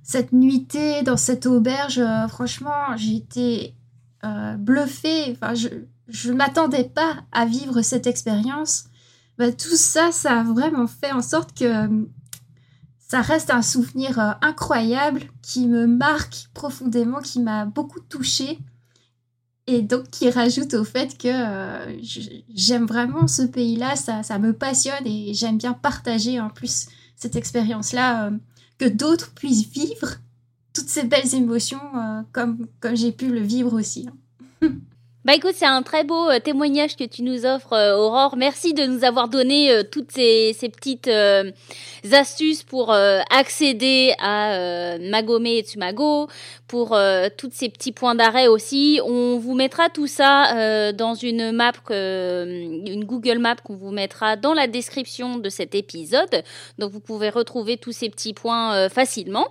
cette 0.03 0.33
nuitée 0.33 1.03
dans 1.03 1.17
cette 1.17 1.47
auberge, 1.47 1.99
euh, 1.99 2.27
franchement, 2.27 2.97
j'ai 2.97 3.17
été 3.17 3.75
euh, 4.25 4.55
bluffée. 4.55 5.33
Enfin, 5.33 5.55
je 5.55 6.31
ne 6.31 6.37
m'attendais 6.37 6.85
pas 6.85 7.19
à 7.33 7.45
vivre 7.47 7.83
cette 7.83 8.07
expérience. 8.07 8.87
Bah, 9.39 9.53
tout 9.53 9.77
ça, 9.77 10.11
ça 10.11 10.41
a 10.41 10.43
vraiment 10.43 10.89
fait 10.89 11.13
en 11.13 11.23
sorte 11.23 11.57
que 11.57 11.65
euh, 11.65 12.05
ça 12.99 13.21
reste 13.21 13.51
un 13.51 13.63
souvenir 13.63 14.19
euh, 14.19 14.33
incroyable 14.43 15.23
qui 15.43 15.69
me 15.69 15.87
marque 15.87 16.49
profondément, 16.55 17.21
qui 17.21 17.39
m'a 17.41 17.65
beaucoup 17.65 18.01
touchée 18.01 18.59
et 19.69 19.83
donc 19.83 20.11
qui 20.11 20.29
rajoute 20.29 20.75
au 20.75 20.83
fait 20.83 21.17
que 21.17 21.29
euh, 21.29 22.01
j'aime 22.53 22.87
vraiment 22.87 23.29
ce 23.29 23.43
pays-là, 23.43 23.95
ça, 23.95 24.39
me 24.39 24.53
passionne 24.53 25.07
et 25.07 25.35
j'aime 25.35 25.59
bien 25.59 25.73
partager 25.73 26.41
en 26.41 26.51
plus 26.51 26.89
cette 27.15 27.37
expérience-là, 27.37 28.33
que 28.79 28.87
d'autres 28.87 29.33
puissent 29.35 29.69
vivre 29.69 30.17
toutes 30.73 30.89
ces 30.89 31.03
belles 31.05 31.35
émotions 31.35 31.81
comme, 32.33 32.67
comme 32.81 32.97
j'ai 32.97 33.13
pu 33.13 33.29
le 33.29 33.41
vivre 33.41 33.75
aussi. 33.75 34.09
Hein. 34.63 34.69
Bah 35.29 35.35
écoute, 35.35 35.53
c'est 35.57 35.67
un 35.67 35.83
très 35.83 36.05
beau 36.05 36.31
euh, 36.31 36.41
témoignage 36.41 36.97
que 36.97 37.05
tu 37.05 37.23
nous 37.23 37.45
offres, 37.45 37.75
euh, 37.75 37.99
Aurore. 37.99 38.39
Merci 38.39 38.73
de 38.73 38.87
nous 38.87 39.05
avoir 39.05 39.29
donné 39.29 39.71
euh, 39.71 39.83
toutes 39.83 40.11
ces, 40.11 40.55
petites 40.75 41.11
astuces 42.11 42.63
pour 42.63 42.91
accéder 42.91 44.15
à 44.21 44.97
Magome 44.99 45.45
et 45.45 45.61
Tsumago, 45.61 46.29
pour 46.67 46.99
tous 47.37 47.51
ces 47.53 47.69
petits 47.69 47.93
points 47.93 48.15
d'arrêt 48.15 48.47
aussi. 48.47 49.01
On 49.05 49.39
vous 49.39 49.55
mettra 49.55 49.91
tout 49.91 50.07
ça 50.07 50.93
dans 50.93 51.15
une 51.15 51.53
map, 51.53 51.73
une 51.91 53.05
Google 53.05 53.39
Map 53.39 53.57
qu'on 53.57 53.77
vous 53.77 53.91
mettra 53.91 54.37
dans 54.37 54.55
la 54.55 54.67
description 54.67 55.37
de 55.37 55.49
cet 55.51 55.75
épisode. 55.75 56.43
Donc 56.79 56.93
vous 56.93 57.01
pouvez 57.01 57.29
retrouver 57.29 57.77
tous 57.77 57.93
ces 57.93 58.09
petits 58.09 58.33
points 58.33 58.89
facilement. 58.89 59.49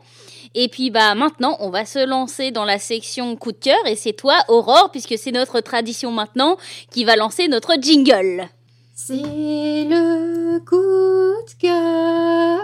Et 0.56 0.68
puis 0.68 0.90
bah 0.90 1.14
maintenant, 1.16 1.58
on 1.60 1.70
va 1.70 1.86
se 1.86 2.06
lancer 2.06 2.52
dans 2.52 2.66
la 2.66 2.80
section 2.80 3.36
coup 3.36 3.52
de 3.52 3.58
cœur 3.58 3.78
et 3.86 3.96
c'est 3.96 4.14
toi 4.14 4.36
Aurore 4.48 4.90
puisque 4.92 5.18
c'est 5.18 5.32
notre 5.32 5.62
tradition 5.62 6.12
maintenant 6.12 6.58
qui 6.92 7.06
va 7.06 7.16
lancer 7.16 7.48
notre 7.48 7.76
jingle. 7.82 8.48
C'est 8.96 9.16
le 9.16 10.60
coup 10.60 10.76
de 10.76 11.54
cœur. 11.60 12.62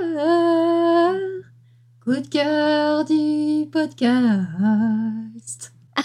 Coup 2.04 2.20
de 2.20 2.28
cœur 2.28 3.06
du 3.06 3.70
podcast. 3.72 5.72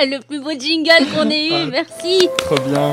le 0.00 0.18
plus 0.26 0.40
beau 0.40 0.50
jingle 0.58 1.06
qu'on 1.14 1.30
ait 1.30 1.48
eu, 1.48 1.70
merci. 1.70 2.28
Trop 2.38 2.56
bien. 2.66 2.90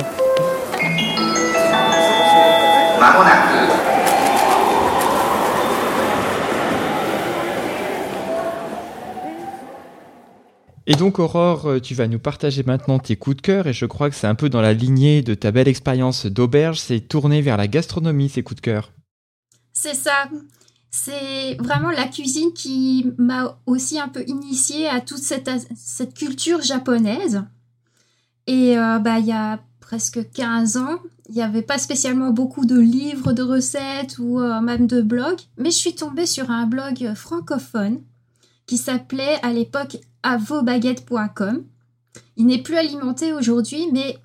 Et 10.86 10.96
donc 10.96 11.20
Aurore, 11.20 11.68
euh, 11.68 11.80
tu 11.80 11.96
vas 11.96 12.08
nous 12.08 12.20
partager 12.20 12.64
maintenant 12.64 13.00
tes 13.00 13.16
coups 13.16 13.38
de 13.38 13.42
cœur 13.42 13.68
et 13.68 13.74
je 13.74 13.86
crois 13.86 14.10
que 14.10 14.16
c'est 14.16 14.28
un 14.28 14.36
peu 14.36 14.50
dans 14.50 14.62
la 14.62 14.74
lignée 14.74 15.22
de 15.22 15.34
ta 15.34 15.52
belle 15.52 15.70
expérience 15.70 16.26
d'auberge, 16.26 16.80
c'est 16.80 17.00
tourner 17.00 17.42
vers 17.42 17.56
la 17.56 17.68
gastronomie 17.68 18.28
ces 18.28 18.44
coups 18.44 18.58
de 18.58 18.66
cœur. 18.66 18.92
C'est 19.72 19.96
ça. 19.96 20.30
C'est 20.92 21.56
vraiment 21.56 21.90
la 21.90 22.08
cuisine 22.08 22.54
qui 22.54 23.12
m'a 23.18 23.58
aussi 23.66 23.98
un 24.00 24.10
peu 24.10 24.24
initiée 24.28 24.88
à 24.88 25.00
toute 25.00 25.20
cette, 25.20 25.50
cette 25.76 26.14
culture 26.14 26.62
japonaise. 26.62 27.44
Et 28.46 28.78
euh, 28.78 29.00
bah, 29.00 29.20
il 29.20 29.26
y 29.26 29.32
a 29.32 29.60
presque 29.80 30.32
15 30.34 30.78
ans, 30.78 31.00
il 31.30 31.36
n'y 31.36 31.42
avait 31.42 31.62
pas 31.62 31.78
spécialement 31.78 32.32
beaucoup 32.32 32.66
de 32.66 32.78
livres 32.78 33.32
de 33.32 33.42
recettes 33.42 34.18
ou 34.20 34.40
euh, 34.40 34.60
même 34.60 34.86
de 34.86 35.02
blogs, 35.02 35.40
mais 35.58 35.72
je 35.72 35.78
suis 35.78 35.96
tombée 35.96 36.26
sur 36.26 36.52
un 36.52 36.68
blog 36.68 37.14
francophone 37.16 38.02
qui 38.66 38.78
s'appelait 38.78 39.40
à 39.42 39.52
l'époque 39.52 39.98
avobaguettes.com. 40.24 41.64
Il 42.38 42.46
n'est 42.46 42.62
plus 42.64 42.76
alimenté 42.76 43.34
aujourd'hui, 43.34 43.88
mais 43.92 44.18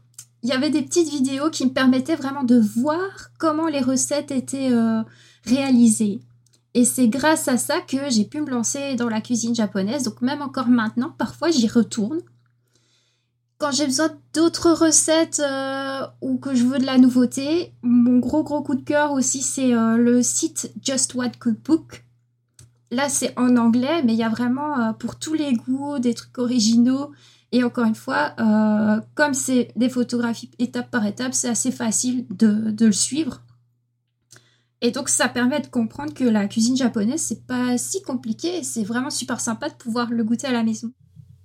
il 0.42 0.48
y 0.48 0.52
avait 0.52 0.70
des 0.70 0.82
petites 0.82 1.10
vidéos 1.10 1.50
qui 1.50 1.66
me 1.66 1.72
permettaient 1.72 2.16
vraiment 2.16 2.44
de 2.44 2.58
voir 2.58 3.30
comment 3.38 3.66
les 3.66 3.80
recettes 3.80 4.30
étaient 4.30 4.72
euh, 4.72 5.02
réalisées. 5.44 6.20
Et 6.74 6.84
c'est 6.84 7.08
grâce 7.08 7.48
à 7.48 7.56
ça 7.56 7.80
que 7.80 8.08
j'ai 8.08 8.24
pu 8.24 8.40
me 8.40 8.50
lancer 8.50 8.94
dans 8.94 9.08
la 9.08 9.20
cuisine 9.20 9.54
japonaise. 9.54 10.04
Donc 10.04 10.22
même 10.22 10.42
encore 10.42 10.68
maintenant, 10.68 11.12
parfois 11.16 11.50
j'y 11.50 11.66
retourne. 11.66 12.20
Quand 13.58 13.72
j'ai 13.72 13.86
besoin 13.86 14.10
d'autres 14.34 14.70
recettes 14.70 15.42
euh, 15.44 16.06
ou 16.20 16.38
que 16.38 16.54
je 16.54 16.64
veux 16.64 16.78
de 16.78 16.86
la 16.86 16.98
nouveauté, 16.98 17.72
mon 17.82 18.20
gros 18.20 18.44
gros 18.44 18.62
coup 18.62 18.76
de 18.76 18.84
cœur 18.84 19.10
aussi 19.12 19.42
c'est 19.42 19.74
euh, 19.74 19.96
le 19.96 20.22
site 20.22 20.70
Just 20.80 21.14
What 21.14 21.32
Cookbook 21.40 22.04
là, 22.90 23.08
c'est 23.08 23.38
en 23.38 23.56
anglais, 23.56 24.02
mais 24.04 24.12
il 24.12 24.18
y 24.18 24.22
a 24.22 24.28
vraiment 24.28 24.78
euh, 24.78 24.92
pour 24.92 25.18
tous 25.18 25.34
les 25.34 25.54
goûts 25.54 25.98
des 25.98 26.14
trucs 26.14 26.38
originaux. 26.38 27.12
Et 27.52 27.64
encore 27.64 27.86
une 27.86 27.94
fois, 27.94 28.34
euh, 28.38 29.00
comme 29.14 29.34
c'est 29.34 29.68
des 29.76 29.88
photographies 29.88 30.50
étape 30.58 30.90
par 30.90 31.06
étape, 31.06 31.32
c'est 31.32 31.48
assez 31.48 31.70
facile 31.70 32.26
de, 32.30 32.74
le 32.78 32.92
suivre. 32.92 33.42
Et 34.80 34.90
donc, 34.90 35.08
ça 35.08 35.28
permet 35.28 35.60
de 35.60 35.66
comprendre 35.66 36.12
que 36.12 36.24
la 36.24 36.46
cuisine 36.46 36.76
japonaise, 36.76 37.22
c'est 37.22 37.46
pas 37.46 37.78
si 37.78 38.02
compliqué. 38.02 38.62
C'est 38.62 38.84
vraiment 38.84 39.10
super 39.10 39.40
sympa 39.40 39.70
de 39.70 39.74
pouvoir 39.74 40.10
le 40.10 40.22
goûter 40.22 40.46
à 40.46 40.52
la 40.52 40.62
maison. 40.62 40.92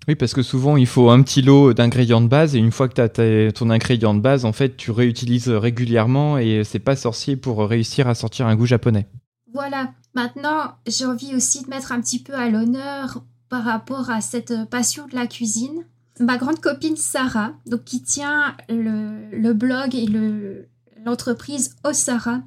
Oui, 0.07 0.15
parce 0.15 0.33
que 0.33 0.41
souvent, 0.41 0.75
il 0.75 0.85
faut 0.85 1.09
un 1.09 1.23
petit 1.23 1.41
lot 1.41 1.73
d'ingrédients 1.73 2.21
de 2.21 2.27
base. 2.27 2.55
Et 2.55 2.59
une 2.59 2.71
fois 2.71 2.89
que 2.89 2.95
tu 2.95 3.01
as 3.01 3.51
ton 3.53 3.69
ingrédient 3.69 4.13
de 4.13 4.19
base, 4.19 4.43
en 4.43 4.51
fait, 4.51 4.75
tu 4.75 4.91
réutilises 4.91 5.47
régulièrement. 5.49 6.37
Et 6.37 6.63
c'est 6.65 6.79
pas 6.79 6.97
sorcier 6.97 7.37
pour 7.37 7.65
réussir 7.65 8.07
à 8.09 8.13
sortir 8.13 8.45
un 8.45 8.55
goût 8.55 8.65
japonais. 8.65 9.07
Voilà. 9.54 9.93
Maintenant, 10.16 10.76
j'ai 10.88 11.06
envie 11.06 11.36
aussi 11.36 11.64
de 11.64 11.70
mettre 11.70 11.91
un 11.91 12.01
petit 12.01 12.20
peu 12.20 12.34
à 12.34 12.49
l'honneur 12.49 13.24
par 13.49 13.64
rapport 13.64 14.10
à 14.10 14.20
cette 14.20 14.70
passion 14.70 15.08
de 15.08 15.16
la 15.16 15.28
cuisine. 15.28 15.86
Ma 16.20 16.38
grande 16.38 16.60
copine 16.60 16.97
Sarah, 16.97 17.54
donc 17.66 17.84
qui 17.84 18.01
tient 18.01 18.56
le, 18.70 19.54
blog 19.54 19.95
et 19.95 20.08
l'entreprise 21.06 21.76
Osara, 21.84 22.41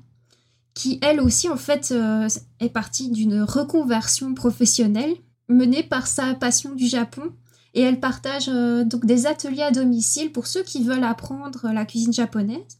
qui 0.74 0.98
elle 1.02 1.20
aussi 1.20 1.48
en 1.48 1.56
fait 1.56 1.90
euh, 1.92 2.28
est 2.60 2.68
partie 2.68 3.10
d'une 3.10 3.42
reconversion 3.42 4.34
professionnelle 4.34 5.14
menée 5.48 5.82
par 5.82 6.06
sa 6.06 6.34
passion 6.34 6.74
du 6.74 6.86
Japon 6.86 7.32
et 7.74 7.80
elle 7.80 8.00
partage 8.00 8.48
euh, 8.48 8.84
donc 8.84 9.06
des 9.06 9.26
ateliers 9.26 9.62
à 9.62 9.70
domicile 9.70 10.32
pour 10.32 10.46
ceux 10.46 10.62
qui 10.62 10.82
veulent 10.82 11.04
apprendre 11.04 11.70
la 11.72 11.84
cuisine 11.84 12.12
japonaise. 12.12 12.78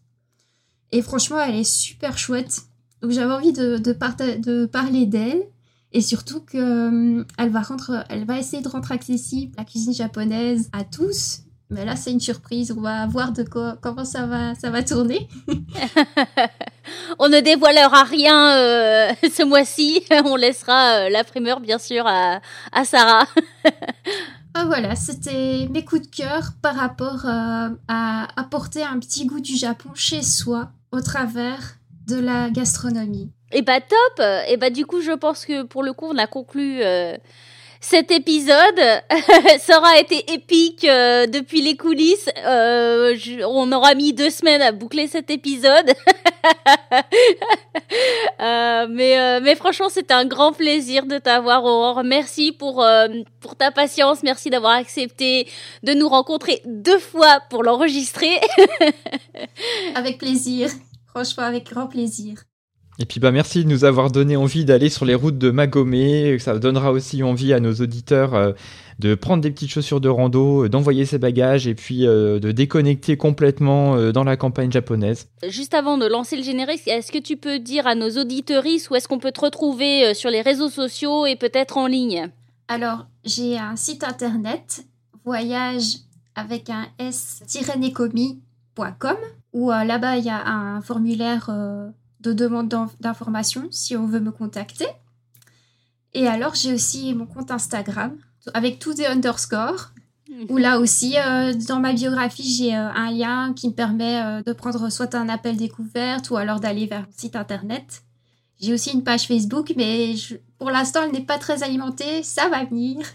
Et 0.93 1.03
franchement, 1.03 1.41
elle 1.41 1.57
est 1.57 1.65
super 1.65 2.19
chouette. 2.19 2.63
Donc 3.03 3.11
j'avais 3.11 3.33
envie 3.33 3.53
de, 3.53 3.77
de, 3.79 4.67
parler 4.67 5.07
d'elle 5.07 5.43
et 5.93 6.01
surtout 6.01 6.41
qu'elle 6.41 6.61
euh, 6.61 7.25
va, 7.39 7.63
elle 8.09 8.25
va 8.25 8.39
essayer 8.39 8.63
de 8.63 8.69
rendre 8.69 8.91
accessible 8.91 9.55
la 9.57 9.65
cuisine 9.65 9.95
japonaise 9.95 10.69
à 10.73 10.85
tous. 10.85 11.43
Mais 11.69 11.85
là, 11.85 11.97
c'est 11.97 12.13
une 12.13 12.21
surprise. 12.21 12.73
On 12.77 12.81
va 12.81 13.07
voir 13.07 13.33
de 13.33 13.43
quoi, 13.43 13.77
comment 13.81 14.05
ça 14.05 14.27
va, 14.27 14.55
ça 14.55 14.71
va 14.71 14.85
tourner. 14.85 15.29
On 17.19 17.29
ne 17.29 17.41
dévoilera 17.41 18.05
rien 18.05 18.57
euh, 18.57 19.13
ce 19.23 19.43
mois-ci. 19.43 20.05
On 20.25 20.37
laissera 20.37 21.07
euh, 21.07 21.09
la 21.11 21.25
primeur, 21.25 21.61
bien 21.61 21.79
sûr, 21.79 22.07
à, 22.07 22.41
à 22.73 22.85
Sarah. 22.85 23.27
ah, 24.55 24.65
voilà, 24.65 24.95
c'était 24.95 25.69
mes 25.71 25.85
coups 25.85 26.03
de 26.03 26.17
cœur 26.17 26.53
par 26.63 26.77
rapport 26.77 27.27
à 27.27 28.29
apporter 28.41 28.85
un 28.85 29.01
petit 29.01 29.27
goût 29.27 29.41
du 29.41 29.57
Japon 29.57 29.91
chez 29.95 30.23
soi 30.23 30.71
au 30.93 31.01
travers 31.01 31.79
de 32.07 32.19
la 32.19 32.51
gastronomie. 32.51 33.31
Et 33.53 33.59
eh 33.59 33.63
bah 33.63 33.81
top 33.81 34.21
Et 34.21 34.53
eh 34.53 34.57
bah 34.57 34.71
du 34.71 34.87
coup 34.87 35.01
je 35.01 35.13
pense 35.13 35.47
que 35.47 35.63
pour 35.63 35.85
le 35.85 35.93
coup 35.93 36.07
on 36.07 36.19
a 36.19 36.27
conclu 36.27 36.83
euh, 36.83 37.17
cet 37.81 38.11
épisode. 38.11 38.81
ça 39.61 39.79
aura 39.79 39.99
été 40.01 40.33
épique 40.33 40.85
euh, 40.85 41.27
depuis 41.27 41.63
les 41.63 41.77
coulisses. 41.77 42.29
Euh, 42.45 43.17
on 43.47 43.71
aura 43.71 43.95
mis 43.95 44.13
deux 44.13 44.31
semaines 44.31 44.63
à 44.63 44.73
boucler 44.73 45.07
cet 45.07 45.31
épisode. 45.31 45.93
mais, 48.41 49.41
mais 49.41 49.55
franchement 49.55 49.89
c'était 49.89 50.15
un 50.15 50.25
grand 50.25 50.53
plaisir 50.53 51.07
de 51.07 51.19
t'avoir 51.19 51.65
Aurore. 51.65 52.03
Merci 52.03 52.51
pour, 52.51 52.85
pour 53.39 53.55
ta 53.55 53.71
patience. 53.71 54.25
Merci 54.25 54.51
d'avoir 54.51 54.73
accepté 54.73 55.47
de 55.85 55.95
nous 55.95 56.09
rencontrer 56.09 56.63
deux 56.65 56.99
fois 56.99 57.41
pour 57.49 57.63
l'enregistrer. 57.63 58.41
Avec 59.95 60.19
plaisir. 60.19 60.69
Franchement, 61.17 61.45
avec 61.45 61.71
grand 61.71 61.87
plaisir. 61.87 62.43
Et 62.99 63.07
puis 63.07 63.21
bah 63.21 63.31
merci 63.31 63.65
de 63.65 63.71
nous 63.71 63.87
avoir 63.87 64.11
donné 64.11 64.37
envie 64.37 64.67
d'aller 64.67 64.91
sur 64.91 65.07
les 65.07 65.15
routes 65.15 65.39
de 65.39 65.51
Magomé. 65.51 66.39
Ça 66.39 66.59
donnera 66.59 66.93
aussi 66.93 67.23
envie 67.23 67.55
à 67.55 67.61
nos 67.61 67.73
auditeurs 67.73 68.35
euh, 68.35 68.53
de 68.99 69.15
prendre 69.15 69.43
des 69.43 69.51
petites 69.51 69.71
chaussures 69.71 70.03
de 70.03 70.11
rando, 70.11 70.65
euh, 70.65 70.69
d'envoyer 70.69 71.07
ses 71.07 71.17
bagages 71.17 71.67
et 71.67 71.75
puis 71.75 72.07
euh, 72.07 72.39
de 72.39 72.53
déconnecter 72.53 73.17
complètement 73.17 74.13
dans 74.13 74.25
la 74.25 74.37
campagne 74.37 74.71
japonaise. 74.71 75.31
Juste 75.49 75.73
avant 75.73 75.97
de 75.97 76.05
lancer 76.05 76.37
le 76.37 76.43
générique, 76.43 76.87
est-ce 76.87 77.11
que 77.11 77.17
tu 77.17 77.39
peux 77.39 77.61
dire 77.61 77.87
à 77.87 77.95
nos 77.95 78.11
auditeuristes 78.11 78.91
où 78.91 78.95
est-ce 78.95 79.09
qu'on 79.09 79.19
peut 79.19 79.33
te 79.33 79.41
retrouver 79.41 80.13
sur 80.13 80.29
les 80.29 80.43
réseaux 80.43 80.69
sociaux 80.69 81.25
et 81.25 81.37
peut-être 81.37 81.79
en 81.79 81.87
ligne? 81.87 82.29
Alors, 82.69 83.07
j'ai 83.25 83.57
un 83.57 83.77
site 83.77 84.05
internet 84.05 84.85
voyage 85.25 85.97
avec 86.35 86.69
un 86.69 86.85
s-nekomi.com 86.99 89.17
où 89.57 89.71
là-bas 89.71 90.19
il 90.19 90.25
y 90.25 90.31
a 90.31 90.47
un 90.47 90.81
formulaire 90.83 91.51
de 92.21 92.33
demande 92.33 92.73
d'information 93.01 93.67
si 93.71 93.97
on 93.97 94.07
veut 94.07 94.21
me 94.21 94.31
contacter. 94.31 94.87
Et 96.17 96.27
alors, 96.27 96.55
j'ai 96.55 96.73
aussi 96.73 97.15
mon 97.15 97.27
compte 97.27 97.51
Instagram 97.51 98.17
avec 98.55 98.79
tous 98.79 98.95
des 98.95 99.07
underscores. 99.07 99.93
Mhm. 100.29 100.47
Où 100.49 100.57
là 100.57 100.81
aussi, 100.81 101.17
euh, 101.19 101.53
dans 101.69 101.79
ma 101.79 101.93
biographie, 101.93 102.57
j'ai 102.57 102.75
euh, 102.75 102.91
un 102.91 103.11
lien 103.11 103.53
qui 103.55 103.69
me 103.69 103.73
permet 103.75 104.21
euh, 104.23 104.43
de 104.43 104.53
prendre 104.53 104.91
soit 104.91 105.15
un 105.15 105.29
appel 105.29 105.57
découverte 105.57 106.31
ou 106.31 106.37
alors 106.37 106.59
d'aller 106.59 106.87
vers 106.87 107.03
mon 107.03 107.13
site 107.17 107.37
internet. 107.37 108.03
J'ai 108.61 108.73
aussi 108.73 108.91
une 108.91 109.05
page 109.05 109.29
Facebook, 109.29 109.73
mais 109.77 110.15
pour 110.59 110.71
l'instant, 110.71 111.03
elle 111.05 111.13
n'est 111.13 111.21
pas 111.21 111.39
très 111.39 111.63
alimentée. 111.63 112.23
Ça 112.23 112.49
va 112.49 112.65
venir. 112.65 113.07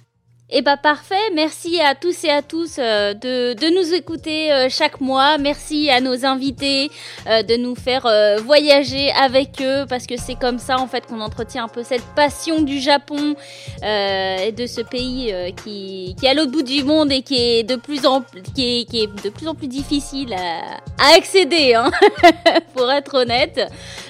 Eh 0.53 0.61
bah 0.61 0.75
parfait, 0.75 1.31
merci 1.33 1.79
à 1.79 1.95
tous 1.95 2.25
et 2.25 2.29
à 2.29 2.41
tous 2.41 2.75
euh, 2.77 3.13
de, 3.13 3.69
nous 3.73 3.93
écouter 3.93 4.51
euh, 4.51 4.67
chaque 4.69 4.99
mois. 4.99 5.37
Merci 5.37 5.89
à 5.89 6.01
nos 6.01 6.25
invités 6.25 6.91
euh, 7.25 7.41
de 7.41 7.55
nous 7.55 7.73
faire 7.73 8.05
voyager 8.43 9.11
avec 9.11 9.61
eux 9.61 9.85
parce 9.87 10.05
que 10.05 10.15
c'est 10.17 10.35
comme 10.35 10.59
ça 10.59 10.77
en 10.77 10.87
fait 10.87 11.05
qu'on 11.05 11.21
entretient 11.21 11.63
un 11.63 11.67
peu 11.69 11.83
cette 11.83 12.03
passion 12.17 12.63
du 12.63 12.81
Japon 12.81 13.35
et 13.81 14.51
de 14.51 14.65
ce 14.65 14.81
pays 14.81 15.33
qui, 15.63 16.15
qui 16.19 16.25
est 16.25 16.29
à 16.29 16.33
l'autre 16.33 16.51
bout 16.51 16.63
du 16.63 16.83
monde 16.83 17.13
et 17.13 17.21
qui 17.21 17.35
est 17.35 17.63
de 17.63 17.75
plus 17.77 18.05
en 18.05 18.21
plus 18.21 19.67
difficile 19.67 20.33
à, 20.33 20.81
à 21.01 21.15
accéder, 21.15 21.75
hein, 21.75 21.89
pour 22.75 22.91
être 22.91 23.15
honnête. 23.15 23.61